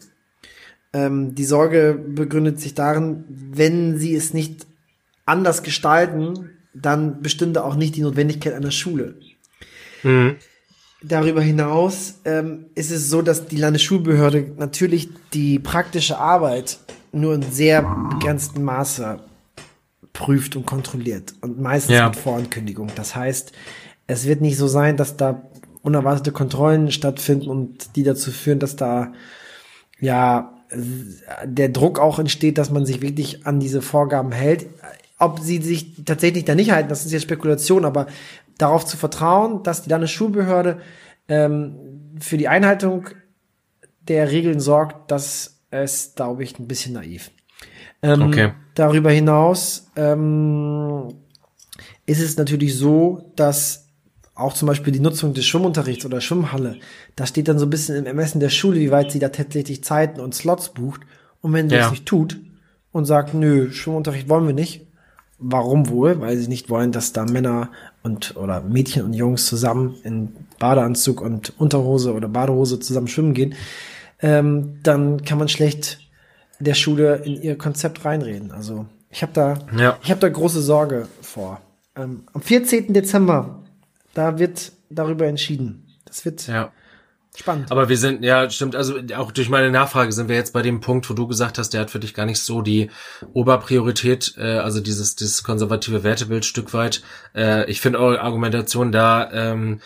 Ähm, 0.91 1.33
die 1.35 1.45
Sorge 1.45 1.97
begründet 2.07 2.59
sich 2.59 2.73
darin, 2.73 3.23
wenn 3.27 3.97
sie 3.97 4.15
es 4.15 4.33
nicht 4.33 4.65
anders 5.25 5.63
gestalten, 5.63 6.49
dann 6.73 7.21
bestünde 7.21 7.63
auch 7.63 7.75
nicht 7.75 7.95
die 7.95 8.01
Notwendigkeit 8.01 8.53
einer 8.53 8.71
Schule. 8.71 9.15
mhm. 10.03 10.35
Darüber 11.05 11.41
hinaus 11.41 12.19
ähm, 12.23 12.67
ist 12.75 12.89
es 12.89 13.09
so, 13.09 13.21
dass 13.21 13.47
die 13.47 13.57
Landesschulbehörde 13.57 14.53
natürlich 14.57 15.09
die 15.33 15.59
praktische 15.59 16.17
Arbeit 16.17 16.79
nur 17.11 17.35
in 17.35 17.41
sehr 17.51 17.81
begrenztem 18.09 18.63
Maße 18.63 19.19
prüft 20.13 20.55
und 20.55 20.65
kontrolliert 20.65 21.33
und 21.41 21.59
meistens 21.59 21.95
Ja. 21.95 22.05
mit 22.07 22.15
Vorankündigung. 22.15 22.89
Das 22.95 23.17
heißt, 23.17 23.51
es 24.07 24.25
wird 24.27 24.39
nicht 24.39 24.57
so 24.57 24.67
sein, 24.67 24.95
dass 24.95 25.17
da 25.17 25.41
unerwartete 25.81 26.31
Kontrollen 26.31 26.89
stattfinden 26.89 27.49
und 27.49 27.97
die 27.97 28.03
dazu 28.03 28.31
führen, 28.31 28.59
dass 28.59 28.77
da 28.77 29.11
ja 29.99 30.53
der 31.43 31.69
Druck 31.69 31.99
auch 31.99 32.17
entsteht, 32.17 32.57
dass 32.57 32.71
man 32.71 32.85
sich 32.85 33.01
wirklich 33.01 33.45
an 33.45 33.59
diese 33.59 33.81
Vorgaben 33.81 34.31
hält. 34.31 34.67
Ob 35.23 35.39
sie 35.39 35.61
sich 35.61 36.03
tatsächlich 36.05 36.45
da 36.45 36.55
nicht 36.55 36.71
halten, 36.71 36.89
das 36.89 37.05
ist 37.05 37.11
jetzt 37.11 37.23
Spekulation, 37.23 37.85
aber 37.85 38.07
darauf 38.57 38.85
zu 38.85 38.97
vertrauen, 38.97 39.63
dass 39.63 39.83
die 39.83 39.89
Landesschulbehörde 39.89 40.79
ähm, 41.27 41.75
für 42.19 42.37
die 42.37 42.47
Einhaltung 42.47 43.07
der 44.07 44.29
Regeln 44.31 44.59
sorgt, 44.59 45.09
das 45.11 45.59
ist, 45.71 46.15
glaube 46.17 46.43
ich, 46.43 46.59
ein 46.59 46.67
bisschen 46.67 46.93
naiv. 46.93 47.31
Ähm, 48.01 48.21
Okay. 48.21 48.51
Darüber 48.75 49.11
hinaus 49.11 49.87
ähm, 49.95 51.13
ist 52.05 52.21
es 52.21 52.37
natürlich 52.37 52.75
so, 52.75 53.31
dass 53.35 53.87
auch 54.35 54.53
zum 54.53 54.67
Beispiel 54.67 54.91
die 54.91 54.99
Nutzung 54.99 55.33
des 55.35 55.45
Schwimmunterrichts 55.45 56.05
oder 56.05 56.19
Schwimmhalle, 56.19 56.79
da 57.15 57.25
steht 57.27 57.47
dann 57.47 57.59
so 57.59 57.67
ein 57.67 57.69
bisschen 57.69 57.95
im 57.95 58.07
Ermessen 58.07 58.39
der 58.39 58.49
Schule, 58.49 58.79
wie 58.79 58.89
weit 58.91 59.11
sie 59.11 59.19
da 59.19 59.29
tatsächlich 59.29 59.83
Zeiten 59.83 60.19
und 60.19 60.33
Slots 60.33 60.69
bucht. 60.69 61.01
Und 61.41 61.53
wenn 61.53 61.69
sie 61.69 61.75
Ja. 61.75 61.81
das 61.83 61.91
nicht 61.91 62.05
tut 62.07 62.39
und 62.91 63.05
sagt, 63.05 63.33
nö, 63.35 63.71
Schwimmunterricht 63.71 64.27
wollen 64.29 64.47
wir 64.47 64.55
nicht, 64.55 64.87
warum 65.39 65.89
wohl? 65.89 66.19
Weil 66.21 66.37
sie 66.37 66.47
nicht 66.47 66.69
wollen, 66.69 66.91
dass 66.91 67.13
da 67.13 67.25
Männer 67.25 67.69
und 68.03 68.35
oder 68.37 68.61
Mädchen 68.61 69.03
und 69.05 69.13
Jungs 69.13 69.45
zusammen 69.47 69.95
in 70.03 70.35
Badeanzug 70.59 71.21
und 71.21 71.53
Unterhose 71.59 72.13
oder 72.13 72.27
Badehose 72.27 72.79
zusammen 72.79 73.07
schwimmen 73.07 73.33
gehen, 73.33 73.55
ähm, 74.21 74.79
dann 74.83 75.23
kann 75.23 75.37
man 75.37 75.49
schlecht 75.49 75.99
der 76.59 76.73
Schule 76.75 77.15
in 77.25 77.41
ihr 77.41 77.57
Konzept 77.57 78.05
reinreden. 78.05 78.51
Also 78.51 78.85
ich 79.09 79.21
habe 79.21 79.33
da, 79.33 79.57
Ja. 79.77 79.97
ich 80.03 80.09
habe 80.11 80.21
da 80.21 80.29
große 80.29 80.61
Sorge 80.61 81.07
vor. 81.21 81.59
Ähm, 81.95 82.23
am 82.33 82.41
14. 82.41 82.93
Dezember, 82.93 83.59
da 84.13 84.39
wird 84.39 84.71
darüber 84.89 85.25
entschieden. 85.27 85.85
Das 86.05 86.25
wird 86.25 86.47
ja. 86.47 86.71
Spannend. 87.35 87.71
Aber 87.71 87.89
wir 87.89 87.97
sind, 87.97 88.23
ja, 88.23 88.49
stimmt, 88.49 88.75
also 88.75 88.99
auch 89.15 89.31
durch 89.31 89.49
meine 89.49 89.71
Nachfrage 89.71 90.11
sind 90.11 90.29
wir 90.29 90.35
jetzt 90.35 90.53
bei 90.53 90.61
dem 90.61 90.81
Punkt, 90.81 91.09
wo 91.09 91.13
du 91.13 91.27
gesagt 91.27 91.57
hast, 91.57 91.71
der 91.71 91.81
hat 91.81 91.91
für 91.91 91.99
dich 91.99 92.13
gar 92.13 92.25
nicht 92.25 92.39
so 92.39 92.61
die 92.61 92.89
Oberpriorität, 93.33 94.35
äh, 94.37 94.57
also 94.57 94.79
dieses, 94.79 95.15
dieses 95.15 95.43
konservative 95.43 96.03
Wertebild 96.03 96.45
Stück 96.45 96.73
weit. 96.73 97.03
Äh, 97.35 97.69
ich 97.69 97.81
finde 97.81 97.99
eure 97.99 98.21
Argumentation 98.21 98.91
da 98.91 99.31
ähm, 99.31 99.79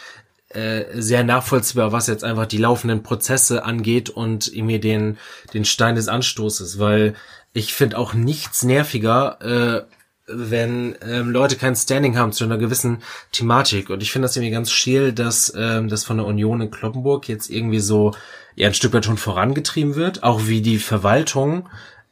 äh, 0.50 0.86
sehr 0.94 1.24
nachvollziehbar, 1.24 1.92
was 1.92 2.08
jetzt 2.08 2.24
einfach 2.24 2.46
die 2.46 2.58
laufenden 2.58 3.04
Prozesse 3.04 3.66
angeht 3.66 4.10
und 4.10 4.48
irgendwie 4.48 4.80
den, 4.80 5.18
den 5.54 5.66
Stein 5.66 5.96
des 5.96 6.08
Anstoßes, 6.08 6.80
weil 6.80 7.16
ich 7.54 7.74
finde 7.74 7.98
auch 7.98 8.14
nichts 8.14 8.64
nerviger, 8.64 9.42
äh, 9.42 9.97
wenn 10.28 10.96
ähm, 11.02 11.30
Leute 11.32 11.56
kein 11.56 11.76
Standing 11.76 12.18
haben 12.18 12.32
zu 12.32 12.44
einer 12.44 12.58
gewissen 12.58 13.00
Thematik. 13.32 13.90
Und 13.90 14.04
ich 14.04 14.12
finde 14.12 14.28
das 14.28 14.36
irgendwie 14.36 14.52
ganz 14.52 14.72
schiel, 14.72 15.14
dass 15.14 15.54
ähm, 15.56 15.88
das 15.88 16.04
von 16.04 16.18
der 16.18 16.26
Union 16.26 16.62
in 16.62 16.72
Kloppenburg 16.72 17.28
jetzt 17.30 17.50
irgendwie 17.50 17.80
so 17.80 18.14
ja 18.56 18.68
ein 18.68 18.74
Stück 18.74 18.94
weit 18.94 19.06
schon 19.06 19.18
vorangetrieben 19.18 19.96
wird. 19.96 20.24
Auch 20.24 20.48
wie 20.48 20.62
die 20.62 20.80
Verwaltung 20.80 21.68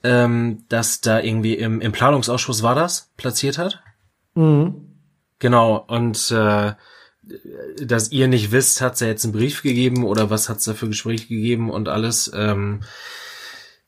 ähm, 0.05 0.63
das 0.70 1.01
da 1.01 1.20
irgendwie 1.20 1.55
im, 1.55 1.82
im 1.82 1.91
Planungsausschuss 1.91 2.61
war 2.61 2.76
das, 2.76 3.11
platziert 3.18 3.57
hat. 3.57 3.82
Mhm. 4.36 4.99
Genau, 5.39 5.84
und 5.88 6.32
äh, 6.32 6.74
dass 7.82 8.11
ihr 8.11 8.28
nicht 8.28 8.51
wisst, 8.51 8.82
hat's 8.82 8.99
ja 8.99 9.07
jetzt 9.07 9.24
einen 9.26 9.34
Brief 9.34 9.63
gegeben 9.63 10.05
oder 10.05 10.30
was 10.30 10.47
hat's 10.47 10.66
da 10.66 10.76
für 10.76 10.88
Gespräche 10.88 11.28
gegeben 11.28 11.72
und 11.72 11.89
alles. 11.89 12.32
Ähm, 12.36 12.82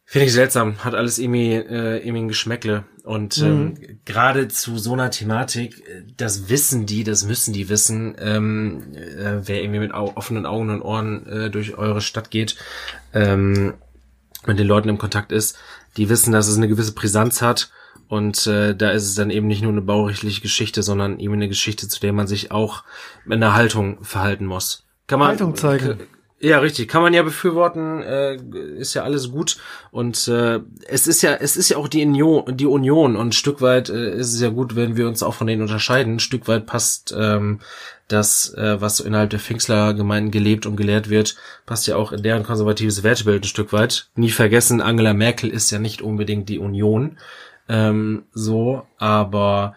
Finde 0.10 0.28
ich 0.28 0.32
seltsam, 0.32 0.86
hat 0.86 0.96
alles 0.96 1.20
irgendwie, 1.20 1.52
äh, 1.54 1.98
irgendwie 1.98 2.22
ein 2.22 2.28
Geschmäckle. 2.30 2.86
Und 3.04 3.40
ähm, 3.40 3.66
Mhm. 3.66 4.00
gerade 4.06 4.48
zu 4.48 4.78
so 4.78 4.94
einer 4.94 5.12
Thematik, 5.12 5.80
äh, 5.86 6.04
das 6.16 6.48
wissen 6.50 6.86
die, 6.86 7.04
das 7.04 7.26
müssen 7.26 7.52
die 7.54 7.68
wissen, 7.68 8.16
ähm, 8.18 8.94
äh, 8.96 9.42
wer 9.46 9.62
irgendwie 9.62 9.80
mit 9.82 9.94
au 9.94 10.14
offenen 10.16 10.46
Augen 10.46 10.70
und 10.70 10.82
Ohren 10.82 11.28
äh, 11.28 11.50
durch 11.50 11.78
eure 11.78 12.00
Stadt 12.00 12.32
geht, 12.32 12.56
ähm, 13.14 13.74
mit 14.46 14.58
den 14.58 14.68
Leuten 14.68 14.88
im 14.88 14.98
Kontakt 14.98 15.34
ist, 15.34 15.58
die 15.98 16.08
wissen, 16.08 16.32
dass 16.32 16.48
es 16.48 16.56
eine 16.56 16.70
gewisse 16.70 16.94
Brisanz 16.94 17.42
hat. 17.42 17.70
Und 18.08 18.48
äh, 18.48 18.74
da 18.74 18.92
ist 18.92 19.04
es 19.04 19.16
dann 19.16 19.30
eben 19.30 19.48
nicht 19.48 19.62
nur 19.62 19.74
eine 19.74 19.82
baurechtliche 19.82 20.40
Geschichte, 20.40 20.84
sondern 20.84 21.20
eben 21.20 21.34
eine 21.34 21.50
Geschichte, 21.50 21.90
zu 21.90 22.00
der 22.00 22.14
man 22.14 22.28
sich 22.28 22.50
auch 22.52 22.86
mit 23.26 23.36
einer 23.36 23.54
Haltung 23.56 24.02
verhalten 24.06 24.46
muss. 24.46 24.86
Kann 25.08 25.20
man, 25.20 25.28
Haltung 25.30 25.54
zeigen. 25.58 26.00
Ja, 26.40 26.60
richtig. 26.60 26.88
Kann 26.88 27.02
man 27.02 27.14
ja 27.14 27.24
befürworten, 27.24 28.02
äh, 28.04 28.36
ist 28.78 28.94
ja 28.94 29.04
alles 29.04 29.32
gut. 29.32 29.58
Und 29.92 30.28
äh, 30.28 30.60
es 30.88 31.08
ist 31.08 31.24
ja, 31.24 31.34
es 31.34 31.58
ist 31.58 31.70
ja 31.70 31.78
auch 31.78 31.88
die 31.88 32.06
Union, 32.06 32.56
die 32.56 32.68
Union 32.68 33.16
und 33.16 33.30
ein 33.30 33.32
Stück 33.32 33.60
weit 33.62 33.90
äh, 33.90 34.16
ist 34.16 34.34
es 34.34 34.42
ja 34.42 34.50
gut, 34.50 34.76
wenn 34.76 34.96
wir 34.98 35.08
uns 35.08 35.24
auch 35.24 35.34
von 35.34 35.48
denen 35.48 35.64
unterscheiden. 35.64 36.16
Ein 36.16 36.20
Stück 36.20 36.48
weit 36.48 36.68
passt 36.68 37.16
ähm, 37.18 37.60
das, 38.08 38.54
äh, 38.54 38.80
was 38.80 39.00
innerhalb 39.00 39.32
der 39.32 39.40
Pfingstler-Gemeinden 39.40 40.32
gelebt 40.32 40.66
und 40.68 40.76
gelehrt 40.76 41.10
wird, 41.10 41.36
passt 41.66 41.88
ja 41.88 41.96
auch 41.96 42.12
in 42.12 42.22
deren 42.22 42.44
konservatives 42.44 43.04
Wertebild 43.04 43.44
ein 43.44 43.48
Stück 43.48 43.74
weit. 43.74 44.10
Nie 44.16 44.30
vergessen, 44.30 44.80
Angela 44.80 45.14
Merkel 45.14 45.50
ist 45.50 45.72
ja 45.72 45.80
nicht 45.80 46.04
unbedingt 46.04 46.50
die 46.50 46.60
Union. 46.60 47.18
Ähm, 47.68 48.24
so, 48.32 48.86
aber 48.98 49.76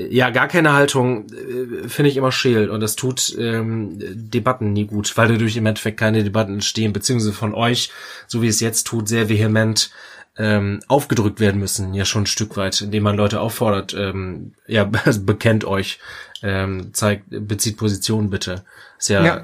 ja, 0.00 0.30
gar 0.30 0.48
keine 0.48 0.72
Haltung 0.72 1.26
äh, 1.32 1.88
finde 1.88 2.10
ich 2.10 2.16
immer 2.16 2.30
scheel 2.32 2.70
und 2.70 2.80
das 2.80 2.96
tut 2.96 3.34
ähm, 3.38 3.98
Debatten 3.98 4.72
nie 4.72 4.86
gut, 4.86 5.16
weil 5.16 5.28
dadurch 5.28 5.56
im 5.56 5.66
Endeffekt 5.66 5.98
keine 5.98 6.22
Debatten 6.22 6.54
entstehen, 6.54 6.92
beziehungsweise 6.92 7.32
von 7.32 7.54
euch, 7.54 7.90
so 8.26 8.40
wie 8.42 8.48
es 8.48 8.60
jetzt 8.60 8.86
tut, 8.86 9.08
sehr 9.08 9.28
vehement 9.28 9.90
ähm, 10.36 10.80
aufgedrückt 10.86 11.40
werden 11.40 11.60
müssen, 11.60 11.94
ja 11.94 12.04
schon 12.04 12.22
ein 12.22 12.26
Stück 12.26 12.56
weit, 12.56 12.80
indem 12.80 13.02
man 13.02 13.16
Leute 13.16 13.40
auffordert, 13.40 13.92
ähm, 13.98 14.52
ja, 14.68 14.84
bekennt 15.20 15.64
euch, 15.64 15.98
ähm, 16.42 16.94
zeigt, 16.94 17.24
bezieht 17.28 17.76
Position 17.76 18.30
bitte. 18.30 18.64
Ist 18.98 19.08
ja, 19.08 19.24
Ja. 19.24 19.36
äh, 19.38 19.42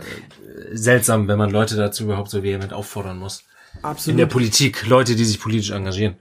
seltsam, 0.72 1.26
wenn 1.26 1.38
man 1.38 1.50
Leute 1.50 1.74
dazu 1.74 2.05
überhaupt 2.05 2.30
so 2.30 2.44
vehement 2.44 2.72
auffordern 2.72 3.18
muss. 3.18 3.42
In 3.78 3.84
Absolut. 3.84 4.20
der 4.20 4.26
Politik, 4.26 4.86
Leute, 4.86 5.16
die 5.16 5.24
sich 5.24 5.40
politisch 5.40 5.70
engagieren. 5.72 6.14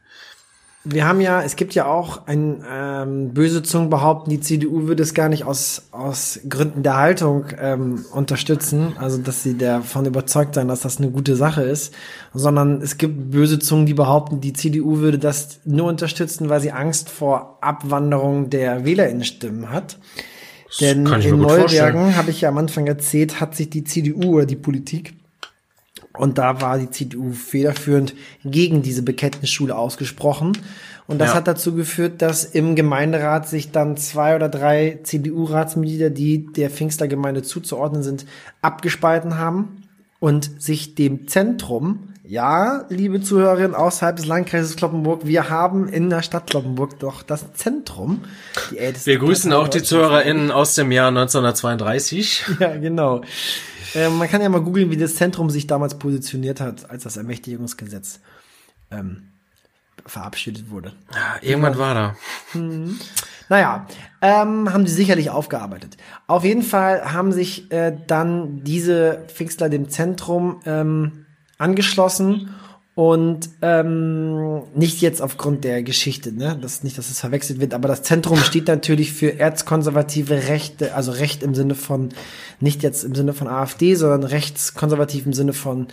Wir 0.86 1.08
haben 1.08 1.22
ja, 1.22 1.42
es 1.42 1.56
gibt 1.56 1.76
ja 1.76 1.86
auch 1.86 2.28
ein 2.28 2.62
ähm, 2.70 3.34
böse 3.34 3.64
Zungen 3.64 3.90
behaupten, 3.90 4.30
die 4.30 4.42
CDU 4.42 4.86
würde 4.86 5.02
es 5.02 5.14
gar 5.14 5.30
nicht 5.30 5.46
aus 5.46 5.84
aus 5.92 6.42
Gründen 6.50 6.84
der 6.84 6.98
Haltung 6.98 7.46
ähm, 7.58 8.04
unterstützen, 8.12 8.98
also 8.98 9.18
dass 9.18 9.44
sie 9.44 9.58
davon 9.58 10.06
überzeugt 10.06 10.56
sein, 10.56 10.68
dass 10.68 10.82
das 10.82 10.98
eine 10.98 11.10
gute 11.10 11.38
Sache 11.38 11.62
ist, 11.62 11.94
sondern 12.34 12.82
es 12.82 12.98
gibt 12.98 13.32
böse 13.32 13.60
Zungen, 13.60 13.86
die 13.86 13.94
behaupten, 13.94 14.42
die 14.42 14.52
CDU 14.52 14.98
würde 14.98 15.20
das 15.20 15.62
nur 15.64 15.88
unterstützen, 15.88 16.50
weil 16.50 16.60
sie 16.60 16.74
Angst 16.74 17.10
vor 17.10 17.60
Abwanderung 17.62 18.50
der 18.50 18.84
Wählerinnenstimmen 18.84 19.70
hat. 19.70 19.98
Denn 20.82 21.06
kann 21.06 21.22
ich 21.22 21.28
mir 21.28 21.34
in. 21.34 21.42
Neubergen, 21.42 22.18
habe 22.18 22.32
ich 22.32 22.42
ja 22.42 22.50
am 22.50 22.58
Anfang 22.58 22.88
erzählt, 22.88 23.40
hat 23.40 23.56
sich 23.56 23.70
die 23.70 23.86
CDU 23.86 24.36
oder 24.36 24.46
die 24.46 24.58
Politik 24.58 25.14
und 26.18 26.38
da 26.38 26.62
war 26.62 26.78
die 26.78 26.90
CDU 26.90 27.32
federführend 27.32 28.14
gegen 28.46 28.82
diese 28.82 29.02
Bekenntnisschule 29.02 29.76
ausgesprochen. 29.76 30.58
Und 31.08 31.20
das 31.20 31.30
Ja. 31.30 31.36
hat 31.36 31.48
dazu 31.48 31.74
geführt, 31.76 32.22
dass 32.22 32.46
im 32.46 32.76
Gemeinderat 32.76 33.50
sich 33.50 33.72
dann 33.72 33.98
zwei 33.98 34.36
oder 34.36 34.48
drei 34.48 35.00
CDU-Ratsmitglieder, 35.04 36.10
die 36.10 36.46
der 36.54 36.70
Pfingstlergemeinde 36.70 37.44
zuzuordnen 37.44 38.04
sind, 38.04 38.26
abgespalten 38.62 39.38
haben 39.38 39.84
und 40.20 40.62
sich 40.62 40.96
dem 40.96 41.28
Zentrum, 41.28 42.10
ja, 42.26 42.86
liebe 42.88 43.22
Zuhörerinnen 43.22 43.76
außerhalb 43.76 44.16
des 44.16 44.26
Landkreises 44.26 44.78
Kloppenburg, 44.78 45.28
wir 45.28 45.50
haben 45.50 45.90
in 45.90 46.10
der 46.10 46.22
Stadt 46.22 46.48
Kloppenburg 46.48 46.98
doch 47.00 47.22
das 47.22 47.52
Zentrum. 47.54 48.22
Wir 49.04 49.18
grüßen 49.20 49.52
auch 49.52 49.68
die. 49.68 49.84
ZuhörerInnen 49.84 50.50
aus 50.50 50.74
dem 50.76 50.94
Jahr 50.94 51.10
1932. 51.10 52.46
Ja, 52.62 52.78
genau. 52.78 53.24
Äh, 53.96 54.10
man 54.10 54.28
kann 54.30 54.42
ja 54.42 54.50
mal 54.50 54.62
googeln, 54.62 54.92
wie 54.92 54.98
das 54.98 55.16
Zentrum 55.16 55.50
sich 55.50 55.68
damals 55.68 55.98
positioniert 56.00 56.60
hat, 56.60 56.90
als 56.90 57.04
das 57.04 57.18
Ermächtigungsgesetz 57.18 58.20
ähm, 58.92 59.30
verabschiedet 60.06 60.70
wurde. 60.70 60.94
Irgendwann 61.42 61.78
war 61.78 61.94
da. 61.94 62.16
Naja, 63.50 63.88
ähm, 64.22 64.72
haben 64.72 64.88
sie 64.88 64.96
sicherlich 64.96 65.30
aufgearbeitet. 65.30 65.98
Auf 66.28 66.44
jeden 66.44 66.64
Fall 66.64 67.14
haben 67.14 67.32
sich 67.32 67.72
äh, 67.72 67.96
dann 68.08 68.64
diese 68.64 69.26
Pfingstler 69.28 69.70
dem 69.70 69.90
Zentrum 69.90 70.62
ähm, 70.66 71.26
angeschlossen 71.58 72.50
und 72.96 73.50
ähm, 73.64 74.62
nicht 74.76 75.02
jetzt 75.02 75.22
aufgrund 75.22 75.64
der 75.64 75.82
Geschichte, 75.82 76.32
ne, 76.32 76.58
das 76.62 76.84
nicht, 76.84 76.98
dass 76.98 77.10
es 77.10 77.20
verwechselt 77.20 77.60
wird, 77.60 77.74
aber 77.74 77.88
das 77.88 78.04
Zentrum 78.04 78.38
steht 78.38 78.68
natürlich 78.68 79.14
für 79.14 79.40
erzkonservative 79.40 80.48
Rechte, 80.48 80.94
also 80.94 81.12
Recht 81.12 81.42
im 81.42 81.56
Sinne 81.56 81.74
von 81.74 82.10
nicht 82.60 82.84
jetzt 82.84 83.04
im 83.04 83.16
Sinne 83.16 83.34
von 83.34 83.48
AfD, 83.48 83.96
sondern 83.96 84.24
rechtskonservativ 84.24 85.26
im 85.26 85.34
Sinne 85.34 85.54
von 85.54 85.88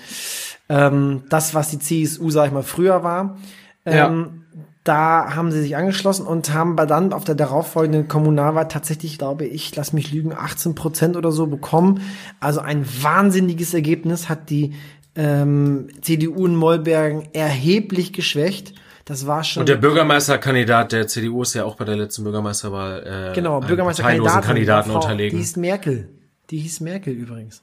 ähm, 0.68 1.22
das, 1.30 1.54
was 1.54 1.70
die 1.70 1.78
CSU, 1.78 2.30
sag 2.30 2.48
ich 2.48 2.52
mal, 2.52 2.62
früher 2.62 3.02
war. 3.02 3.38
Ja. 3.86 4.08
Ähm, 4.08 4.44
da 4.84 5.34
haben 5.34 5.52
sie 5.52 5.60
sich 5.60 5.76
angeschlossen 5.76 6.26
und 6.26 6.54
haben 6.54 6.74
dann 6.76 7.12
auf 7.12 7.24
der 7.24 7.34
darauffolgenden 7.34 8.08
Kommunalwahl 8.08 8.66
tatsächlich, 8.66 9.18
glaube 9.18 9.44
ich, 9.44 9.76
lass 9.76 9.92
mich 9.92 10.10
lügen, 10.10 10.32
18 10.32 10.74
Prozent 10.74 11.16
oder 11.16 11.32
so 11.32 11.46
bekommen. 11.46 12.00
Also 12.40 12.60
ein 12.60 12.86
wahnsinniges 13.02 13.74
Ergebnis 13.74 14.28
hat 14.30 14.48
die 14.48 14.74
ähm, 15.16 15.88
CDU 16.00 16.46
in 16.46 16.56
Mollbergen 16.56 17.28
erheblich 17.32 18.12
geschwächt. 18.12 18.74
Das 19.04 19.26
war 19.26 19.42
schon 19.42 19.62
Und 19.62 19.68
der 19.68 19.76
Bürgermeisterkandidat 19.76 20.92
der 20.92 21.08
CDU 21.08 21.42
ist 21.42 21.54
ja 21.54 21.64
auch 21.64 21.74
bei 21.74 21.84
der 21.84 21.96
letzten 21.96 22.22
Bürgermeisterwahl 22.22 23.30
äh, 23.30 23.34
genau 23.34 23.60
parteilosen 23.60 24.40
Kandidaten 24.40 24.90
unterlegen. 24.90 25.36
Die 25.36 25.42
hieß 25.42 25.56
Merkel. 25.56 26.08
Die 26.50 26.58
hieß 26.58 26.80
Merkel 26.80 27.14
übrigens. 27.14 27.62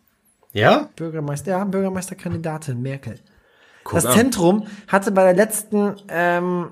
ja? 0.52 0.90
Bürgermeister, 0.96 1.52
ja, 1.52 1.64
Bürgermeisterkandidatin 1.64 2.82
Merkel. 2.82 3.20
Guck 3.84 3.96
das 3.96 4.06
an. 4.08 4.14
Zentrum 4.14 4.68
hatte 4.88 5.12
bei 5.12 5.24
der 5.24 5.34
letzten 5.34 5.96
ähm, 6.10 6.72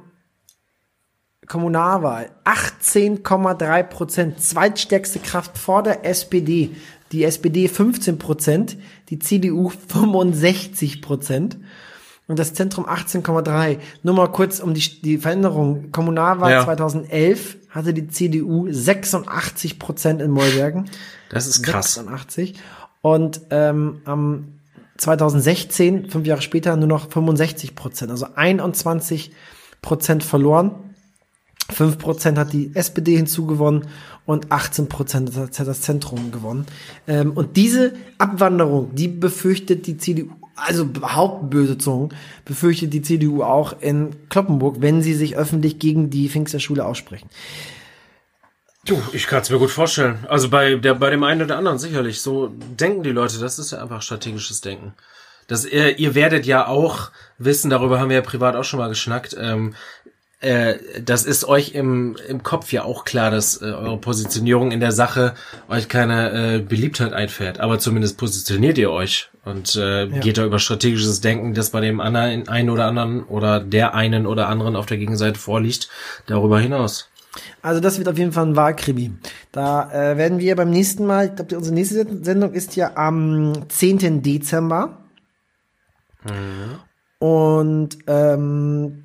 Kommunalwahl 1.47 2.32
18,3 2.43 3.84
Prozent, 3.84 4.41
zweitstärkste 4.41 5.19
Kraft 5.19 5.57
vor 5.57 5.84
der 5.84 6.05
SPD. 6.05 6.76
Die 7.11 7.23
SPD 7.23 7.67
15 7.67 8.17
Prozent, 8.17 8.77
die 9.09 9.19
CDU 9.19 9.69
65 9.69 11.01
Prozent 11.01 11.57
und 12.27 12.39
das 12.39 12.53
Zentrum 12.53 12.85
18,3. 12.85 13.77
Nur 14.03 14.15
mal 14.15 14.31
kurz 14.31 14.59
um 14.59 14.73
die, 14.73 15.01
die 15.01 15.17
Veränderung. 15.17 15.91
Kommunalwahl 15.91 16.51
Ja. 16.51 16.63
2011 16.63 17.57
hatte 17.69 17.93
die 17.93 18.07
CDU 18.07 18.67
86 18.71 19.77
Prozent 19.77 20.21
in 20.21 20.31
Mollbergen. 20.31 20.89
Das 21.29 21.45
ist 21.45 21.61
krass. 21.61 21.95
86. 21.95 22.55
Und 23.01 23.41
ähm, 23.51 24.01
am 24.05 24.45
2016, 24.97 26.09
fünf 26.09 26.25
Jahre 26.25 26.41
später, 26.41 26.75
nur 26.77 26.87
noch 26.87 27.11
65 27.11 27.75
Prozent. 27.75 28.11
Also 28.11 28.27
21 28.33 29.31
Prozent 29.81 30.23
verloren. 30.23 30.71
5 31.71 31.97
Prozent 31.97 32.37
hat 32.37 32.53
die 32.53 32.71
SPD 32.75 33.15
hinzugewonnen 33.15 33.87
und 34.26 34.51
18 34.51 34.89
Prozent 34.89 35.36
hat 35.36 35.59
das 35.59 35.82
Zentrum 35.82 36.32
gewonnen. 36.32 36.65
Ähm, 37.07 37.32
und 37.34 37.57
diese 37.57 37.93
Abwanderung, 38.17 38.93
die 38.95 39.07
befürchtet 39.07 39.88
die 39.88 39.97
CDU, 39.97 40.30
also 40.55 40.86
behaupten 40.86 41.49
böse 41.49 41.78
Zungen, 41.78 42.13
befürchtet 42.43 42.93
die 42.93 43.01
CDU 43.01 43.43
auch 43.43 43.82
in 43.82 44.15
Kloppenburg, 44.30 44.78
wenn 44.80 45.01
sie 45.01 45.13
sich 45.13 45.36
öffentlich 45.36 45.80
gegen 45.80 46.09
die 46.09 46.30
Pfingsterschule 46.30 46.86
aussprechen. 46.86 47.30
Du, 48.86 49.01
ich 49.13 49.26
kann 49.26 49.41
es 49.41 49.49
mir 49.49 49.57
gut 49.57 49.71
vorstellen. 49.71 50.26
Also 50.30 50.49
bei 50.49 50.76
der 50.76 50.93
bei 50.93 51.09
dem 51.09 51.23
einen 51.23 51.41
oder 51.41 51.57
anderen 51.57 51.80
sicherlich. 51.80 52.21
So 52.21 52.47
denken 52.47 53.01
die 53.01 53.11
Leute. 53.11 53.39
Das 53.39 53.57
ist 53.57 53.71
ja 53.71 53.82
einfach 53.82 54.03
strategisches 54.03 54.61
Denken. 54.61 54.93
Das, 55.47 55.65
ihr, 55.65 55.97
ihr 55.97 56.15
werdet 56.15 56.45
ja 56.45 56.67
auch 56.67 57.11
wissen, 57.38 57.69
darüber 57.69 57.99
haben 57.99 58.09
wir 58.09 58.17
ja 58.17 58.21
privat 58.21 58.55
auch 58.55 58.63
schon 58.63 58.80
mal 58.80 58.89
geschnackt. 58.89 59.36
Ähm, 59.39 59.76
äh, 60.41 60.75
das 61.03 61.25
ist 61.25 61.45
euch 61.45 61.73
im, 61.73 62.17
im 62.27 62.43
Kopf 62.43 62.71
ja 62.71 62.83
auch 62.83 63.05
klar, 63.05 63.31
dass 63.31 63.61
äh, 63.61 63.65
eure 63.65 63.97
Positionierung 63.97 64.71
in 64.71 64.79
der 64.79 64.91
Sache 64.91 65.33
euch 65.69 65.88
keine 65.88 66.55
äh, 66.55 66.59
Beliebtheit 66.59 67.13
einfährt. 67.13 67.59
Aber 67.59 67.79
zumindest 67.79 68.17
positioniert 68.17 68.77
ihr 68.77 68.91
euch 68.91 69.29
und 69.45 69.75
äh, 69.75 70.07
geht 70.07 70.38
da 70.38 70.45
über 70.45 70.59
strategisches 70.59 71.21
Denken, 71.21 71.53
das 71.53 71.69
bei 71.69 71.81
dem 71.81 71.99
anderen 71.99 72.47
einen 72.47 72.69
oder 72.69 72.86
anderen 72.86 73.23
oder 73.23 73.59
der 73.59 73.95
einen 73.95 74.25
oder 74.27 74.49
anderen 74.49 74.75
auf 74.75 74.86
der 74.86 74.97
Gegenseite 74.97 75.39
vorliegt, 75.39 75.89
darüber 76.27 76.59
hinaus. 76.59 77.09
Also 77.61 77.81
das 77.81 77.97
wird 77.97 78.07
auf 78.07 78.17
jeden 78.17 78.31
Fall 78.31 78.45
ein 78.45 78.55
Wahlkrimi. 78.55 79.13
Da 79.51 79.91
äh, 79.91 80.17
werden 80.17 80.39
wir 80.39 80.55
beim 80.55 80.69
nächsten 80.69 81.05
Mal, 81.05 81.27
ich 81.27 81.36
glaube, 81.36 81.57
unsere 81.57 81.75
nächste 81.75 82.05
Sendung 82.23 82.53
ist 82.53 82.75
ja 82.75 82.95
am 82.95 83.67
10. 83.69 84.21
Dezember. 84.21 85.05
Und 87.19 87.97
ähm, 88.07 89.04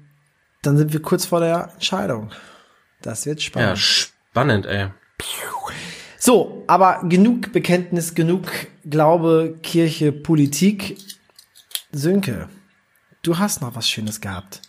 dann 0.62 0.76
sind 0.76 0.92
wir 0.92 1.00
kurz 1.02 1.24
vor 1.26 1.40
der 1.40 1.70
Entscheidung. 1.74 2.30
Das 3.02 3.26
wird 3.26 3.40
Ja, 3.40 3.46
spannend. 3.46 3.78
spannend, 3.78 4.66
ey. 4.66 4.88
So, 6.18 6.64
aber 6.66 7.00
genug 7.08 7.52
Bekenntnis, 7.52 8.14
genug 8.14 8.44
Glaube, 8.88 9.58
Kirche, 9.62 10.12
Politik. 10.12 10.98
Sönke, 11.92 12.48
du 13.22 13.38
hast 13.38 13.62
noch 13.62 13.74
was 13.74 13.88
Schönes 13.88 14.20
gehabt. 14.20 14.60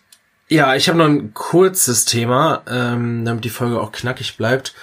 Ja, 0.47 0.75
ich 0.75 0.87
habe 0.89 0.97
noch 0.97 1.05
ein 1.05 1.33
kurzes 1.33 2.05
Thema, 2.05 2.63
ähm, 2.67 3.23
damit 3.25 3.45
die 3.45 3.49
Folge 3.49 3.79
auch 3.79 3.91
knackig 3.91 4.37
bleibt. 4.37 4.73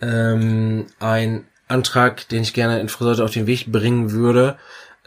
Ähm, 0.00 0.86
ein 1.00 1.46
Antrag, 1.66 2.28
den 2.28 2.42
ich 2.42 2.54
gerne 2.54 2.80
in 2.80 2.88
Friseute 2.88 3.24
auf 3.24 3.30
den 3.32 3.46
Weg 3.46 3.70
bringen 3.70 4.12
würde. 4.12 4.56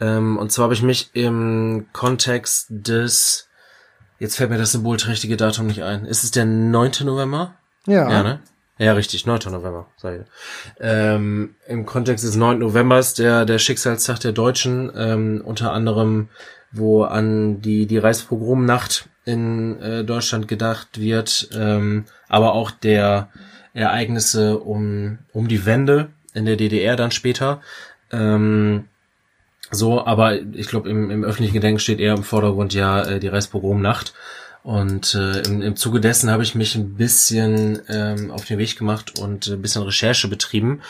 Ähm, 0.00 0.38
und 0.38 0.52
zwar 0.52 0.64
habe 0.64 0.74
ich 0.74 0.82
mich 0.82 1.10
im 1.14 1.86
Kontext 1.92 2.66
des, 2.70 3.48
jetzt 4.22 4.36
fällt 4.36 4.50
mir 4.50 4.58
das 4.58 4.70
symbolträchtige 4.70 5.36
Datum 5.36 5.66
nicht 5.66 5.82
ein. 5.82 6.04
Ist 6.04 6.22
es 6.22 6.30
der 6.30 6.44
9. 6.44 6.92
November? 7.04 7.54
Ja. 7.86 8.08
Ja, 8.08 8.22
ne? 8.22 8.40
Ja, 8.78 8.92
richtig, 8.92 9.26
9. 9.26 9.40
November, 9.50 9.88
sei 9.96 10.24
ähm, 10.80 11.56
Im 11.66 11.84
Kontext 11.86 12.24
des 12.24 12.36
9. 12.36 12.60
Novembers, 12.60 13.14
der, 13.14 13.44
der 13.44 13.58
Schicksalstag 13.58 14.20
der 14.20 14.30
Deutschen, 14.30 14.92
ähm, 14.96 15.42
unter 15.44 15.72
anderem, 15.72 16.28
wo 16.70 17.02
an 17.02 17.60
die, 17.60 17.86
die 17.86 17.98
Reichspogromnacht 17.98 19.08
in 19.24 19.80
äh, 19.80 20.04
Deutschland 20.04 20.46
gedacht 20.46 21.00
wird, 21.00 21.48
ähm, 21.54 22.04
aber 22.28 22.54
auch 22.54 22.70
der 22.70 23.28
Ereignisse 23.74 24.58
um, 24.58 25.18
um 25.32 25.48
die 25.48 25.66
Wende 25.66 26.10
in 26.32 26.46
der 26.46 26.56
DDR 26.56 26.94
dann 26.94 27.10
später. 27.10 27.60
Ähm, 28.12 28.84
so, 29.72 30.04
aber 30.04 30.38
ich 30.38 30.68
glaube, 30.68 30.88
im, 30.88 31.10
im 31.10 31.24
öffentlichen 31.24 31.54
Gedenken 31.54 31.80
steht 31.80 31.98
eher 31.98 32.14
im 32.14 32.24
Vordergrund 32.24 32.74
ja 32.74 33.02
äh, 33.02 33.20
die 33.20 33.28
Reichspogromnacht. 33.28 34.12
Und 34.62 35.14
äh, 35.14 35.40
im, 35.40 35.60
im 35.60 35.76
Zuge 35.76 36.00
dessen 36.00 36.30
habe 36.30 36.44
ich 36.44 36.54
mich 36.54 36.76
ein 36.76 36.94
bisschen 36.94 37.80
ähm, 37.88 38.30
auf 38.30 38.44
den 38.44 38.58
Weg 38.58 38.78
gemacht 38.78 39.18
und 39.18 39.48
ein 39.48 39.60
bisschen 39.60 39.82
Recherche 39.82 40.28
betrieben, 40.28 40.82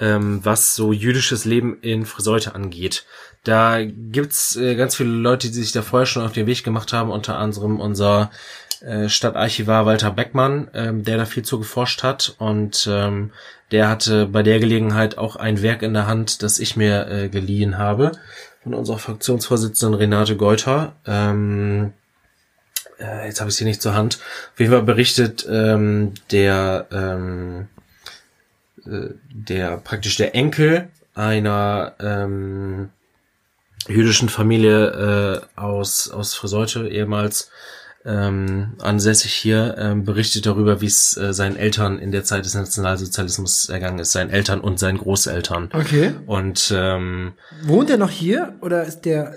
ähm, 0.00 0.40
was 0.44 0.74
so 0.74 0.92
jüdisches 0.92 1.44
Leben 1.44 1.78
in 1.82 2.06
Friseute 2.06 2.54
angeht. 2.54 3.04
Da 3.44 3.84
gibt's 3.84 4.56
äh, 4.56 4.76
ganz 4.76 4.96
viele 4.96 5.10
Leute, 5.10 5.48
die 5.48 5.54
sich 5.54 5.72
da 5.72 5.82
vorher 5.82 6.06
schon 6.06 6.24
auf 6.24 6.32
den 6.32 6.46
Weg 6.46 6.64
gemacht 6.64 6.92
haben, 6.92 7.10
unter 7.10 7.36
anderem 7.38 7.80
unser 7.80 8.30
äh, 8.80 9.08
Stadtarchivar 9.08 9.84
Walter 9.84 10.10
Beckmann, 10.10 10.70
ähm, 10.72 11.02
der 11.02 11.18
da 11.18 11.26
viel 11.26 11.44
zu 11.44 11.58
geforscht 11.58 12.02
hat 12.02 12.34
und 12.38 12.88
ähm, 12.90 13.32
der 13.70 13.88
hatte 13.88 14.26
bei 14.26 14.42
der 14.42 14.60
Gelegenheit 14.60 15.18
auch 15.18 15.36
ein 15.36 15.62
Werk 15.62 15.82
in 15.82 15.94
der 15.94 16.06
Hand, 16.06 16.42
das 16.42 16.58
ich 16.58 16.76
mir 16.76 17.08
äh, 17.08 17.28
geliehen 17.28 17.78
habe 17.78 18.12
von 18.62 18.74
unserer 18.74 18.98
Fraktionsvorsitzenden 18.98 19.98
Renate 19.98 20.36
Geuter. 20.36 20.96
Ähm, 21.06 21.92
äh, 22.98 23.26
jetzt 23.26 23.40
habe 23.40 23.50
ich 23.50 23.56
sie 23.56 23.64
nicht 23.64 23.82
zur 23.82 23.94
Hand. 23.94 24.18
Auf 24.52 24.60
jeden 24.60 24.72
Fall 24.72 24.82
berichtet 24.82 25.46
ähm, 25.48 26.14
der 26.30 26.86
ähm, 26.90 27.68
äh, 28.86 29.14
der 29.30 29.76
praktisch 29.78 30.16
der 30.16 30.34
Enkel 30.34 30.88
einer 31.14 31.94
ähm, 32.00 32.90
jüdischen 33.86 34.28
Familie 34.28 35.44
äh, 35.56 35.60
aus 35.60 36.10
aus 36.10 36.34
Friseute 36.34 36.88
ehemals 36.88 37.50
ähm, 38.04 38.74
ansässig 38.80 39.32
hier, 39.32 39.76
ähm, 39.78 40.04
berichtet 40.04 40.46
darüber, 40.46 40.80
wie 40.80 40.86
es 40.86 41.16
äh, 41.16 41.32
seinen 41.32 41.56
Eltern 41.56 41.98
in 41.98 42.12
der 42.12 42.24
Zeit 42.24 42.44
des 42.44 42.54
Nationalsozialismus 42.54 43.68
ergangen 43.68 43.98
ist, 43.98 44.12
seinen 44.12 44.30
Eltern 44.30 44.60
und 44.60 44.78
seinen 44.78 44.98
Großeltern. 44.98 45.70
Okay. 45.72 46.14
Und 46.26 46.72
ähm, 46.74 47.32
Wohnt 47.62 47.90
er 47.90 47.98
noch 47.98 48.10
hier 48.10 48.54
oder 48.60 48.84
ist 48.84 49.02
der 49.02 49.34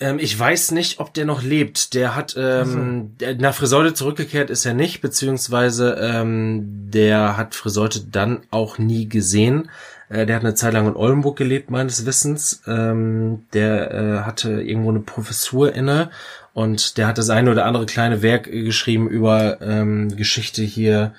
ähm, 0.00 0.18
ich 0.18 0.36
weiß 0.38 0.72
nicht, 0.72 0.98
ob 0.98 1.14
der 1.14 1.26
noch 1.26 1.42
lebt. 1.42 1.94
Der 1.94 2.16
hat 2.16 2.34
ähm, 2.36 3.16
der, 3.20 3.36
nach 3.36 3.54
Friseute 3.54 3.94
zurückgekehrt 3.94 4.50
ist 4.50 4.64
er 4.64 4.74
nicht, 4.74 5.02
beziehungsweise 5.02 5.98
ähm, 6.00 6.90
der 6.90 7.36
hat 7.36 7.54
Friseute 7.54 8.00
dann 8.00 8.40
auch 8.50 8.78
nie 8.78 9.08
gesehen. 9.08 9.70
Äh, 10.08 10.26
der 10.26 10.36
hat 10.36 10.44
eine 10.44 10.54
Zeit 10.54 10.72
lang 10.72 10.88
in 10.88 10.96
Oldenburg 10.96 11.36
gelebt, 11.36 11.70
meines 11.70 12.06
Wissens. 12.06 12.62
Ähm, 12.66 13.44
der 13.52 13.90
äh, 13.92 14.18
hatte 14.24 14.62
irgendwo 14.62 14.90
eine 14.90 15.00
Professur 15.00 15.72
inne 15.72 16.10
und 16.52 16.98
der 16.98 17.06
hat 17.06 17.18
das 17.18 17.30
eine 17.30 17.50
oder 17.50 17.64
andere 17.66 17.86
kleine 17.86 18.22
Werk 18.22 18.44
geschrieben 18.44 19.08
über 19.08 19.60
ähm, 19.60 20.16
Geschichte 20.16 20.62
hier 20.62 21.14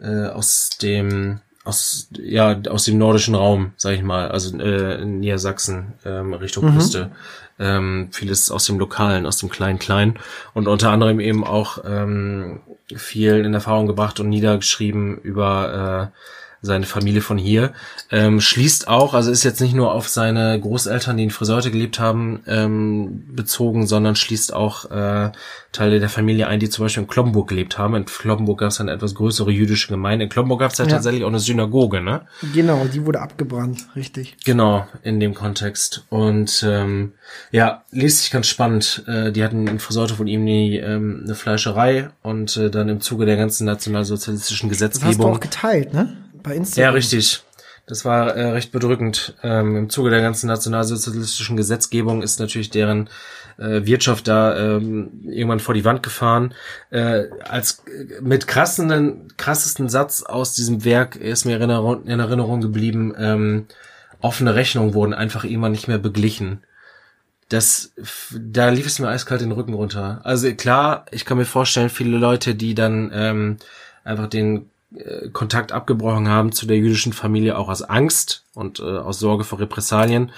äh, 0.00 0.26
aus 0.26 0.70
dem 0.80 1.40
aus 1.64 2.08
ja 2.12 2.60
aus 2.68 2.84
dem 2.84 2.98
nordischen 2.98 3.34
Raum, 3.34 3.72
sag 3.76 3.94
ich 3.94 4.02
mal, 4.02 4.28
also 4.28 4.56
äh, 4.58 5.04
Niedersachsen 5.04 5.94
ähm, 6.04 6.32
Richtung 6.34 6.72
Küste. 6.72 7.10
Ähm, 7.58 8.10
vieles 8.12 8.50
aus 8.50 8.66
dem 8.66 8.78
Lokalen, 8.78 9.24
aus 9.24 9.38
dem 9.38 9.48
kleinen 9.48 9.78
Klein 9.78 10.18
und 10.52 10.68
unter 10.68 10.90
anderem 10.90 11.20
eben 11.20 11.42
auch 11.42 11.78
ähm, 11.86 12.60
viel 12.94 13.44
in 13.44 13.54
Erfahrung 13.54 13.86
gebracht 13.86 14.20
und 14.20 14.28
niedergeschrieben 14.28 15.16
über 15.18 16.12
äh, 16.12 16.45
seine 16.62 16.86
Familie 16.86 17.20
von 17.20 17.38
hier. 17.38 17.72
Ähm, 18.10 18.40
schließt 18.40 18.88
auch, 18.88 19.14
also 19.14 19.30
ist 19.30 19.44
jetzt 19.44 19.60
nicht 19.60 19.74
nur 19.74 19.92
auf 19.92 20.08
seine 20.08 20.58
Großeltern, 20.60 21.16
die 21.16 21.24
in 21.24 21.30
Friseute 21.30 21.70
gelebt 21.70 22.00
haben, 22.00 22.40
ähm, 22.46 23.24
bezogen, 23.34 23.86
sondern 23.86 24.16
schließt 24.16 24.52
auch 24.52 24.90
äh, 24.90 25.30
Teile 25.72 26.00
der 26.00 26.08
Familie 26.08 26.46
ein, 26.48 26.58
die 26.58 26.70
zum 26.70 26.84
Beispiel 26.84 27.02
in 27.02 27.08
Kloppenburg 27.08 27.48
gelebt 27.48 27.78
haben. 27.78 27.94
In 27.94 28.04
Kloppenburg 28.06 28.58
gab 28.60 28.70
es 28.70 28.80
eine 28.80 28.92
etwas 28.92 29.14
größere 29.14 29.50
jüdische 29.50 29.88
Gemeinde. 29.88 30.24
In 30.24 30.28
Kloppenburg 30.30 30.60
gab 30.60 30.72
es 30.72 30.78
ja, 30.78 30.84
Ja. 30.86 30.90
tatsächlich 30.92 31.22
auch 31.24 31.28
eine 31.28 31.38
Synagoge, 31.38 32.00
ne? 32.00 32.22
genau, 32.54 32.84
die 32.86 33.04
wurde 33.04 33.20
abgebrannt, 33.20 33.86
richtig. 33.94 34.36
Genau, 34.44 34.86
in 35.02 35.20
dem 35.20 35.34
Kontext. 35.34 36.04
Und 36.08 36.64
ähm, 36.66 37.12
ja, 37.52 37.82
liest 37.90 38.22
sich 38.22 38.30
ganz 38.30 38.46
spannend. 38.48 39.04
Äh, 39.06 39.32
die 39.32 39.44
hatten 39.44 39.66
in 39.66 39.78
Friseute 39.78 40.14
von 40.14 40.26
ihm 40.26 40.46
die, 40.46 40.76
ähm, 40.78 41.22
eine 41.24 41.34
Fleischerei 41.34 42.08
und 42.22 42.56
äh, 42.56 42.70
dann 42.70 42.88
im 42.88 43.00
Zuge 43.00 43.26
der 43.26 43.36
ganzen 43.36 43.66
nationalsozialistischen 43.66 44.68
Das 44.70 44.80
hast 44.80 44.94
du 44.94 45.00
Gesetzgebung. 45.00 45.32
auch 45.34 45.40
geteilt, 45.40 45.92
ne? 45.92 46.16
Bei 46.46 46.54
Instagram. 46.54 46.90
Ja, 46.90 46.94
richtig. 46.94 47.42
Das 47.86 48.04
war 48.04 48.34
äh, 48.36 48.50
recht 48.50 48.70
bedrückend. 48.72 49.34
Ähm, 49.42 49.76
Im 49.76 49.90
Zuge 49.90 50.10
der 50.10 50.20
ganzen 50.20 50.46
nationalsozialistischen 50.46 51.56
Gesetzgebung 51.56 52.22
ist 52.22 52.38
natürlich 52.38 52.70
deren 52.70 53.08
äh, 53.58 53.84
Wirtschaft 53.84 54.28
da 54.28 54.56
ähm, 54.56 55.22
irgendwann 55.24 55.60
vor 55.60 55.74
die 55.74 55.84
Wand 55.84 56.04
gefahren. 56.04 56.54
Äh, 56.90 57.24
als 57.44 57.84
äh, 57.86 58.20
mit 58.20 58.46
krassenden, 58.46 59.36
krassesten 59.36 59.88
Satz 59.88 60.22
aus 60.22 60.54
diesem 60.54 60.84
Werk 60.84 61.16
ist 61.16 61.46
mir 61.46 61.56
in 61.56 61.62
Erinnerung, 61.62 62.04
in 62.06 62.20
Erinnerung 62.20 62.60
geblieben, 62.60 63.14
ähm, 63.18 63.66
offene 64.20 64.54
Rechnungen 64.54 64.94
wurden 64.94 65.14
einfach 65.14 65.44
irgendwann 65.44 65.72
nicht 65.72 65.88
mehr 65.88 65.98
beglichen. 65.98 66.64
Das, 67.48 67.92
da 68.32 68.68
lief 68.70 68.86
es 68.86 68.98
mir 68.98 69.08
eiskalt 69.08 69.40
den 69.40 69.52
Rücken 69.52 69.74
runter. 69.74 70.20
Also 70.24 70.52
klar, 70.54 71.06
ich 71.10 71.24
kann 71.24 71.38
mir 71.38 71.44
vorstellen, 71.44 71.90
viele 71.90 72.18
Leute, 72.18 72.54
die 72.56 72.74
dann 72.74 73.10
ähm, 73.12 73.56
einfach 74.04 74.28
den 74.28 74.70
äh, 74.94 75.28
Kontakt 75.30 75.72
abgebrochen 75.72 76.28
haben 76.28 76.52
zu 76.52 76.66
der 76.66 76.76
jüdischen 76.76 77.12
Familie, 77.12 77.58
auch 77.58 77.68
aus 77.68 77.82
Angst 77.82 78.44
und 78.54 78.80
äh, 78.80 78.82
aus 78.82 79.18
Sorge 79.18 79.44
vor 79.44 79.58
Repressalien. 79.58 80.32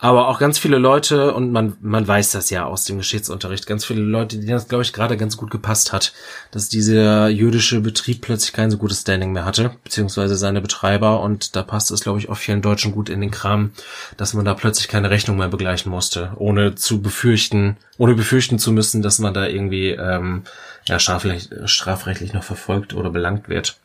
Aber 0.00 0.28
auch 0.28 0.38
ganz 0.38 0.60
viele 0.60 0.78
Leute, 0.78 1.34
und 1.34 1.50
man, 1.50 1.76
man 1.80 2.06
weiß 2.06 2.30
das 2.30 2.50
ja 2.50 2.64
aus 2.64 2.84
dem 2.84 2.98
Geschichtsunterricht, 2.98 3.66
ganz 3.66 3.84
viele 3.84 4.00
Leute, 4.00 4.36
denen 4.36 4.52
das, 4.52 4.68
glaube 4.68 4.82
ich, 4.82 4.92
gerade 4.92 5.16
ganz 5.16 5.36
gut 5.36 5.50
gepasst 5.50 5.92
hat, 5.92 6.12
dass 6.52 6.68
dieser 6.68 7.28
jüdische 7.28 7.80
Betrieb 7.80 8.20
plötzlich 8.20 8.52
kein 8.52 8.70
so 8.70 8.78
gutes 8.78 9.00
Standing 9.00 9.32
mehr 9.32 9.44
hatte, 9.44 9.72
beziehungsweise 9.82 10.36
seine 10.36 10.60
Betreiber. 10.60 11.20
Und 11.20 11.56
da 11.56 11.64
passt 11.64 11.90
es, 11.90 12.02
glaube 12.02 12.20
ich, 12.20 12.28
auch 12.28 12.36
vielen 12.36 12.62
Deutschen 12.62 12.92
gut 12.92 13.08
in 13.08 13.20
den 13.20 13.32
Kram, 13.32 13.72
dass 14.16 14.34
man 14.34 14.44
da 14.44 14.54
plötzlich 14.54 14.86
keine 14.86 15.10
Rechnung 15.10 15.36
mehr 15.36 15.48
begleichen 15.48 15.90
musste, 15.90 16.30
ohne 16.36 16.76
zu 16.76 17.02
befürchten, 17.02 17.76
ohne 17.98 18.14
befürchten 18.14 18.60
zu 18.60 18.70
müssen, 18.70 19.02
dass 19.02 19.18
man 19.18 19.34
da 19.34 19.48
irgendwie 19.48 19.88
ähm, 19.88 20.44
ja, 20.84 21.00
strafrechtlich, 21.00 21.68
strafrechtlich 21.68 22.34
noch 22.34 22.44
verfolgt 22.44 22.94
oder 22.94 23.10
belangt 23.10 23.48
wird. 23.48 23.76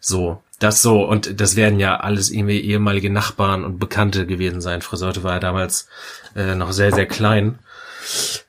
So, 0.00 0.42
das 0.58 0.82
so. 0.82 1.02
Und 1.02 1.40
das 1.40 1.56
werden 1.56 1.80
ja 1.80 1.96
alles 1.96 2.30
irgendwie 2.30 2.60
ehemalige 2.60 3.10
Nachbarn 3.10 3.64
und 3.64 3.78
Bekannte 3.78 4.26
gewesen 4.26 4.60
sein. 4.60 4.82
Friseute 4.82 5.22
war 5.22 5.34
ja 5.34 5.40
damals 5.40 5.88
äh, 6.34 6.54
noch 6.54 6.72
sehr, 6.72 6.92
sehr 6.92 7.06
klein. 7.06 7.58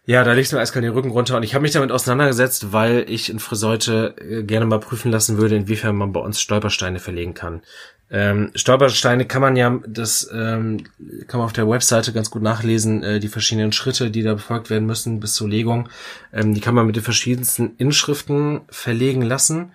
Ja, 0.06 0.24
da 0.24 0.34
legst 0.34 0.52
du 0.52 0.56
mir 0.56 0.62
eiskalt 0.62 0.86
den 0.86 0.94
Rücken 0.94 1.10
runter. 1.10 1.36
Und 1.36 1.44
ich 1.44 1.54
habe 1.54 1.64
mich 1.64 1.72
damit 1.72 1.92
auseinandergesetzt, 1.92 2.72
weil 2.72 3.06
ich 3.10 3.30
in 3.30 3.40
Friseute 3.40 4.16
äh, 4.20 4.44
gerne 4.44 4.66
mal 4.66 4.80
prüfen 4.80 5.12
lassen 5.12 5.38
würde, 5.38 5.56
inwiefern 5.56 5.96
man 5.96 6.14
bei 6.14 6.20
uns 6.20 6.40
Stolpersteine 6.40 7.00
verlegen 7.00 7.34
kann. 7.34 7.62
Ähm, 8.10 8.52
Stolpersteine 8.56 9.26
kann 9.26 9.42
man 9.42 9.58
ja, 9.58 9.80
das 9.86 10.30
ähm, 10.32 10.86
kann 11.28 11.40
man 11.40 11.46
auf 11.46 11.54
der 11.54 11.70
Webseite 11.70 12.14
ganz 12.14 12.30
gut 12.30 12.42
nachlesen, 12.42 13.04
äh, 13.04 13.20
die 13.20 13.28
verschiedenen 13.28 13.74
Schritte, 13.74 14.10
die 14.10 14.24
da 14.24 14.34
befolgt 14.36 14.70
werden 14.70 14.86
müssen 14.86 15.20
bis 15.20 15.34
zur 15.34 15.50
Legung. 15.50 15.90
Ähm, 16.32 16.54
die 16.54 16.62
kann 16.62 16.76
man 16.76 16.86
mit 16.86 16.96
den 16.96 17.04
verschiedensten 17.04 17.76
Inschriften 17.78 18.62
verlegen 18.70 19.24
lassen. 19.24 19.74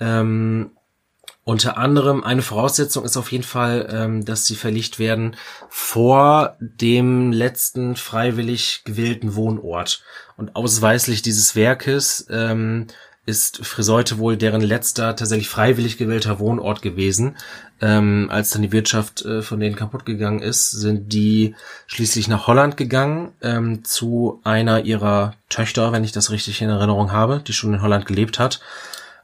Ähm, 0.00 0.70
unter 1.44 1.76
anderem 1.76 2.24
eine 2.24 2.40
Voraussetzung 2.40 3.04
ist 3.04 3.18
auf 3.18 3.30
jeden 3.30 3.44
Fall, 3.44 3.88
ähm, 3.90 4.24
dass 4.24 4.46
sie 4.46 4.56
verlegt 4.56 4.98
werden 4.98 5.36
vor 5.68 6.56
dem 6.58 7.32
letzten 7.32 7.96
freiwillig 7.96 8.82
gewählten 8.84 9.34
Wohnort. 9.34 10.02
Und 10.38 10.56
ausweislich 10.56 11.20
dieses 11.20 11.54
Werkes 11.54 12.26
ähm, 12.30 12.86
ist 13.26 13.64
Friseute 13.64 14.18
wohl 14.18 14.36
deren 14.36 14.60
letzter 14.60 15.16
tatsächlich 15.16 15.48
freiwillig 15.48 15.98
gewählter 15.98 16.38
Wohnort 16.38 16.80
gewesen. 16.82 17.36
Ähm, 17.80 18.28
als 18.30 18.50
dann 18.50 18.62
die 18.62 18.72
Wirtschaft 18.72 19.22
äh, 19.24 19.42
von 19.42 19.60
denen 19.60 19.76
kaputt 19.76 20.06
gegangen 20.06 20.40
ist, 20.40 20.70
sind 20.70 21.12
die 21.12 21.54
schließlich 21.86 22.28
nach 22.28 22.46
Holland 22.46 22.76
gegangen 22.78 23.32
ähm, 23.42 23.84
zu 23.84 24.40
einer 24.44 24.84
ihrer 24.84 25.34
Töchter, 25.48 25.92
wenn 25.92 26.04
ich 26.04 26.12
das 26.12 26.30
richtig 26.30 26.60
in 26.62 26.70
Erinnerung 26.70 27.12
habe, 27.12 27.42
die 27.46 27.52
schon 27.52 27.74
in 27.74 27.82
Holland 27.82 28.06
gelebt 28.06 28.38
hat. 28.38 28.60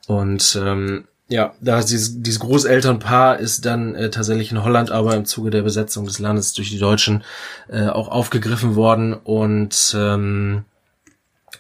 Und 0.07 0.59
ähm, 0.61 1.05
ja, 1.31 1.55
da 1.61 1.81
dieses, 1.81 2.23
dieses 2.23 2.41
Großelternpaar 2.41 3.39
ist 3.39 3.65
dann 3.65 3.95
äh, 3.95 4.11
tatsächlich 4.11 4.51
in 4.51 4.65
Holland, 4.65 4.91
aber 4.91 5.15
im 5.15 5.25
Zuge 5.25 5.51
der 5.51 5.63
Besetzung 5.63 6.05
des 6.05 6.19
Landes 6.19 6.55
durch 6.55 6.71
die 6.71 6.79
Deutschen 6.79 7.23
äh, 7.69 7.87
auch 7.87 8.09
aufgegriffen 8.09 8.75
worden 8.75 9.15
und 9.15 9.95
ähm, 9.97 10.65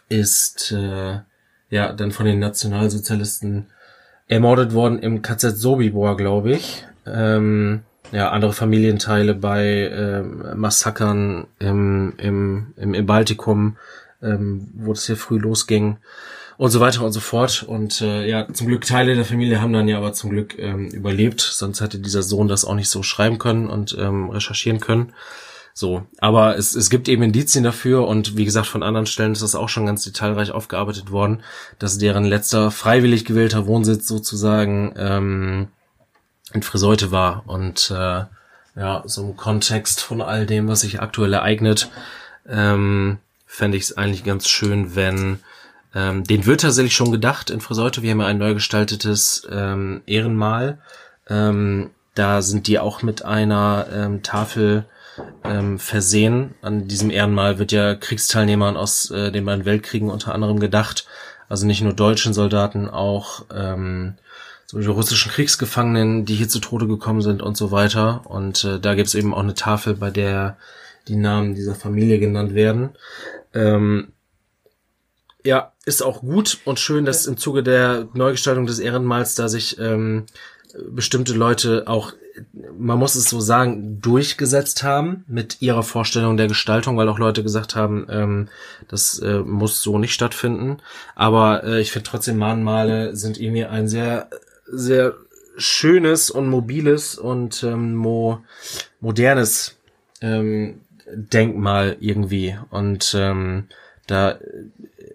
ist 0.08 0.72
äh, 0.72 1.20
ja 1.70 1.92
dann 1.92 2.10
von 2.10 2.26
den 2.26 2.40
Nationalsozialisten 2.40 3.68
ermordet 4.26 4.74
worden 4.74 4.98
im 4.98 5.22
KZ 5.22 5.56
Sobibor, 5.56 6.16
glaube 6.16 6.50
ich. 6.50 6.84
Ähm, 7.06 7.82
ja, 8.10 8.30
andere 8.30 8.52
Familienteile 8.52 9.36
bei 9.36 9.88
ähm, 9.92 10.42
Massakern 10.56 11.46
im, 11.60 12.14
im, 12.16 12.74
im, 12.76 12.94
im 12.94 13.06
Baltikum, 13.06 13.76
ähm, 14.20 14.68
wo 14.74 14.92
das 14.92 15.06
hier 15.06 15.16
früh 15.16 15.38
losging 15.38 15.98
und 16.60 16.70
so 16.70 16.78
weiter 16.78 17.02
und 17.02 17.12
so 17.12 17.20
fort. 17.20 17.62
Und 17.62 18.02
äh, 18.02 18.28
ja, 18.28 18.46
zum 18.52 18.66
Glück 18.66 18.84
Teile 18.84 19.14
der 19.14 19.24
Familie 19.24 19.62
haben 19.62 19.72
dann 19.72 19.88
ja 19.88 19.96
aber 19.96 20.12
zum 20.12 20.28
Glück 20.28 20.58
ähm, 20.58 20.88
überlebt, 20.88 21.40
sonst 21.40 21.80
hätte 21.80 21.98
dieser 21.98 22.22
Sohn 22.22 22.48
das 22.48 22.66
auch 22.66 22.74
nicht 22.74 22.90
so 22.90 23.02
schreiben 23.02 23.38
können 23.38 23.66
und 23.66 23.96
ähm, 23.98 24.28
recherchieren 24.28 24.78
können. 24.78 25.14
So, 25.72 26.02
aber 26.18 26.58
es, 26.58 26.74
es 26.74 26.90
gibt 26.90 27.08
eben 27.08 27.22
Indizien 27.22 27.64
dafür 27.64 28.06
und 28.06 28.36
wie 28.36 28.44
gesagt, 28.44 28.66
von 28.66 28.82
anderen 28.82 29.06
Stellen 29.06 29.32
ist 29.32 29.40
das 29.40 29.54
auch 29.54 29.70
schon 29.70 29.86
ganz 29.86 30.04
detailreich 30.04 30.50
aufgearbeitet 30.50 31.10
worden, 31.10 31.42
dass 31.78 31.96
deren 31.96 32.26
letzter 32.26 32.70
freiwillig 32.70 33.24
gewählter 33.24 33.66
Wohnsitz 33.66 34.06
sozusagen 34.06 34.92
ähm, 34.98 35.68
in 36.52 36.62
Friseute 36.62 37.10
war. 37.10 37.44
Und 37.46 37.90
äh, 37.90 38.24
ja, 38.76 39.02
so 39.06 39.30
im 39.30 39.36
Kontext 39.38 40.02
von 40.02 40.20
all 40.20 40.44
dem, 40.44 40.68
was 40.68 40.82
sich 40.82 41.00
aktuell 41.00 41.32
ereignet, 41.32 41.90
ähm, 42.46 43.16
fände 43.46 43.78
ich 43.78 43.84
es 43.84 43.96
eigentlich 43.96 44.24
ganz 44.24 44.46
schön, 44.46 44.94
wenn 44.94 45.38
ähm, 45.94 46.24
den 46.24 46.46
wird 46.46 46.60
tatsächlich 46.60 46.94
schon 46.94 47.12
gedacht 47.12 47.50
in 47.50 47.60
Friseute. 47.60 48.02
Wir 48.02 48.12
haben 48.12 48.20
ja 48.20 48.26
ein 48.26 48.38
neu 48.38 48.54
gestaltetes 48.54 49.46
ähm, 49.50 50.02
Ehrenmal. 50.06 50.78
Ähm, 51.28 51.90
da 52.14 52.42
sind 52.42 52.66
die 52.66 52.78
auch 52.78 53.02
mit 53.02 53.24
einer 53.24 53.86
ähm, 53.92 54.22
Tafel 54.22 54.86
ähm, 55.44 55.78
versehen. 55.78 56.54
An 56.62 56.88
diesem 56.88 57.10
Ehrenmal 57.10 57.58
wird 57.58 57.72
ja 57.72 57.94
Kriegsteilnehmern 57.94 58.76
aus 58.76 59.10
äh, 59.10 59.32
den 59.32 59.44
beiden 59.44 59.64
Weltkriegen 59.64 60.10
unter 60.10 60.34
anderem 60.34 60.60
gedacht. 60.60 61.06
Also 61.48 61.66
nicht 61.66 61.82
nur 61.82 61.92
deutschen 61.92 62.32
Soldaten, 62.32 62.88
auch 62.88 63.44
ähm, 63.52 64.14
zum 64.66 64.78
Beispiel 64.78 64.94
russischen 64.94 65.32
Kriegsgefangenen, 65.32 66.24
die 66.24 66.36
hier 66.36 66.48
zu 66.48 66.60
Tode 66.60 66.86
gekommen 66.86 67.22
sind 67.22 67.42
und 67.42 67.56
so 67.56 67.72
weiter. 67.72 68.22
Und 68.24 68.62
äh, 68.62 68.78
da 68.78 68.94
gibt 68.94 69.08
es 69.08 69.16
eben 69.16 69.34
auch 69.34 69.42
eine 69.42 69.54
Tafel, 69.54 69.94
bei 69.94 70.10
der 70.10 70.56
die 71.08 71.16
Namen 71.16 71.56
dieser 71.56 71.74
Familie 71.74 72.20
genannt 72.20 72.54
werden. 72.54 72.90
Ähm, 73.52 74.12
ja, 75.44 75.69
ist 75.90 76.02
auch 76.02 76.20
gut 76.20 76.58
und 76.64 76.78
schön, 76.78 77.04
dass 77.04 77.26
im 77.26 77.36
Zuge 77.36 77.64
der 77.64 78.08
Neugestaltung 78.14 78.64
des 78.64 78.78
Ehrenmals 78.78 79.34
da 79.34 79.48
sich 79.48 79.76
ähm, 79.80 80.24
bestimmte 80.88 81.32
Leute 81.34 81.88
auch, 81.88 82.12
man 82.78 82.96
muss 82.96 83.16
es 83.16 83.28
so 83.28 83.40
sagen, 83.40 84.00
durchgesetzt 84.00 84.84
haben 84.84 85.24
mit 85.26 85.60
ihrer 85.60 85.82
Vorstellung 85.82 86.36
der 86.36 86.46
Gestaltung, 86.46 86.96
weil 86.96 87.08
auch 87.08 87.18
Leute 87.18 87.42
gesagt 87.42 87.74
haben, 87.74 88.06
ähm, 88.08 88.48
das 88.86 89.18
äh, 89.18 89.40
muss 89.40 89.82
so 89.82 89.98
nicht 89.98 90.14
stattfinden. 90.14 90.78
Aber 91.16 91.64
äh, 91.64 91.80
ich 91.80 91.90
finde 91.90 92.08
trotzdem 92.08 92.38
Mahnmale 92.38 93.16
sind 93.16 93.40
irgendwie 93.40 93.64
ein 93.64 93.88
sehr, 93.88 94.30
sehr 94.70 95.16
schönes 95.56 96.30
und 96.30 96.48
mobiles 96.48 97.18
und 97.18 97.64
ähm, 97.64 97.96
mo 97.96 98.42
modernes 99.00 99.76
ähm, 100.20 100.82
Denkmal 101.12 101.96
irgendwie. 101.98 102.56
Und 102.70 103.12
ähm, 103.18 103.66
da, 104.06 104.38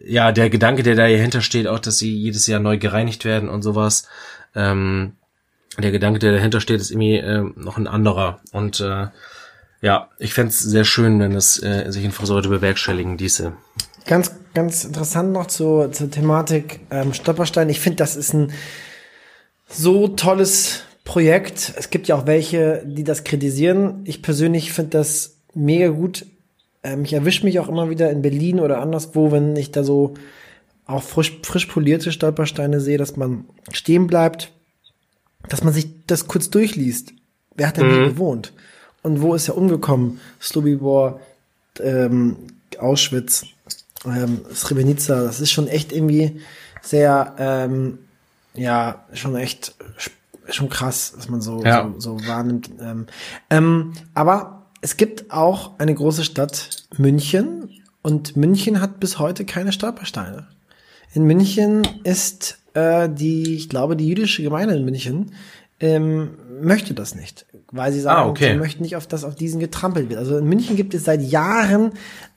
ja, 0.05 0.31
der 0.31 0.49
Gedanke, 0.49 0.83
der 0.83 0.95
dahinter 0.95 1.41
steht, 1.41 1.67
auch, 1.67 1.79
dass 1.79 1.97
sie 1.97 2.15
jedes 2.15 2.47
Jahr 2.47 2.59
neu 2.59 2.77
gereinigt 2.77 3.25
werden 3.25 3.49
und 3.49 3.63
sowas, 3.63 4.07
ähm, 4.55 5.13
der 5.77 5.91
Gedanke, 5.91 6.19
der 6.19 6.31
dahinter 6.31 6.61
steht, 6.61 6.79
ist 6.79 6.91
irgendwie 6.91 7.17
äh, 7.17 7.43
noch 7.55 7.77
ein 7.77 7.87
anderer. 7.87 8.39
Und 8.51 8.79
äh, 8.79 9.07
ja, 9.81 10.09
ich 10.19 10.33
fände 10.33 10.53
sehr 10.53 10.85
schön, 10.85 11.19
wenn 11.19 11.33
es 11.33 11.61
äh, 11.61 11.91
sich 11.91 12.05
in 12.05 12.11
Friseute 12.11 12.49
bewerkstelligen, 12.49 13.17
diese. 13.17 13.53
Ganz, 14.05 14.31
ganz 14.53 14.85
interessant 14.85 15.31
noch 15.31 15.47
zur, 15.47 15.91
zur 15.91 16.09
Thematik 16.09 16.81
ähm, 16.91 17.13
Stolperstein. 17.13 17.69
Ich 17.69 17.79
finde, 17.79 17.97
das 17.97 18.15
ist 18.15 18.33
ein 18.33 18.53
so 19.67 20.07
tolles 20.07 20.83
Projekt. 21.03 21.73
Es 21.75 21.89
gibt 21.89 22.07
ja 22.07 22.15
auch 22.15 22.25
welche, 22.27 22.83
die 22.85 23.03
das 23.03 23.23
kritisieren. 23.23 24.01
Ich 24.05 24.21
persönlich 24.21 24.71
finde 24.71 24.91
das 24.91 25.37
mega 25.53 25.89
gut. 25.89 26.25
Ähm, 26.85 27.03
ich 27.03 27.13
erwische 27.13 27.43
mich 27.43 27.59
auch 27.59 27.67
immer 27.67 27.89
wieder 27.89 28.11
in 28.11 28.21
Berlin 28.21 28.59
oder 28.59 28.79
anderswo, 28.79 29.31
wenn 29.31 29.55
ich 29.55 29.71
da 29.71 29.83
so 29.83 30.13
auch 30.85 31.01
frisch, 31.01 31.39
frisch 31.41 31.65
polierte 31.65 32.11
Stolpersteine 32.11 32.79
sehe, 32.79 32.99
dass 32.99 33.17
man 33.17 33.45
stehen 33.71 34.05
bleibt, 34.05 34.51
dass 35.49 35.63
man 35.63 35.73
sich 35.73 35.87
das 36.05 36.27
kurz 36.27 36.51
durchliest. 36.51 37.13
Wer 37.55 37.67
hat 37.67 37.77
denn 37.77 37.89
hier 37.89 38.01
mhm. 38.01 38.09
gewohnt? 38.09 38.53
Und 39.01 39.21
wo 39.21 39.33
ist 39.33 39.47
er 39.47 39.57
umgekommen? 39.57 40.19
Slobibor, 40.39 41.19
ähm, 41.79 42.35
Auschwitz, 42.77 43.45
ähm, 44.05 44.41
Srebrenica, 44.53 45.23
das 45.23 45.39
ist 45.39 45.51
schon 45.51 45.67
echt 45.67 45.91
irgendwie 45.91 46.41
sehr, 46.81 47.33
ähm, 47.39 47.97
ja, 48.53 49.05
schon 49.13 49.35
echt, 49.35 49.73
schon 50.49 50.69
krass, 50.69 51.13
dass 51.15 51.29
man 51.29 51.41
so, 51.41 51.63
ja. 51.63 51.91
so, 51.97 52.19
so 52.19 52.27
wahrnimmt. 52.27 52.69
Ähm, 52.79 53.07
ähm, 53.49 53.93
aber 54.13 54.54
es 54.85 54.97
gibt 54.97 55.31
auch 55.31 55.79
eine 55.79 55.95
große 55.95 56.23
Stadt, 56.23 56.83
München, 56.95 57.81
und 58.03 58.37
München 58.37 58.81
hat 58.81 58.99
bis 58.99 59.17
heute 59.17 59.43
keine 59.43 59.71
Stolpersteine. 59.71 60.45
In 61.15 61.23
München 61.23 61.81
ist 62.03 62.59
äh, 62.75 63.09
die, 63.09 63.55
ich 63.55 63.67
glaube, 63.67 63.95
die 63.95 64.07
jüdische 64.07 64.43
Gemeinde 64.43 64.75
in 64.75 64.85
München 64.85 65.31
ähm, 65.79 66.37
möchte 66.61 66.93
das 66.93 67.15
nicht, 67.15 67.47
weil 67.71 67.91
sie 67.93 67.99
sagen, 67.99 68.27
ah, 68.27 68.29
okay. 68.29 68.51
sie 68.51 68.59
möchten 68.59 68.83
nicht 68.83 68.95
auf 68.95 69.07
das 69.07 69.23
auf 69.23 69.33
diesen 69.33 69.59
getrampelt 69.59 70.07
wird. 70.09 70.19
Also 70.19 70.37
in 70.37 70.45
München 70.45 70.75
gibt 70.75 70.93
es 70.93 71.05
seit 71.05 71.23
Jahren 71.23 71.93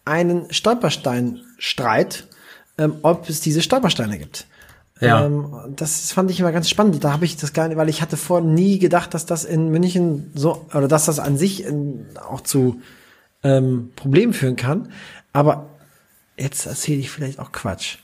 einen 0.06 0.50
Stolpersteinstreit, 0.50 2.28
ähm, 2.78 2.94
ob 3.02 3.28
es 3.28 3.42
diese 3.42 3.60
Stolpersteine 3.60 4.18
gibt. 4.18 4.46
Ja. 5.00 5.24
Ähm, 5.24 5.54
das 5.76 6.12
fand 6.12 6.30
ich 6.30 6.40
immer 6.40 6.52
ganz 6.52 6.68
spannend. 6.68 7.02
Da 7.04 7.12
habe 7.12 7.24
ich 7.24 7.36
das 7.36 7.52
gar 7.52 7.68
nicht, 7.68 7.76
weil 7.76 7.88
ich 7.88 8.02
hatte 8.02 8.16
vor 8.16 8.40
nie 8.40 8.78
gedacht, 8.78 9.14
dass 9.14 9.26
das 9.26 9.44
in 9.44 9.68
München 9.68 10.30
so 10.34 10.66
oder 10.74 10.88
dass 10.88 11.06
das 11.06 11.18
an 11.18 11.36
sich 11.36 11.64
in, 11.64 12.06
auch 12.28 12.40
zu 12.40 12.80
ähm, 13.42 13.90
Problemen 13.96 14.32
führen 14.32 14.56
kann. 14.56 14.92
Aber 15.32 15.66
jetzt 16.36 16.66
erzähle 16.66 17.00
ich 17.00 17.10
vielleicht 17.10 17.38
auch 17.38 17.52
Quatsch. 17.52 17.98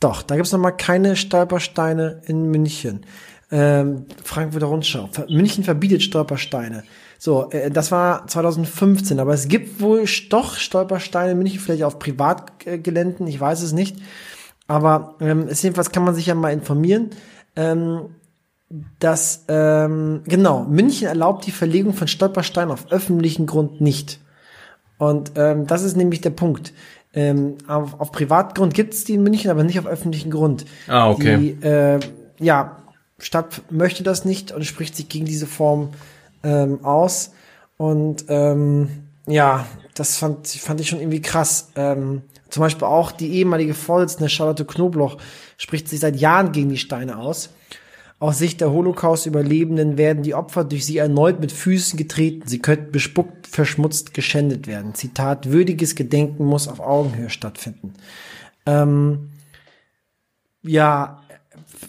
Doch, 0.00 0.22
da 0.22 0.36
gibt's 0.36 0.52
noch 0.52 0.58
mal 0.58 0.72
keine 0.72 1.16
Stolpersteine 1.16 2.22
in 2.26 2.50
München. 2.50 3.06
Ähm, 3.50 4.06
Frankfurter 4.22 4.66
Rundschau. 4.66 5.08
München 5.28 5.64
verbietet 5.64 6.02
Stolpersteine. 6.02 6.82
So, 7.18 7.50
äh, 7.50 7.70
das 7.70 7.92
war 7.92 8.26
2015, 8.26 9.20
aber 9.20 9.32
es 9.32 9.48
gibt 9.48 9.80
wohl 9.80 10.04
doch 10.28 10.56
Stolpersteine 10.56 11.32
in 11.32 11.38
München, 11.38 11.60
vielleicht 11.60 11.84
auf 11.84 11.98
Privatgeländen, 11.98 13.26
ich 13.26 13.38
weiß 13.38 13.62
es 13.62 13.72
nicht. 13.72 13.96
Aber 14.66 15.16
ähm, 15.20 15.46
es 15.48 15.62
jedenfalls 15.62 15.90
kann 15.90 16.04
man 16.04 16.14
sich 16.14 16.26
ja 16.26 16.34
mal 16.34 16.52
informieren. 16.52 17.10
Ähm, 17.56 18.14
dass, 18.98 19.44
ähm, 19.48 20.22
genau, 20.24 20.64
München 20.64 21.06
erlaubt 21.06 21.46
die 21.46 21.52
Verlegung 21.52 21.92
von 21.92 22.08
Stolpersteinen 22.08 22.72
auf 22.72 22.90
öffentlichen 22.90 23.46
Grund 23.46 23.80
nicht. 23.80 24.20
Und 24.98 25.32
ähm, 25.36 25.66
das 25.66 25.82
ist 25.82 25.96
nämlich 25.96 26.20
der 26.22 26.30
Punkt. 26.30 26.72
Ähm, 27.12 27.58
auf, 27.68 28.00
auf 28.00 28.10
Privatgrund 28.10 28.74
gibt 28.74 28.94
es 28.94 29.04
die 29.04 29.14
in 29.14 29.22
München, 29.22 29.50
aber 29.50 29.62
nicht 29.62 29.78
auf 29.78 29.86
öffentlichen 29.86 30.30
Grund. 30.30 30.64
Ah, 30.88 31.10
okay. 31.10 31.36
Die, 31.38 31.66
äh, 31.66 32.00
ja, 32.40 32.78
Stadt 33.18 33.62
möchte 33.70 34.02
das 34.02 34.24
nicht 34.24 34.50
und 34.50 34.64
spricht 34.64 34.96
sich 34.96 35.08
gegen 35.08 35.24
diese 35.24 35.46
Form 35.46 35.90
ähm, 36.42 36.84
aus. 36.84 37.32
Und 37.76 38.24
ähm, 38.28 38.88
ja, 39.26 39.66
das 39.94 40.16
fand, 40.16 40.48
fand 40.48 40.80
ich 40.80 40.88
schon 40.88 41.00
irgendwie 41.00 41.22
krass. 41.22 41.70
Ähm, 41.76 42.22
zum 42.54 42.60
Beispiel 42.60 42.86
auch 42.86 43.10
die 43.10 43.32
ehemalige 43.32 43.74
Vorsitzende 43.74 44.28
Charlotte 44.28 44.64
Knobloch 44.64 45.18
spricht 45.56 45.88
sich 45.88 45.98
seit 45.98 46.14
Jahren 46.14 46.52
gegen 46.52 46.68
die 46.68 46.78
Steine 46.78 47.18
aus. 47.18 47.50
Aus 48.20 48.38
Sicht 48.38 48.60
der 48.60 48.70
Holocaust-Überlebenden 48.70 49.98
werden 49.98 50.22
die 50.22 50.36
Opfer 50.36 50.62
durch 50.62 50.86
sie 50.86 50.98
erneut 50.98 51.40
mit 51.40 51.50
Füßen 51.50 51.96
getreten. 51.96 52.46
Sie 52.46 52.60
könnten 52.60 52.92
bespuckt, 52.92 53.48
verschmutzt, 53.48 54.14
geschändet 54.14 54.68
werden. 54.68 54.94
Zitat, 54.94 55.50
würdiges 55.50 55.96
Gedenken 55.96 56.44
muss 56.44 56.68
auf 56.68 56.78
Augenhöhe 56.78 57.28
stattfinden. 57.28 57.94
Ähm, 58.66 59.30
ja, 60.62 61.24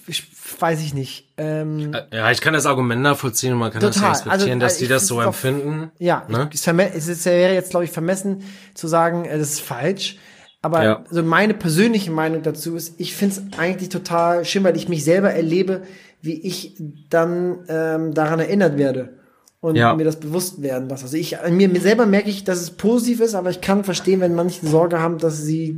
ich, 0.07 0.23
weiß 0.59 0.81
ich 0.81 0.95
nicht. 0.95 1.31
Ähm, 1.37 1.93
äh, 1.93 2.17
ja, 2.17 2.31
ich 2.31 2.41
kann 2.41 2.55
das 2.55 2.65
Argument 2.65 3.03
nachvollziehen 3.03 3.53
und 3.53 3.59
man 3.59 3.71
kann 3.71 3.81
total. 3.81 4.09
das 4.09 4.25
respektieren, 4.25 4.63
also, 4.63 4.73
dass 4.73 4.77
die 4.79 4.87
das 4.87 5.05
so 5.05 5.21
empfinden. 5.21 5.91
Ja, 5.99 6.25
ne? 6.27 6.49
es, 6.51 6.67
es 7.07 7.25
wäre 7.25 7.53
jetzt, 7.53 7.69
glaube 7.69 7.85
ich, 7.85 7.91
vermessen 7.91 8.43
zu 8.73 8.87
sagen, 8.87 9.25
äh, 9.25 9.37
das 9.37 9.51
ist 9.51 9.61
falsch. 9.61 10.17
Aber 10.65 10.83
ja. 10.83 11.03
also 11.07 11.21
meine 11.21 11.53
persönliche 11.53 12.09
Meinung 12.09 12.41
dazu 12.41 12.75
ist, 12.75 12.99
ich 12.99 13.13
finde 13.13 13.35
es 13.35 13.59
eigentlich 13.59 13.89
total 13.89 14.45
schön, 14.45 14.63
weil 14.63 14.75
ich 14.75 14.89
mich 14.89 15.03
selber 15.03 15.29
erlebe, 15.29 15.83
wie 16.23 16.41
ich 16.41 16.75
dann 17.11 17.59
ähm, 17.67 18.15
daran 18.15 18.39
erinnert 18.39 18.75
werde 18.75 19.13
und 19.61 19.75
ja. 19.75 19.93
mir 19.93 20.05
das 20.05 20.19
bewusst 20.19 20.63
werden 20.63 20.89
was. 20.89 21.03
Also 21.03 21.17
ich 21.17 21.39
an 21.39 21.55
mir, 21.55 21.69
mir 21.69 21.81
selber 21.81 22.07
merke 22.07 22.31
ich, 22.31 22.45
dass 22.45 22.63
es 22.63 22.71
positiv 22.71 23.19
ist, 23.19 23.35
aber 23.35 23.51
ich 23.51 23.61
kann 23.61 23.83
verstehen, 23.83 24.21
wenn 24.21 24.33
manche 24.33 24.65
Sorge 24.65 24.99
haben, 24.99 25.19
dass 25.19 25.43
sie 25.43 25.77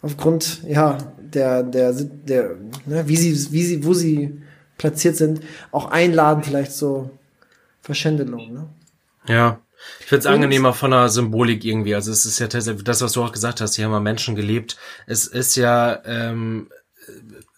aufgrund 0.00 0.62
ja 0.62 0.96
der 1.18 1.64
der 1.64 1.92
der 1.92 2.54
ne, 2.86 3.08
wie 3.08 3.16
sie 3.16 3.52
wie 3.52 3.64
sie 3.64 3.84
wo 3.84 3.94
sie 3.94 4.40
platziert 4.78 5.16
sind, 5.16 5.40
auch 5.72 5.90
einladen 5.90 6.44
vielleicht 6.44 6.70
so 6.70 7.10
Verschändelung. 7.80 8.52
Ne? 8.52 8.66
Ja. 9.26 9.58
Ich 10.00 10.06
finde 10.06 10.20
es 10.20 10.26
angenehmer 10.26 10.72
von 10.72 10.90
der 10.90 11.08
Symbolik 11.08 11.64
irgendwie. 11.64 11.94
Also 11.94 12.10
es 12.10 12.26
ist 12.26 12.38
ja 12.38 12.48
tatsächlich 12.48 12.84
das, 12.84 13.00
was 13.02 13.12
du 13.12 13.22
auch 13.22 13.32
gesagt 13.32 13.60
hast, 13.60 13.76
hier 13.76 13.84
haben 13.84 13.92
wir 13.92 14.00
Menschen 14.00 14.34
gelebt. 14.34 14.76
Es 15.06 15.26
ist 15.26 15.56
ja, 15.56 16.00
ähm, 16.04 16.68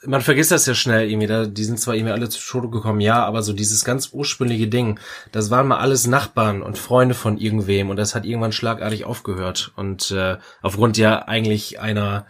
man 0.04 0.20
vergisst 0.20 0.50
das 0.50 0.66
ja 0.66 0.74
schnell 0.74 1.10
irgendwie. 1.10 1.26
Da, 1.26 1.46
die 1.46 1.64
sind 1.64 1.78
zwar 1.78 1.94
irgendwie 1.94 2.12
alle 2.12 2.28
zu 2.28 2.40
Tode 2.40 2.68
gekommen, 2.68 3.00
ja, 3.00 3.24
aber 3.24 3.42
so 3.42 3.52
dieses 3.52 3.84
ganz 3.84 4.10
ursprüngliche 4.12 4.68
Ding, 4.68 4.98
das 5.30 5.50
waren 5.50 5.68
mal 5.68 5.78
alles 5.78 6.06
Nachbarn 6.06 6.62
und 6.62 6.78
Freunde 6.78 7.14
von 7.14 7.38
irgendwem 7.38 7.90
und 7.90 7.96
das 7.96 8.14
hat 8.14 8.24
irgendwann 8.24 8.52
schlagartig 8.52 9.04
aufgehört. 9.04 9.72
Und 9.76 10.10
äh, 10.10 10.38
aufgrund 10.60 10.96
ja 10.98 11.26
eigentlich 11.26 11.80
einer 11.80 12.26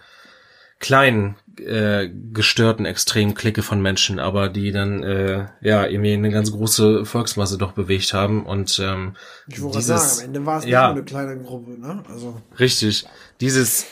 kleinen 0.78 1.36
äh, 1.58 2.10
gestörten 2.32 2.84
extremen 2.86 3.34
Clique 3.34 3.62
von 3.62 3.80
Menschen, 3.80 4.18
aber 4.18 4.48
die 4.48 4.72
dann 4.72 5.02
äh, 5.02 5.46
ja 5.60 5.86
irgendwie 5.86 6.12
eine 6.12 6.30
ganz 6.30 6.52
große 6.52 7.04
Volksmasse 7.04 7.58
doch 7.58 7.72
bewegt 7.72 8.12
haben 8.14 8.44
und 8.46 8.78
ähm, 8.82 9.14
ich 9.48 9.60
wollte 9.60 9.80
sagen, 9.80 10.18
am 10.18 10.24
Ende 10.26 10.46
war 10.46 10.58
es 10.58 10.64
ja, 10.66 10.94
nicht 10.94 11.12
nur 11.12 11.20
eine 11.20 11.26
kleine 11.26 11.42
Gruppe, 11.42 11.70
ne? 11.80 12.02
Also 12.08 12.40
richtig, 12.58 13.06
dieses 13.40 13.86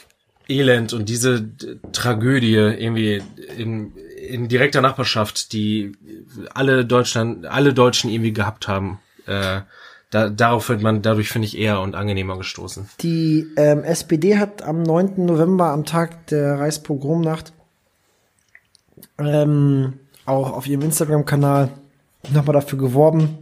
Elend 0.48 0.92
und 0.92 1.08
diese 1.08 1.48
Tragödie 1.92 2.54
irgendwie 2.54 3.22
in, 3.56 3.92
in 3.94 4.48
direkter 4.48 4.80
Nachbarschaft, 4.80 5.52
die 5.52 5.92
alle 6.52 6.84
Deutschland, 6.84 7.46
alle 7.46 7.72
Deutschen 7.72 8.11
irgendwie 8.11 8.32
gehabt 8.32 8.68
haben. 8.68 8.98
Äh, 9.26 9.61
da, 10.11 10.28
darauf 10.28 10.68
wird 10.68 10.82
man 10.82 11.02
dadurch, 11.02 11.30
finde 11.30 11.46
ich, 11.46 11.56
eher 11.56 11.80
und 11.80 11.94
angenehmer 11.94 12.36
gestoßen. 12.36 12.88
Die 13.00 13.46
ähm, 13.56 13.84
SPD 13.84 14.38
hat 14.38 14.62
am 14.62 14.82
9. 14.82 15.24
November, 15.24 15.70
am 15.70 15.84
Tag 15.84 16.26
der 16.26 16.58
Reichspogromnacht, 16.58 17.52
ähm, 19.18 19.94
auch 20.26 20.52
auf 20.52 20.66
ihrem 20.66 20.82
Instagram-Kanal 20.82 21.70
nochmal 22.32 22.54
dafür 22.54 22.78
geworben, 22.78 23.38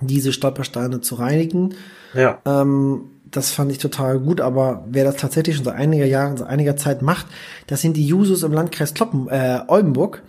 diese 0.00 0.32
Stolpersteine 0.32 1.00
zu 1.00 1.14
reinigen. 1.14 1.74
Ja. 2.12 2.40
Ähm, 2.44 3.04
das 3.24 3.50
fand 3.50 3.70
ich 3.70 3.78
total 3.78 4.18
gut, 4.18 4.40
aber 4.40 4.84
wer 4.88 5.04
das 5.04 5.16
tatsächlich 5.16 5.56
schon 5.56 5.64
seit 5.64 5.76
einiger 5.76 6.04
Jahren, 6.04 6.36
seit 6.36 6.48
einiger 6.48 6.76
Zeit 6.76 7.02
macht, 7.02 7.26
das 7.66 7.80
sind 7.80 7.96
die 7.96 8.06
Jusos 8.06 8.42
im 8.42 8.52
Landkreis 8.52 8.94
Kloppen, 8.94 9.28
äh, 9.28 9.60
Oldenburg. 9.68 10.22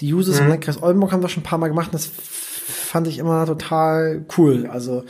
Die 0.00 0.08
Jusos 0.08 0.36
mhm. 0.36 0.42
im 0.42 0.48
Landkreis 0.50 0.82
Oldenburg 0.82 1.12
haben 1.12 1.22
das 1.22 1.30
schon 1.30 1.42
ein 1.42 1.46
paar 1.46 1.58
Mal 1.58 1.68
gemacht. 1.68 1.90
Das 1.92 2.10
fand 2.70 3.06
ich 3.06 3.18
immer 3.18 3.44
total 3.46 4.24
cool. 4.38 4.66
Also 4.66 5.04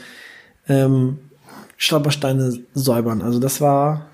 ähm, 0.67 1.19
Stolpersteine 1.77 2.59
säubern. 2.73 3.21
Also 3.21 3.39
das 3.39 3.61
war 3.61 4.07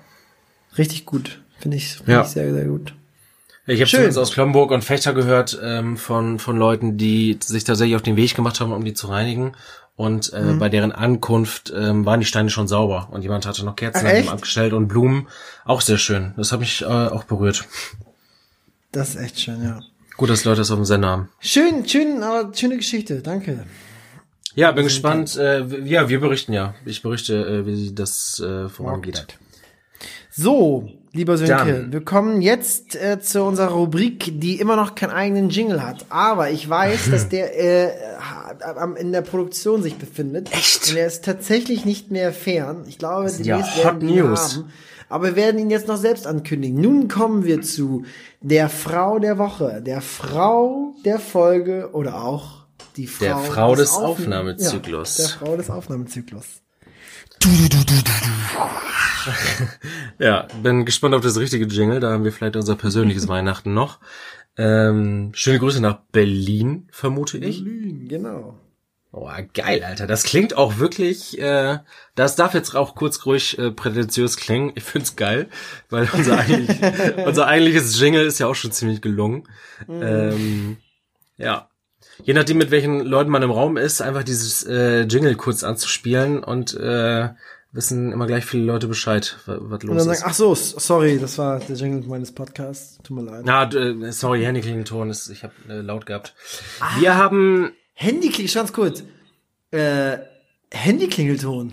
richtig 0.76 1.06
gut. 1.06 1.42
Finde 1.58 1.76
ich, 1.76 1.96
find 1.96 2.08
ja. 2.08 2.22
ich 2.22 2.28
sehr, 2.28 2.52
sehr 2.52 2.66
gut. 2.66 2.94
Ich 3.66 3.80
habe 3.80 3.90
zumindest 3.90 4.18
aus 4.18 4.32
Klomburg 4.32 4.70
und 4.70 4.82
Fechter 4.82 5.12
gehört 5.12 5.58
ähm, 5.62 5.98
von 5.98 6.38
von 6.38 6.56
Leuten, 6.56 6.96
die 6.96 7.38
sich 7.44 7.64
tatsächlich 7.64 7.96
auf 7.96 8.02
den 8.02 8.16
Weg 8.16 8.34
gemacht 8.34 8.60
haben, 8.60 8.72
um 8.72 8.84
die 8.84 8.94
zu 8.94 9.08
reinigen. 9.08 9.52
Und 9.94 10.32
äh, 10.32 10.40
mhm. 10.40 10.58
bei 10.58 10.68
deren 10.68 10.92
Ankunft 10.92 11.72
ähm, 11.76 12.06
waren 12.06 12.20
die 12.20 12.26
Steine 12.26 12.50
schon 12.50 12.68
sauber 12.68 13.08
und 13.10 13.22
jemand 13.22 13.46
hatte 13.46 13.64
noch 13.64 13.74
Kerzen 13.74 14.06
Ach, 14.06 14.32
abgestellt 14.32 14.72
und 14.72 14.86
Blumen. 14.86 15.26
Auch 15.64 15.80
sehr 15.80 15.98
schön. 15.98 16.32
Das 16.36 16.52
hat 16.52 16.60
mich 16.60 16.82
äh, 16.82 16.86
auch 16.86 17.24
berührt. 17.24 17.66
Das 18.92 19.10
ist 19.10 19.16
echt 19.16 19.40
schön, 19.40 19.62
ja. 19.62 19.80
Gut, 20.18 20.30
dass 20.30 20.44
Leute 20.44 20.58
das 20.58 20.70
auf 20.72 20.78
dem 20.78 20.84
Sender 20.84 21.08
haben. 21.08 21.28
Schön, 21.38 21.88
schön, 21.88 22.24
aber 22.24 22.52
schöne 22.52 22.76
Geschichte. 22.76 23.22
Danke. 23.22 23.64
Ja, 24.56 24.72
bin 24.72 24.82
gespannt. 24.82 25.36
Äh, 25.36 25.64
ja, 25.84 26.08
wir 26.08 26.20
berichten 26.20 26.52
ja. 26.52 26.74
Ich 26.84 27.02
berichte, 27.02 27.34
äh, 27.36 27.66
wie 27.66 27.94
das 27.94 28.40
äh, 28.40 28.68
vorangeht. 28.68 29.38
So, 30.28 30.88
lieber 31.12 31.38
Sönke, 31.38 31.54
Dann. 31.54 31.92
wir 31.92 32.04
kommen 32.04 32.42
jetzt 32.42 32.96
äh, 32.96 33.20
zu 33.20 33.44
unserer 33.44 33.68
Rubrik, 33.68 34.40
die 34.40 34.58
immer 34.58 34.74
noch 34.74 34.96
keinen 34.96 35.12
eigenen 35.12 35.50
Jingle 35.50 35.84
hat. 35.84 36.06
Aber 36.08 36.50
ich 36.50 36.68
weiß, 36.68 37.12
dass 37.12 37.28
der 37.28 37.56
äh, 37.56 39.00
in 39.00 39.12
der 39.12 39.22
Produktion 39.22 39.84
sich 39.84 39.98
befindet. 39.98 40.52
Echt? 40.52 40.90
Und 40.90 40.96
er 40.96 41.06
ist 41.06 41.24
tatsächlich 41.24 41.84
nicht 41.84 42.10
mehr 42.10 42.32
fern. 42.32 42.86
Ich 42.88 42.98
glaube, 42.98 43.30
die 43.30 43.44
ja 43.44 43.62
Hot 43.84 44.02
News. 44.02 44.56
haben. 44.56 44.72
Aber 45.08 45.24
wir 45.28 45.36
werden 45.36 45.58
ihn 45.58 45.70
jetzt 45.70 45.88
noch 45.88 45.96
selbst 45.96 46.26
ankündigen. 46.26 46.80
Nun 46.80 47.08
kommen 47.08 47.44
wir 47.44 47.62
zu 47.62 48.04
der 48.40 48.68
Frau 48.68 49.18
der 49.18 49.38
Woche, 49.38 49.82
der 49.84 50.00
Frau 50.02 50.94
der 51.04 51.18
Folge 51.18 51.90
oder 51.92 52.22
auch 52.22 52.66
die 52.96 53.06
Frau, 53.06 53.24
Der 53.24 53.36
Frau 53.38 53.74
des 53.74 53.92
Aufna- 53.92 54.04
Aufnahmezyklus. 54.06 55.18
Ja, 55.18 55.24
der 55.26 55.32
Frau 55.38 55.56
des 55.56 55.70
Aufnahmezyklus. 55.70 56.46
Ja, 60.18 60.46
bin 60.62 60.84
gespannt 60.84 61.14
auf 61.14 61.22
das 61.22 61.38
richtige 61.38 61.66
Jingle. 61.66 62.00
Da 62.00 62.10
haben 62.12 62.24
wir 62.24 62.32
vielleicht 62.32 62.56
unser 62.56 62.76
persönliches 62.76 63.28
Weihnachten 63.28 63.74
noch. 63.74 63.98
Ähm, 64.56 65.30
schöne 65.34 65.58
Grüße 65.58 65.80
nach 65.80 66.00
Berlin, 66.12 66.88
vermute 66.90 67.38
ich. 67.38 67.62
Berlin, 67.62 68.08
genau. 68.08 68.58
Oh, 69.20 69.30
geil, 69.52 69.82
Alter. 69.82 70.06
Das 70.06 70.22
klingt 70.22 70.56
auch 70.56 70.78
wirklich, 70.78 71.40
äh, 71.40 71.78
das 72.14 72.36
darf 72.36 72.54
jetzt 72.54 72.74
auch 72.76 72.94
kurz 72.94 73.26
ruhig 73.26 73.58
äh, 73.58 73.70
prätentiös 73.72 74.36
klingen. 74.36 74.72
Ich 74.76 74.84
find's 74.84 75.16
geil, 75.16 75.48
weil 75.90 76.08
unser, 76.12 76.38
eigentlich, 76.38 76.76
unser 77.26 77.46
eigentliches 77.48 77.98
Jingle 77.98 78.24
ist 78.24 78.38
ja 78.38 78.46
auch 78.46 78.54
schon 78.54 78.70
ziemlich 78.72 79.00
gelungen. 79.02 79.48
Ähm, 79.88 80.76
ja. 81.36 81.68
Je 82.24 82.34
nachdem, 82.34 82.58
mit 82.58 82.70
welchen 82.70 83.00
Leuten 83.00 83.30
man 83.30 83.42
im 83.42 83.50
Raum 83.50 83.76
ist, 83.76 84.00
einfach 84.00 84.22
dieses 84.24 84.64
äh, 84.64 85.02
Jingle 85.02 85.34
kurz 85.36 85.62
anzuspielen 85.64 86.42
und 86.42 86.74
äh, 86.74 87.30
wissen 87.72 88.12
immer 88.12 88.26
gleich 88.26 88.44
viele 88.44 88.64
Leute 88.64 88.88
Bescheid, 88.88 89.36
wa- 89.46 89.58
was 89.60 89.82
Und 89.84 89.88
los 89.90 90.04
sagen, 90.04 90.16
ist. 90.16 90.24
ach 90.24 90.34
so, 90.34 90.54
sorry, 90.54 91.18
das 91.20 91.38
war 91.38 91.60
der 91.60 91.76
Jingle 91.76 92.08
meines 92.08 92.32
Podcasts. 92.32 92.98
Tut 93.04 93.16
mir 93.16 93.22
leid. 93.30 93.42
Na, 93.44 93.70
äh, 93.72 94.10
sorry, 94.12 94.42
Handy 94.44 94.60
Klingelton 94.62 95.10
ich 95.10 95.42
habe 95.44 95.52
äh, 95.68 95.80
laut 95.80 96.06
gehabt. 96.06 96.34
Ah. 96.80 96.90
Wir 97.00 97.16
haben 97.16 97.72
Handy 98.00 98.28
ganz 98.46 98.72
kurz. 98.72 99.02
Äh, 99.72 100.18
Handyklingelton. 100.72 101.72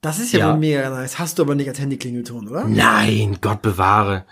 Das 0.00 0.18
ist 0.18 0.32
ja, 0.32 0.38
Ja. 0.40 0.56
mega 0.56 0.90
nice. 0.90 1.18
Hast 1.20 1.38
du 1.38 1.42
aber 1.44 1.54
nicht 1.54 1.68
als 1.68 1.78
Handyklingelton, 1.78 2.48
oder? 2.48 2.66
Nein, 2.66 3.38
Gott 3.40 3.62
bewahre. 3.62 4.24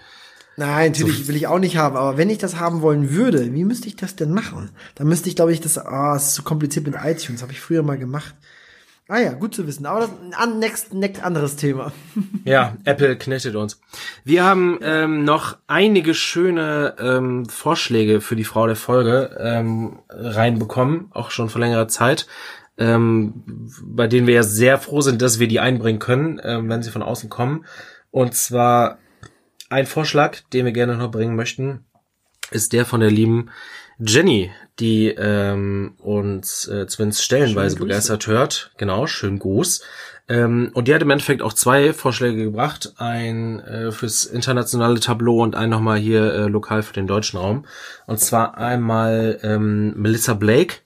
Nein, 0.56 0.90
natürlich 0.90 1.28
will 1.28 1.36
ich 1.36 1.46
auch 1.46 1.60
nicht 1.60 1.76
haben, 1.76 1.96
aber 1.96 2.16
wenn 2.16 2.28
ich 2.28 2.38
das 2.38 2.56
haben 2.58 2.80
wollen 2.82 3.10
würde, 3.10 3.54
wie 3.54 3.64
müsste 3.64 3.86
ich 3.86 3.94
das 3.94 4.16
denn 4.16 4.32
machen? 4.32 4.70
Dann 4.96 5.06
müsste 5.06 5.28
ich, 5.28 5.36
glaube 5.36 5.52
ich, 5.52 5.60
das, 5.60 5.78
ah, 5.78 6.16
es 6.16 6.28
ist 6.28 6.34
zu 6.34 6.42
kompliziert 6.42 6.86
mit 6.86 6.96
iTunes, 7.02 7.42
habe 7.42 7.52
ich 7.52 7.60
früher 7.60 7.84
mal 7.84 7.98
gemacht. 7.98 8.34
Ah 9.06 9.18
ja, 9.18 9.34
gut 9.34 9.54
zu 9.54 9.66
wissen, 9.66 9.84
aber 9.84 10.00
das 10.00 10.08
ist 10.08 10.38
ein 10.38 10.58
next, 10.58 10.94
next 10.94 11.22
anderes 11.22 11.56
Thema. 11.56 11.92
Ja, 12.46 12.76
Apple 12.84 13.16
knettet 13.16 13.54
uns. 13.54 13.80
Wir 14.22 14.44
haben 14.44 14.78
ähm, 14.82 15.24
noch 15.24 15.56
einige 15.66 16.12
schöne 16.12 16.94
ähm, 16.98 17.46
Vorschläge 17.46 18.20
für 18.20 18.36
die 18.36 18.44
Frau 18.44 18.66
der 18.66 18.76
Folge 18.76 19.34
ähm, 19.40 20.00
reinbekommen, 20.10 21.08
auch 21.10 21.30
schon 21.30 21.48
vor 21.48 21.62
längerer 21.62 21.88
Zeit, 21.88 22.26
ähm, 22.76 23.44
bei 23.82 24.08
denen 24.08 24.26
wir 24.26 24.34
ja 24.34 24.42
sehr 24.42 24.78
froh 24.78 25.00
sind, 25.00 25.22
dass 25.22 25.38
wir 25.38 25.48
die 25.48 25.60
einbringen 25.60 26.00
können, 26.00 26.38
ähm, 26.44 26.68
wenn 26.68 26.82
sie 26.82 26.90
von 26.90 27.02
außen 27.02 27.30
kommen. 27.30 27.64
Und 28.10 28.34
zwar 28.34 28.98
ein 29.70 29.86
Vorschlag, 29.86 30.40
den 30.52 30.66
wir 30.66 30.72
gerne 30.72 30.96
noch 30.96 31.10
bringen 31.10 31.34
möchten, 31.34 31.86
ist 32.50 32.74
der 32.74 32.84
von 32.84 33.00
der 33.00 33.10
lieben 33.10 33.50
Jenny, 33.98 34.50
die 34.80 35.08
ähm, 35.08 35.94
uns 35.98 36.66
äh, 36.68 36.86
zumindest 36.86 37.22
stellenweise 37.22 37.76
begeistert 37.76 38.26
hört. 38.26 38.72
Genau, 38.76 39.06
schönen 39.06 39.38
Gruß. 39.38 39.82
Ähm, 40.28 40.70
und 40.72 40.88
die 40.88 40.94
hat 40.94 41.02
im 41.02 41.10
Endeffekt 41.10 41.42
auch 41.42 41.52
zwei 41.52 41.92
Vorschläge 41.92 42.44
gebracht. 42.44 42.94
Ein 42.96 43.60
äh, 43.60 43.92
fürs 43.92 44.24
internationale 44.24 44.98
Tableau 44.98 45.42
und 45.42 45.54
ein 45.54 45.70
nochmal 45.70 45.98
hier 45.98 46.32
äh, 46.32 46.46
lokal 46.46 46.82
für 46.82 46.94
den 46.94 47.06
deutschen 47.06 47.38
Raum. 47.38 47.66
Und 48.06 48.20
zwar 48.20 48.56
einmal 48.56 49.38
ähm, 49.42 49.94
Melissa 49.96 50.34
Blake 50.34 50.76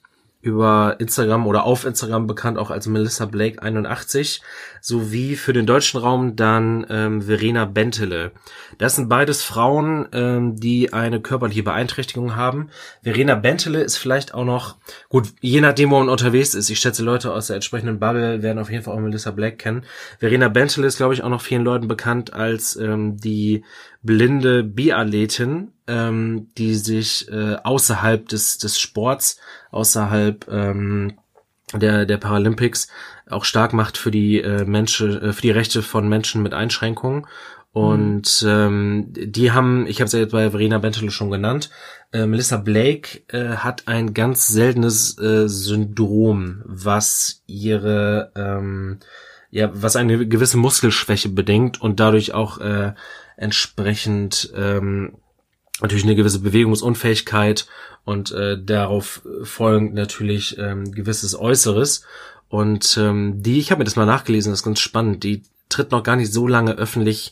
über 0.41 0.95
Instagram 0.99 1.47
oder 1.47 1.65
auf 1.65 1.85
Instagram 1.85 2.25
bekannt 2.25 2.57
auch 2.57 2.71
als 2.71 2.87
Melissa 2.87 3.25
Blake 3.25 3.61
81 3.61 4.41
sowie 4.79 5.35
für 5.35 5.51
den 5.51 5.65
deutschen 5.65 5.99
Raum 5.99 6.37
dann 6.37 6.85
ähm, 6.89 7.21
Verena 7.21 7.65
Bentele. 7.65 8.31
Das 8.77 8.95
sind 8.95 9.09
beides 9.09 9.43
Frauen, 9.43 10.07
ähm, 10.13 10.55
die 10.55 10.93
eine 10.93 11.19
körperliche 11.19 11.63
Beeinträchtigung 11.63 12.37
haben. 12.37 12.69
Verena 13.03 13.35
Bentele 13.35 13.81
ist 13.81 13.97
vielleicht 13.97 14.33
auch 14.33 14.45
noch, 14.45 14.77
gut, 15.09 15.27
je 15.41 15.59
nachdem, 15.59 15.91
wo 15.91 15.99
man 15.99 16.07
unterwegs 16.07 16.53
ist, 16.53 16.69
ich 16.69 16.79
schätze, 16.79 17.03
Leute 17.03 17.33
aus 17.33 17.47
der 17.47 17.55
entsprechenden 17.55 17.99
Bubble 17.99 18.41
werden 18.41 18.59
auf 18.59 18.71
jeden 18.71 18.83
Fall 18.83 18.95
auch 18.95 19.01
Melissa 19.01 19.31
Blake 19.31 19.57
kennen. 19.57 19.83
Verena 20.19 20.47
Bentele 20.47 20.87
ist, 20.87 20.97
glaube 20.97 21.13
ich, 21.13 21.21
auch 21.21 21.29
noch 21.29 21.41
vielen 21.41 21.65
Leuten 21.65 21.89
bekannt 21.89 22.33
als 22.33 22.77
ähm, 22.77 23.17
die 23.17 23.65
blinde 24.01 24.63
Biathletin, 24.63 25.71
ähm, 25.87 26.49
die 26.57 26.75
sich 26.75 27.29
äh, 27.29 27.55
außerhalb 27.63 28.27
des, 28.27 28.57
des 28.57 28.79
Sports, 28.79 29.39
außerhalb 29.71 30.47
ähm, 30.49 31.19
der, 31.73 32.05
der 32.05 32.17
Paralympics 32.17 32.87
auch 33.29 33.45
stark 33.45 33.73
macht 33.73 33.97
für 33.97 34.11
die 34.11 34.41
äh, 34.41 34.65
Menschen, 34.65 35.21
äh, 35.21 35.33
für 35.33 35.41
die 35.41 35.51
Rechte 35.51 35.81
von 35.81 36.07
Menschen 36.07 36.41
mit 36.41 36.53
Einschränkungen. 36.53 37.27
Und 37.71 38.43
ähm, 38.47 39.13
die 39.13 39.51
haben, 39.51 39.85
ich 39.85 39.97
habe 39.97 40.07
es 40.07 40.13
ja 40.13 40.19
jetzt 40.19 40.31
bei 40.31 40.49
Verena 40.49 40.79
Bentele 40.79 41.11
schon 41.11 41.29
genannt, 41.29 41.69
äh, 42.11 42.25
Melissa 42.25 42.57
Blake 42.57 43.21
äh, 43.27 43.57
hat 43.57 43.87
ein 43.87 44.15
ganz 44.15 44.47
seltenes 44.47 45.19
äh, 45.19 45.47
Syndrom, 45.47 46.63
was 46.65 47.43
ihre 47.45 48.31
ähm, 48.35 48.99
ja, 49.51 49.69
was 49.73 49.95
eine 49.95 50.27
gewisse 50.27 50.57
Muskelschwäche 50.57 51.29
bedingt 51.29 51.81
und 51.81 51.99
dadurch 51.99 52.33
auch 52.33 52.59
äh, 52.59 52.93
entsprechend 53.39 54.51
ähm, 54.55 55.15
natürlich 55.81 56.03
eine 56.03 56.15
gewisse 56.15 56.39
Bewegungsunfähigkeit 56.39 57.67
und 58.03 58.31
äh, 58.31 58.61
darauf 58.61 59.21
folgend 59.43 59.93
natürlich 59.93 60.57
ähm, 60.57 60.91
gewisses 60.91 61.39
Äußeres. 61.39 62.03
Und 62.49 62.97
ähm, 62.97 63.41
die, 63.41 63.59
ich 63.59 63.71
habe 63.71 63.79
mir 63.79 63.85
das 63.85 63.95
mal 63.95 64.05
nachgelesen, 64.05 64.51
das 64.51 64.59
ist 64.59 64.65
ganz 64.65 64.79
spannend, 64.79 65.23
die 65.23 65.43
tritt 65.69 65.91
noch 65.91 66.03
gar 66.03 66.15
nicht 66.15 66.33
so 66.33 66.47
lange 66.47 66.73
öffentlich 66.73 67.31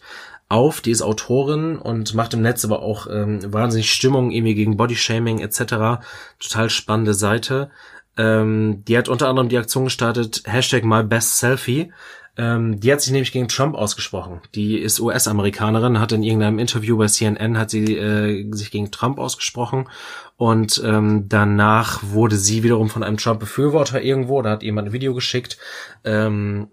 auf, 0.50 0.80
die 0.80 0.92
ist 0.92 1.02
Autorin 1.02 1.78
und 1.78 2.14
macht 2.14 2.34
im 2.34 2.42
Netz 2.42 2.64
aber 2.64 2.82
auch 2.82 3.08
ähm, 3.12 3.52
wahnsinnig 3.52 3.92
Stimmung 3.92 4.32
irgendwie 4.32 4.56
gegen 4.56 4.78
Bodyshaming 4.78 5.40
etc. 5.40 6.00
Total 6.40 6.70
spannende 6.70 7.14
Seite. 7.14 7.70
Ähm, 8.16 8.84
die 8.88 8.98
hat 8.98 9.10
unter 9.10 9.28
anderem 9.28 9.50
die 9.50 9.58
Aktion 9.58 9.86
gestartet, 9.86 10.44
Hashtag 10.46 10.86
My 10.86 11.04
Best 11.04 11.38
Selfie. 11.40 11.92
Ähm, 12.38 12.80
die 12.80 12.92
hat 12.92 13.02
sich 13.02 13.12
nämlich 13.12 13.32
gegen 13.32 13.48
Trump 13.48 13.76
ausgesprochen. 13.76 14.42
Die 14.54 14.78
ist 14.78 15.00
US-Amerikanerin, 15.00 16.00
hat 16.00 16.12
in 16.12 16.24
irgendeinem 16.24 16.60
Interview 16.60 16.98
bei 16.98 17.08
CNN 17.08 17.58
hat 17.58 17.72
sie 17.72 17.98
äh, 17.98 18.48
sich 18.54 18.70
gegen 18.70 18.92
Trump 18.92 19.18
ausgesprochen 19.18 19.90
und 20.36 20.82
ähm, 20.86 21.26
danach 21.28 22.04
wurde 22.04 22.36
sie 22.36 22.62
wiederum 22.64 22.90
von 22.90 23.04
einem 23.04 23.18
Trump-Befürworter 23.18 24.02
irgendwo, 24.02 24.42
da 24.42 24.52
hat 24.52 24.64
jemand 24.64 24.90
ein 24.90 24.94
Video 24.94 25.16
geschickt, 25.16 25.58
ähm, 26.04 26.68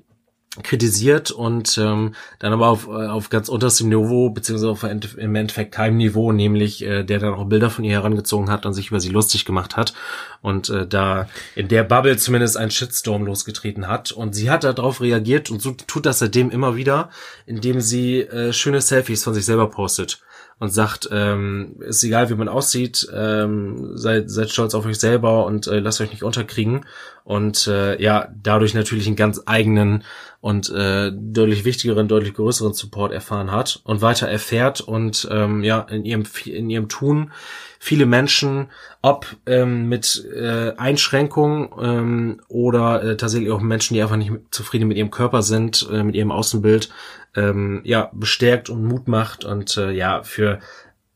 kritisiert 0.63 1.33
und 1.33 1.79
ähm, 1.79 2.15
dann 2.39 2.53
aber 2.53 2.69
auf, 2.69 2.87
äh, 2.87 2.91
auf 2.91 3.29
ganz 3.29 3.49
unterstem 3.49 3.89
Niveau, 3.89 4.31
beziehungsweise 4.31 4.71
auf 4.71 4.85
im 4.85 5.35
Endeffekt 5.35 5.73
keinem 5.73 5.97
Niveau, 5.97 6.31
nämlich 6.31 6.85
äh, 6.85 7.03
der 7.03 7.19
dann 7.19 7.35
auch 7.35 7.47
Bilder 7.47 7.71
von 7.71 7.85
ihr 7.85 7.93
herangezogen 7.93 8.51
hat 8.51 8.65
und 8.65 8.73
sich 8.73 8.89
über 8.89 9.01
sie 9.01 9.09
lustig 9.09 9.45
gemacht 9.45 9.77
hat 9.77 9.95
und 10.43 10.69
äh, 10.69 10.87
da 10.87 11.29
in 11.57 11.69
der 11.69 11.83
Bubble 11.83 12.17
zumindest 12.19 12.57
ein 12.57 12.71
Shitstorm 12.71 13.25
losgetreten 13.25 13.89
hat 13.89 14.13
und 14.13 14.35
sie 14.35 14.51
hat 14.51 14.63
darauf 14.63 15.01
reagiert 15.01 15.51
und 15.51 15.61
so 15.61 15.73
tut 15.73 16.07
das 16.07 16.21
seitdem 16.21 16.51
immer 16.51 16.77
wieder, 16.77 17.11
indem 17.47 17.81
sie 17.81 18.21
äh, 18.21 18.53
schöne 18.53 18.81
Selfies 18.81 19.25
von 19.25 19.35
sich 19.35 19.45
selber 19.45 19.71
postet 19.71 20.21
und 20.59 20.71
sagt, 20.71 21.09
ähm, 21.11 21.77
ist 21.81 22.05
egal, 22.05 22.31
wie 22.31 22.35
man 22.35 22.49
aussieht, 22.49 23.09
ähm, 23.13 23.97
seid, 23.97 24.31
seid 24.31 24.51
stolz 24.51 24.75
auf 24.75 24.87
euch 24.87 24.99
selber 24.99 25.47
und 25.47 25.67
äh, 25.67 25.81
lasst 25.81 26.01
euch 26.01 26.11
nicht 26.11 26.23
unterkriegen. 26.23 26.87
Und 27.25 27.67
äh, 27.67 28.01
ja, 28.01 28.29
dadurch 28.43 28.75
natürlich 28.75 29.07
einen 29.07 29.17
ganz 29.17 29.43
eigenen 29.47 30.05
und 30.45 30.69
äh, 30.69 31.11
deutlich 31.11 31.65
wichtigeren, 31.65 32.07
deutlich 32.07 32.35
größeren 32.35 32.75
Support 32.75 33.15
erfahren 33.15 33.51
hat 33.51 33.81
und 33.85 34.03
weiter 34.03 34.29
erfährt 34.29 34.83
und 34.83 35.27
ähm, 35.31 35.65
ja, 35.65 35.81
in 35.81 36.05
ihrem, 36.05 36.25
in 36.45 36.69
ihrem 36.69 36.91
Tun 36.91 37.33
viele 37.79 38.05
Menschen, 38.05 38.67
ob 39.01 39.25
ähm, 39.47 39.89
mit 39.89 40.23
äh, 40.37 40.75
Einschränkungen 40.77 41.71
ähm, 41.81 42.41
oder 42.49 43.03
äh, 43.03 43.17
tatsächlich 43.17 43.51
auch 43.53 43.63
Menschen, 43.63 43.95
die 43.95 44.03
einfach 44.03 44.19
nicht 44.19 44.33
zufrieden 44.51 44.87
mit 44.87 44.99
ihrem 44.99 45.11
Körper 45.11 45.41
sind, 45.41 45.89
äh, 45.91 46.03
mit 46.03 46.15
ihrem 46.15 46.31
Außenbild, 46.31 46.91
ähm, 47.35 47.81
ja, 47.85 48.11
bestärkt 48.13 48.69
und 48.69 48.85
Mut 48.85 49.09
macht 49.09 49.47
und 49.47 49.79
äh, 49.79 49.93
ja, 49.93 50.25
für 50.25 50.59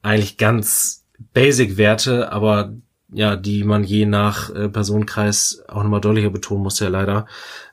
eigentlich 0.01 0.39
ganz 0.39 1.05
Basic-Werte, 1.35 2.33
aber 2.33 2.73
ja, 3.13 3.37
die 3.37 3.63
man 3.65 3.85
je 3.85 4.07
nach 4.07 4.49
äh, 4.55 4.71
Personenkreis 4.71 5.65
auch 5.69 5.83
nochmal 5.83 6.01
deutlicher 6.01 6.31
betonen 6.31 6.63
muss, 6.63 6.81
ja 6.81 6.89
leider, 6.89 7.27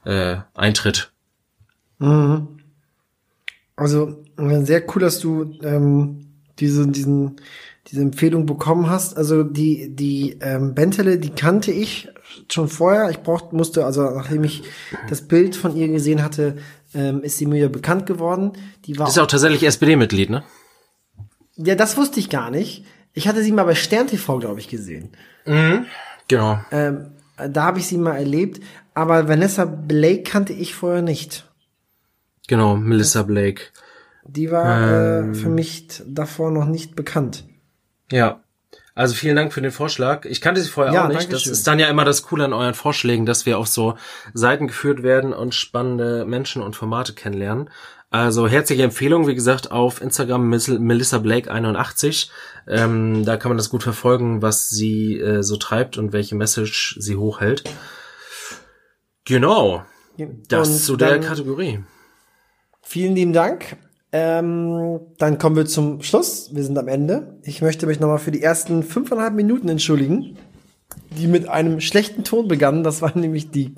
äh, 0.03 0.35
eintritt. 0.53 1.13
Mhm. 1.99 2.47
Also 3.75 4.23
sehr 4.37 4.83
cool, 4.95 5.01
dass 5.01 5.19
du 5.19 5.53
ähm, 5.63 6.27
diese, 6.59 6.87
diesen, 6.87 7.37
diese 7.87 8.01
Empfehlung 8.01 8.45
bekommen 8.45 8.89
hast. 8.89 9.17
Also 9.17 9.43
die, 9.43 9.93
die 9.93 10.37
ähm, 10.41 10.73
Bentele, 10.73 11.17
die 11.17 11.29
kannte 11.29 11.71
ich 11.71 12.09
schon 12.51 12.69
vorher. 12.69 13.09
Ich 13.09 13.19
brauchte, 13.19 13.55
musste, 13.55 13.85
also 13.85 14.09
nachdem 14.09 14.43
ich 14.43 14.63
das 15.09 15.21
Bild 15.21 15.55
von 15.55 15.75
ihr 15.75 15.87
gesehen 15.87 16.23
hatte, 16.23 16.57
ähm, 16.93 17.21
ist 17.21 17.37
sie 17.37 17.45
mir 17.45 17.69
bekannt 17.69 18.05
geworden. 18.05 18.53
Die 18.85 18.97
war 18.97 19.07
ist 19.07 19.19
auch 19.19 19.27
tatsächlich 19.27 19.63
SPD-Mitglied, 19.63 20.29
ne? 20.29 20.43
Ja, 21.57 21.75
das 21.75 21.97
wusste 21.97 22.19
ich 22.19 22.29
gar 22.29 22.51
nicht. 22.51 22.85
Ich 23.13 23.27
hatte 23.27 23.41
sie 23.43 23.51
mal 23.51 23.63
bei 23.63 23.75
Stern 23.75 24.07
TV, 24.07 24.39
glaube 24.39 24.59
ich, 24.59 24.67
gesehen. 24.67 25.09
Mhm, 25.45 25.85
genau. 26.27 26.59
Ähm, 26.71 27.11
da 27.37 27.63
habe 27.63 27.79
ich 27.79 27.87
sie 27.87 27.97
mal 27.97 28.17
erlebt. 28.17 28.61
Aber 28.93 29.27
Vanessa 29.27 29.65
Blake 29.65 30.23
kannte 30.23 30.53
ich 30.53 30.75
vorher 30.75 31.01
nicht. 31.01 31.45
Genau, 32.47 32.75
Melissa 32.75 33.23
Blake. 33.23 33.63
Die 34.27 34.51
war 34.51 35.19
ähm, 35.19 35.31
äh, 35.31 35.35
für 35.35 35.49
mich 35.49 35.87
davor 36.05 36.51
noch 36.51 36.65
nicht 36.65 36.95
bekannt. 36.95 37.45
Ja. 38.11 38.41
Also 38.95 39.13
vielen 39.13 39.35
Dank 39.35 39.51
für 39.51 39.61
den 39.61 39.71
Vorschlag. 39.71 40.23
Ich 40.25 40.39
kannte 40.39 40.61
sie 40.61 40.69
vorher 40.69 40.93
ja, 40.93 41.05
auch 41.05 41.09
nicht. 41.09 41.31
Das 41.31 41.43
schön. 41.43 41.51
ist 41.51 41.67
dann 41.67 41.79
ja 41.79 41.89
immer 41.89 42.05
das 42.05 42.23
Coole 42.23 42.45
an 42.45 42.53
euren 42.53 42.73
Vorschlägen, 42.73 43.25
dass 43.25 43.45
wir 43.45 43.59
auf 43.59 43.67
so 43.67 43.95
Seiten 44.33 44.67
geführt 44.67 45.03
werden 45.03 45.33
und 45.33 45.53
spannende 45.53 46.25
Menschen 46.25 46.61
und 46.61 46.77
Formate 46.77 47.13
kennenlernen. 47.13 47.69
Also 48.09 48.47
herzliche 48.47 48.83
Empfehlung, 48.83 49.27
wie 49.27 49.35
gesagt, 49.35 49.71
auf 49.71 50.01
Instagram 50.01 50.47
Melissa 50.47 51.17
Blake 51.17 51.51
81. 51.51 52.31
Ähm, 52.67 53.25
da 53.25 53.35
kann 53.35 53.49
man 53.49 53.57
das 53.57 53.69
gut 53.69 53.83
verfolgen, 53.83 54.41
was 54.41 54.69
sie 54.69 55.19
äh, 55.19 55.43
so 55.43 55.57
treibt 55.57 55.97
und 55.97 56.13
welche 56.13 56.35
Message 56.35 56.95
sie 56.97 57.17
hochhält. 57.17 57.63
Genau. 59.25 59.83
Das 60.47 60.69
und 60.69 60.77
zu 60.77 60.95
der 60.95 61.19
Kategorie. 61.19 61.83
Vielen 62.87 63.15
lieben 63.15 63.33
Dank. 63.33 63.77
Ähm, 64.11 64.99
dann 65.17 65.39
kommen 65.39 65.55
wir 65.55 65.65
zum 65.65 66.03
Schluss. 66.03 66.51
Wir 66.53 66.63
sind 66.63 66.77
am 66.77 66.87
Ende. 66.87 67.39
Ich 67.43 67.63
möchte 67.63 67.87
mich 67.87 67.99
nochmal 67.99 68.19
für 68.19 68.31
die 68.31 68.43
ersten 68.43 68.83
fünfeinhalb 68.83 69.33
Minuten 69.33 69.67
entschuldigen, 69.67 70.37
die 71.17 71.25
mit 71.25 71.49
einem 71.49 71.81
schlechten 71.81 72.23
Ton 72.23 72.47
begannen. 72.47 72.83
Das 72.83 73.01
war 73.01 73.17
nämlich 73.17 73.49
die, 73.49 73.73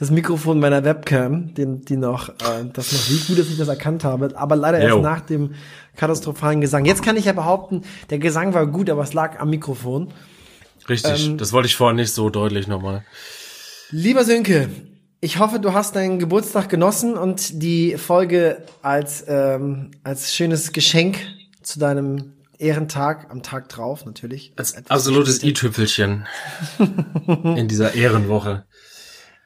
das 0.00 0.10
Mikrofon 0.10 0.58
meiner 0.58 0.84
Webcam, 0.84 1.54
die, 1.54 1.66
die 1.84 1.98
noch, 1.98 2.30
äh, 2.30 2.64
das 2.72 2.92
noch 2.92 3.10
wie 3.10 3.26
gut, 3.28 3.38
dass 3.38 3.48
ich 3.48 3.58
das 3.58 3.68
erkannt 3.68 4.04
habe. 4.04 4.30
Aber 4.34 4.56
leider 4.56 4.78
erst 4.78 5.02
nach 5.02 5.20
dem 5.20 5.52
katastrophalen 5.94 6.62
Gesang. 6.62 6.86
Jetzt 6.86 7.02
kann 7.02 7.18
ich 7.18 7.26
ja 7.26 7.34
behaupten, 7.34 7.82
der 8.08 8.18
Gesang 8.18 8.54
war 8.54 8.66
gut, 8.66 8.88
aber 8.88 9.02
es 9.02 9.12
lag 9.12 9.38
am 9.38 9.50
Mikrofon. 9.50 10.14
Richtig, 10.88 11.26
ähm, 11.26 11.36
das 11.36 11.52
wollte 11.52 11.66
ich 11.66 11.76
vorher 11.76 11.94
nicht 11.94 12.12
so 12.12 12.30
deutlich 12.30 12.68
nochmal. 12.68 13.04
Lieber 13.90 14.24
Sönke, 14.24 14.70
ich 15.20 15.38
hoffe, 15.38 15.58
du 15.58 15.72
hast 15.72 15.96
deinen 15.96 16.18
Geburtstag 16.18 16.68
genossen 16.68 17.16
und 17.16 17.62
die 17.62 17.96
Folge 17.96 18.64
als, 18.82 19.24
ähm, 19.26 19.90
als 20.04 20.34
schönes 20.34 20.72
Geschenk 20.72 21.18
zu 21.62 21.78
deinem 21.78 22.34
Ehrentag 22.58 23.30
am 23.30 23.42
Tag 23.42 23.68
drauf, 23.68 24.04
natürlich. 24.04 24.52
Als 24.56 24.74
absolutes 24.88 25.42
i-Tüpfelchen 25.42 26.26
in 26.78 27.68
dieser 27.68 27.94
Ehrenwoche. 27.94 28.66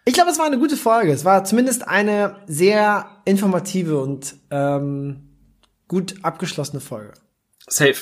Ich 0.04 0.14
glaube, 0.14 0.30
es 0.30 0.38
war 0.38 0.46
eine 0.46 0.58
gute 0.58 0.76
Folge. 0.76 1.12
Es 1.12 1.24
war 1.24 1.44
zumindest 1.44 1.86
eine 1.86 2.36
sehr 2.46 3.22
informative 3.24 4.00
und 4.00 4.34
ähm, 4.50 5.36
gut 5.88 6.16
abgeschlossene 6.22 6.80
Folge. 6.80 7.12
Safe. 7.66 7.96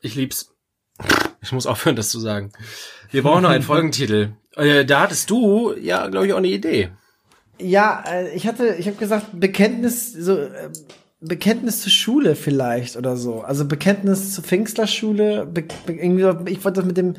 Ich 0.00 0.14
lieb's. 0.14 0.54
Ich 1.40 1.52
muss 1.52 1.66
aufhören, 1.66 1.96
das 1.96 2.10
zu 2.10 2.20
sagen. 2.20 2.52
Wir 3.10 3.22
brauchen 3.22 3.42
noch 3.42 3.50
einen 3.50 3.62
Folgentitel. 3.64 4.32
Äh, 4.56 4.84
da 4.84 5.00
hattest 5.00 5.30
du 5.30 5.74
ja, 5.74 6.08
glaube 6.08 6.26
ich, 6.26 6.32
auch 6.32 6.38
eine 6.38 6.48
Idee. 6.48 6.90
Ja, 7.58 8.04
äh, 8.06 8.34
ich 8.34 8.46
hatte, 8.46 8.76
ich 8.78 8.86
habe 8.86 8.96
gesagt, 8.96 9.26
Bekenntnis, 9.38 10.12
so 10.12 10.38
äh, 10.38 10.70
Bekenntnis 11.20 11.82
zur 11.82 11.90
Schule 11.90 12.36
vielleicht 12.36 12.96
oder 12.96 13.16
so. 13.16 13.40
Also 13.40 13.66
Bekenntnis 13.66 14.34
zur 14.34 14.44
Pfingstlerschule, 14.44 15.46
be, 15.46 15.64
be, 15.86 15.92
irgendwie, 15.92 16.50
ich 16.50 16.64
wollte 16.64 16.80
das 16.80 16.86
mit 16.86 16.96
dem 16.96 17.14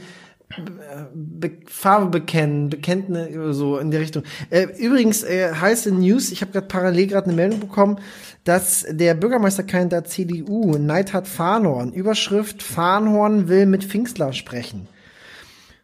Be 1.13 1.51
Farbe 1.67 2.07
bekennen, 2.07 2.71
Bekenntnis 2.71 3.55
so 3.55 3.77
in 3.77 3.91
die 3.91 3.97
Richtung. 3.97 4.23
Äh, 4.49 4.67
übrigens 4.79 5.21
äh, 5.21 5.53
heiße 5.53 5.91
News, 5.91 6.31
ich 6.31 6.41
habe 6.41 6.51
gerade 6.51 6.65
parallel 6.65 7.05
gerade 7.05 7.27
eine 7.27 7.35
Meldung 7.35 7.59
bekommen, 7.59 7.99
dass 8.45 8.83
der 8.89 9.13
Bürgermeisterkandidat 9.13 10.09
CDU, 10.09 10.75
Neidhard 10.77 11.27
Fahnhorn, 11.27 11.93
Überschrift 11.93 12.63
Fahnhorn 12.63 13.47
will 13.47 13.67
mit 13.67 13.83
Pfingstler 13.83 14.33
sprechen. 14.33 14.87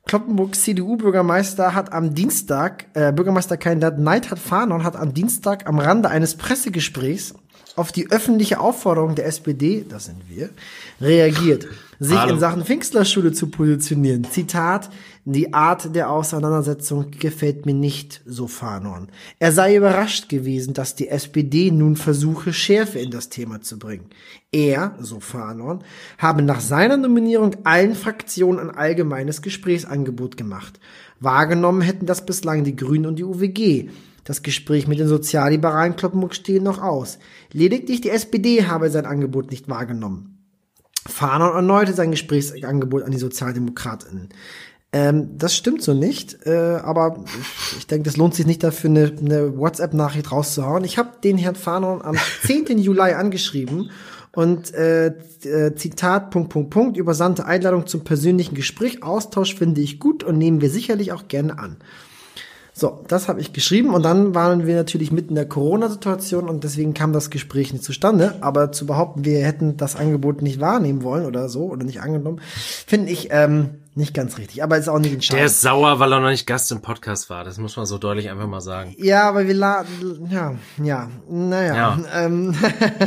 Kloppenburgs 0.05 0.61
CDU-Bürgermeister 0.61 1.73
hat 1.73 1.91
am 1.91 2.13
Dienstag, 2.13 2.85
äh, 2.93 3.11
Bürgermeisterkandidat 3.11 3.97
Neidhard 3.97 4.39
Fahnon 4.39 4.83
hat 4.83 4.95
am 4.95 5.15
Dienstag 5.15 5.67
am 5.67 5.79
Rande 5.79 6.09
eines 6.09 6.35
Pressegesprächs 6.35 7.33
auf 7.75 7.91
die 7.91 8.11
öffentliche 8.11 8.59
Aufforderung 8.59 9.15
der 9.15 9.25
SPD, 9.25 9.85
das 9.87 10.05
sind 10.05 10.29
wir, 10.29 10.49
reagiert 11.01 11.67
sich 11.99 12.17
Hallo. 12.17 12.33
in 12.33 12.39
Sachen 12.39 12.65
Pfingstlerschule 12.65 13.31
zu 13.31 13.47
positionieren. 13.47 14.25
Zitat, 14.25 14.89
die 15.23 15.53
Art 15.53 15.95
der 15.95 16.09
Auseinandersetzung 16.09 17.11
gefällt 17.11 17.65
mir 17.65 17.73
nicht, 17.73 18.21
so 18.25 18.47
Fanon. 18.47 19.07
Er 19.39 19.51
sei 19.51 19.75
überrascht 19.75 20.29
gewesen, 20.29 20.73
dass 20.73 20.95
die 20.95 21.07
SPD 21.07 21.71
nun 21.71 21.95
versuche, 21.95 22.53
Schärfe 22.53 22.99
in 22.99 23.11
das 23.11 23.29
Thema 23.29 23.61
zu 23.61 23.79
bringen. 23.79 24.07
Er, 24.51 24.95
so 24.99 25.19
Fanon, 25.19 25.83
habe 26.17 26.41
nach 26.41 26.59
seiner 26.59 26.97
Nominierung 26.97 27.55
allen 27.63 27.95
Fraktionen 27.95 28.59
ein 28.59 28.75
allgemeines 28.75 29.41
Gesprächsangebot 29.41 30.37
gemacht. 30.37 30.79
Wahrgenommen 31.19 31.81
hätten 31.81 32.05
das 32.05 32.25
bislang 32.25 32.63
die 32.63 32.75
Grünen 32.75 33.05
und 33.05 33.17
die 33.17 33.23
UWG. 33.23 33.89
Das 34.25 34.41
Gespräch 34.41 34.87
mit 34.87 34.99
den 34.99 35.07
Sozialliberalen 35.07 35.95
Kloppenburg 35.95 36.35
stehen 36.35 36.63
noch 36.63 36.81
aus. 36.81 37.19
Lediglich 37.53 38.01
die 38.01 38.09
SPD 38.09 38.65
habe 38.65 38.89
sein 38.89 39.05
Angebot 39.05 39.51
nicht 39.51 39.69
wahrgenommen. 39.69 40.43
Fanon 41.07 41.55
erneute 41.55 41.93
sein 41.93 42.09
Gesprächsangebot 42.09 43.03
an 43.03 43.11
die 43.11 43.19
Sozialdemokratinnen. 43.19 44.29
Ähm, 44.91 45.37
das 45.37 45.55
stimmt 45.55 45.83
so 45.83 45.93
nicht, 45.93 46.45
äh, 46.47 46.79
aber 46.81 47.23
ich 47.77 47.85
denke, 47.85 48.05
das 48.05 48.17
lohnt 48.17 48.33
sich 48.33 48.47
nicht 48.47 48.63
dafür, 48.63 48.89
eine, 48.89 49.15
eine 49.19 49.57
WhatsApp-Nachricht 49.57 50.31
rauszuhauen. 50.31 50.83
Ich 50.85 50.97
habe 50.97 51.11
den 51.23 51.37
Herrn 51.37 51.55
Fanon 51.55 52.01
am 52.01 52.15
10. 52.45 52.79
Juli 52.79 53.13
angeschrieben 53.13 53.91
und 54.31 54.73
äh, 54.73 55.07
äh, 55.43 55.75
Zitat, 55.75 56.31
Punkt, 56.31 56.49
Punkt, 56.49 56.71
Punkt, 56.71 56.97
übersandte 56.97 57.45
Einladung 57.45 57.85
zum 57.85 58.03
persönlichen 58.03 58.55
Gespräch. 58.55 59.03
Austausch 59.03 59.53
finde 59.53 59.81
ich 59.81 59.99
gut 59.99 60.23
und 60.23 60.39
nehmen 60.39 60.61
wir 60.61 60.71
sicherlich 60.71 61.11
auch 61.11 61.27
gerne 61.27 61.59
an. 61.59 61.77
So, 62.77 63.05
das 63.07 63.29
habe 63.29 63.39
ich 63.39 63.53
geschrieben 63.53 63.93
und 63.93 64.03
dann 64.03 64.35
waren 64.35 64.67
wir 64.67 64.75
natürlich 64.75 65.09
mitten 65.09 65.29
in 65.29 65.35
der 65.35 65.47
Corona-Situation 65.47 66.49
und 66.49 66.65
deswegen 66.65 66.93
kam 66.93 67.13
das 67.13 67.29
Gespräch 67.29 67.71
nicht 67.71 67.85
zustande. 67.85 68.35
Aber 68.41 68.73
zu 68.73 68.85
behaupten, 68.85 69.23
wir 69.23 69.45
hätten 69.45 69.77
das 69.77 69.95
Angebot 69.95 70.41
nicht 70.41 70.59
wahrnehmen 70.59 71.01
wollen 71.01 71.25
oder 71.25 71.47
so 71.47 71.67
oder 71.67 71.85
nicht 71.85 72.01
angenommen, 72.01 72.41
finde 72.85 73.13
ich 73.13 73.29
ähm, 73.31 73.75
nicht 73.93 74.13
ganz 74.13 74.37
richtig. 74.37 74.61
Aber 74.61 74.77
ist 74.77 74.89
auch 74.89 74.99
nicht 74.99 75.13
entscheidend. 75.13 75.39
Der 75.39 75.45
ist 75.45 75.61
sauer, 75.61 76.01
weil 76.01 76.11
er 76.11 76.19
noch 76.19 76.27
nicht 76.27 76.47
Gast 76.47 76.69
im 76.73 76.81
Podcast 76.81 77.29
war. 77.29 77.45
Das 77.45 77.57
muss 77.59 77.77
man 77.77 77.85
so 77.85 77.97
deutlich 77.97 78.29
einfach 78.29 78.47
mal 78.47 78.59
sagen. 78.59 78.93
Ja, 78.97 79.29
aber 79.29 79.47
wir 79.47 79.53
laden, 79.53 80.27
ja, 80.29 80.55
ja, 80.83 81.09
naja. 81.29 81.75
Ja. 81.75 81.99
Ähm, 82.13 82.53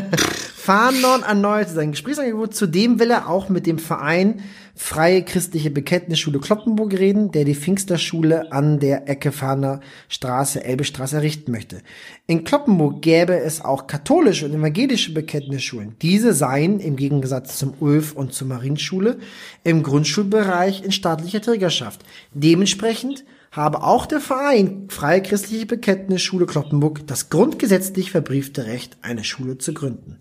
Fahndorn 0.57 1.25
erneuerte 1.25 1.75
sein 1.75 1.91
Gesprächsangebot. 1.91 2.55
Zudem 2.55 2.99
will 3.01 3.11
er 3.11 3.29
auch 3.29 3.51
mit 3.51 3.67
dem 3.67 3.79
Verein 3.79 4.41
Freie 4.81 5.25
Christliche 5.25 5.73
Bekenntnisschule 5.73 6.39
Kloppenburg 6.39 6.93
reden, 6.93 7.33
der 7.33 7.45
die 7.45 7.57
Pfingsterschule 7.57 8.53
an 8.53 8.79
der 8.79 9.09
Ecke 9.09 9.33
Fahner 9.33 9.81
Straße, 10.09 10.65
Elbestraße 10.65 11.17
errichten 11.17 11.51
möchte. 11.51 11.83
In 12.29 12.45
Kloppenburg 12.45 13.03
gäbe 13.03 13.37
es 13.41 13.61
auch 13.61 13.89
katholische 13.89 14.47
und 14.47 14.55
evangelische 14.55 15.13
Bekenntnisschulen. 15.13 15.97
Diese 16.01 16.33
seien 16.33 16.79
im 16.79 16.95
Gegensatz 16.95 17.59
zum 17.59 17.75
Ulf 17.81 18.13
und 18.13 18.33
zur 18.33 18.47
Marienschule 18.47 19.19
im 19.65 19.83
Grundschulbereich 19.83 20.85
in 20.85 20.93
staatlicher 20.93 21.43
Trägerschaft. 21.43 22.03
Dementsprechend 22.33 23.25
habe 23.51 23.83
auch 23.83 24.07
der 24.07 24.21
Verein 24.21 24.87
Freie 24.91 25.23
Christliche 25.23 25.67
Bekenntnisschule 25.67 26.47
Kloppenburg 26.47 27.05
das 27.05 27.31
grundgesetzlich 27.31 28.13
verbriefte 28.13 28.67
Recht, 28.67 28.97
eine 29.03 29.25
Schule 29.25 29.59
zu 29.59 29.75
gründen. 29.75 30.21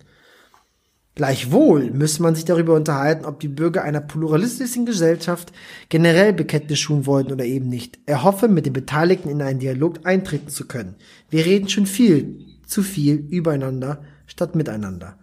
Gleichwohl 1.18 1.90
müsse 1.90 2.22
man 2.22 2.36
sich 2.36 2.44
darüber 2.44 2.76
unterhalten, 2.76 3.24
ob 3.24 3.40
die 3.40 3.48
Bürger 3.48 3.82
einer 3.82 4.00
pluralistischen 4.00 4.86
Gesellschaft 4.86 5.50
generell 5.88 6.32
Bekenntnis 6.32 6.78
schulen 6.78 7.06
wollten 7.06 7.32
oder 7.32 7.44
eben 7.44 7.68
nicht. 7.68 7.98
Er 8.06 8.22
hoffe, 8.22 8.46
mit 8.46 8.66
den 8.66 8.72
Beteiligten 8.72 9.28
in 9.28 9.42
einen 9.42 9.58
Dialog 9.58 10.06
eintreten 10.06 10.48
zu 10.48 10.68
können. 10.68 10.94
Wir 11.28 11.44
reden 11.44 11.68
schon 11.68 11.86
viel, 11.86 12.46
zu 12.68 12.84
viel 12.84 13.16
übereinander 13.16 14.04
statt 14.28 14.54
miteinander. 14.54 15.18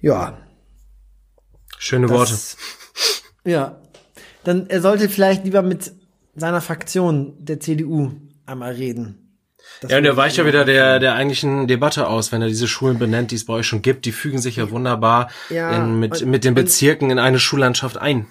Ja. 0.00 0.38
Schöne 1.78 2.08
das, 2.08 2.16
Worte. 2.16 2.34
Ja. 3.44 3.80
Dann 4.42 4.68
er 4.70 4.80
sollte 4.80 5.08
vielleicht 5.08 5.44
lieber 5.44 5.62
mit 5.62 5.92
seiner 6.34 6.60
Fraktion 6.60 7.34
der 7.38 7.60
CDU 7.60 8.10
einmal 8.44 8.72
reden. 8.72 9.23
Das 9.80 9.90
ja, 9.90 9.98
und 9.98 10.04
er 10.04 10.16
weicht 10.16 10.36
ja 10.36 10.46
wieder 10.46 10.64
der, 10.64 10.98
der 10.98 11.14
eigentlichen 11.14 11.66
Debatte 11.66 12.06
aus, 12.06 12.32
wenn 12.32 12.42
er 12.42 12.48
diese 12.48 12.68
Schulen 12.68 12.98
benennt, 12.98 13.30
die 13.30 13.36
es 13.36 13.44
bei 13.44 13.54
euch 13.54 13.66
schon 13.66 13.82
gibt. 13.82 14.04
Die 14.04 14.12
fügen 14.12 14.38
sich 14.38 14.56
ja 14.56 14.70
wunderbar 14.70 15.30
ja, 15.50 15.70
in, 15.76 15.98
mit, 15.98 16.22
und, 16.22 16.30
mit 16.30 16.44
den 16.44 16.54
Bezirken 16.54 17.10
in 17.10 17.18
eine 17.18 17.38
Schullandschaft 17.38 17.98
ein. 17.98 18.26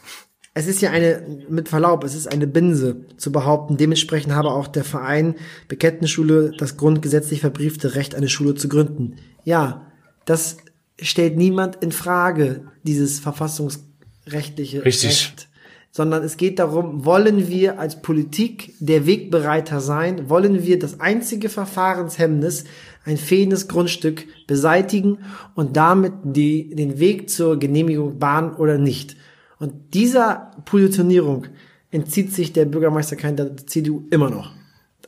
Es 0.56 0.68
ist 0.68 0.82
ja 0.82 0.92
eine, 0.92 1.26
mit 1.50 1.68
Verlaub, 1.68 2.04
es 2.04 2.14
ist 2.14 2.32
eine 2.32 2.46
Binse 2.46 3.06
zu 3.18 3.32
behaupten. 3.32 3.78
Dementsprechend 3.78 4.34
habe 4.34 4.52
auch 4.52 4.68
der 4.68 4.84
Verein 4.84 5.36
Bekenntnisschule 5.68 6.52
das 6.58 6.78
grundgesetzlich 6.78 7.42
verbriefte 7.42 7.96
Recht, 7.96 8.14
eine 8.14 8.30
Schule 8.30 8.54
zu 8.54 8.70
gründen. 8.70 9.16
Ja, 9.44 9.88
das 10.26 10.58
stellt 11.02 11.38
niemand 11.38 11.78
in 11.84 11.92
Frage, 11.92 12.68
dieses 12.84 13.20
verfassungsrechtliche 13.20 14.86
Richtig. 14.86 15.10
Recht 15.10 15.48
sondern 15.96 16.24
es 16.24 16.38
geht 16.38 16.58
darum, 16.58 17.06
wollen 17.06 17.50
wir 17.50 17.80
als 17.80 18.02
Politik 18.02 18.74
der 18.80 19.06
Wegbereiter 19.06 19.80
sein, 19.80 20.28
wollen 20.28 20.64
wir 20.64 20.80
das 20.80 21.00
einzige 21.00 21.50
Verfahrenshemmnis, 21.50 22.64
ein 23.06 23.18
fehlendes 23.18 23.68
Grundstück 23.68 24.26
beseitigen 24.48 25.20
und 25.54 25.78
damit 25.78 26.14
die, 26.24 26.74
den 26.74 26.98
Weg 26.98 27.30
zur 27.30 27.60
Genehmigung 27.60 28.18
bahnen 28.18 28.56
oder 28.56 28.80
nicht. 28.80 29.16
Und 29.60 29.94
dieser 29.94 30.52
Positionierung 30.66 31.46
entzieht 31.92 32.34
sich 32.34 32.54
der 32.54 32.66
Bürgermeisterkandidat 32.66 33.60
der 33.60 33.68
CDU 33.68 34.08
immer 34.10 34.32
noch. 34.32 34.52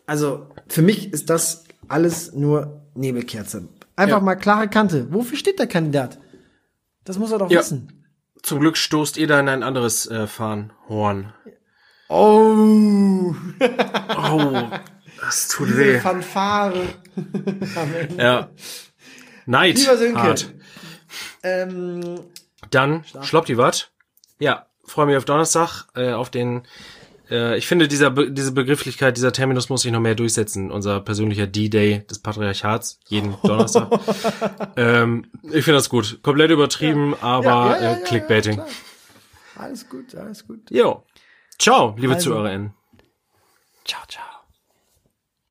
Also 0.05 0.45
für 0.67 0.83
mich 0.83 1.11
ist 1.11 1.31
das 1.31 1.63
alles 1.87 2.33
nur 2.33 2.83
Nebelkerze. 2.93 3.69
Einfach 3.95 4.19
ja. 4.19 4.23
mal 4.23 4.35
klare 4.35 4.67
Kante. 4.67 5.07
Wofür 5.11 5.35
steht 5.35 5.57
der 5.57 5.67
Kandidat? 5.67 6.19
Das 7.05 7.17
muss 7.17 7.31
er 7.31 7.39
doch 7.39 7.49
ja. 7.49 7.61
wissen. 7.61 8.04
Zum 8.45 8.59
Glück 8.59 8.77
stoßt 8.77 9.17
ihr 9.17 9.25
da 9.25 9.39
in 9.39 9.49
ein 9.49 9.63
anderes 9.63 10.05
äh, 10.05 10.27
Fahnenhorn. 10.27 11.33
Oh. 12.09 13.33
oh. 13.59 14.63
Das 15.19 15.47
tut 15.47 15.69
Diese 15.69 15.77
weh. 15.79 15.99
Fanfare. 15.99 16.83
ja. 18.19 18.51
Neid. 19.47 19.79
Lieber 19.79 19.97
Sönke. 19.97 20.21
Hart. 20.21 20.53
Ähm, 21.41 22.19
Dann 22.69 23.03
schloppt 23.23 23.47
die 23.47 23.57
wat. 23.57 23.91
Ja, 24.37 24.67
freue 24.83 25.07
mich 25.07 25.17
auf 25.17 25.25
Donnerstag, 25.25 25.87
äh, 25.95 26.11
auf 26.11 26.29
den 26.29 26.67
äh, 27.29 27.57
ich 27.57 27.67
finde, 27.67 27.87
dieser 27.87 28.11
Be 28.11 28.31
diese 28.31 28.51
Begrifflichkeit, 28.51 29.17
dieser 29.17 29.31
Terminus 29.31 29.69
muss 29.69 29.81
sich 29.81 29.91
noch 29.91 29.99
mehr 29.99 30.15
durchsetzen. 30.15 30.71
Unser 30.71 30.99
persönlicher 31.01 31.47
D-Day 31.47 32.05
des 32.09 32.19
Patriarchats, 32.19 32.99
jeden 33.07 33.35
Donnerstag. 33.43 33.89
ähm, 34.77 35.27
ich 35.43 35.63
finde 35.65 35.73
das 35.73 35.89
gut. 35.89 36.19
Komplett 36.21 36.51
übertrieben, 36.51 37.11
ja. 37.11 37.17
aber 37.21 37.77
ja, 37.77 37.81
ja, 37.81 37.93
äh, 37.93 38.01
Clickbaiting. 38.03 38.61
alles 39.57 39.87
gut, 39.89 40.15
alles 40.15 40.45
gut. 40.47 40.69
Jo. 40.69 41.03
Ciao, 41.57 41.95
liebe 41.97 42.13
also. 42.13 42.31
ZuhörerInnen. 42.31 42.73
Ciao, 43.85 44.01
ciao. 44.07 44.34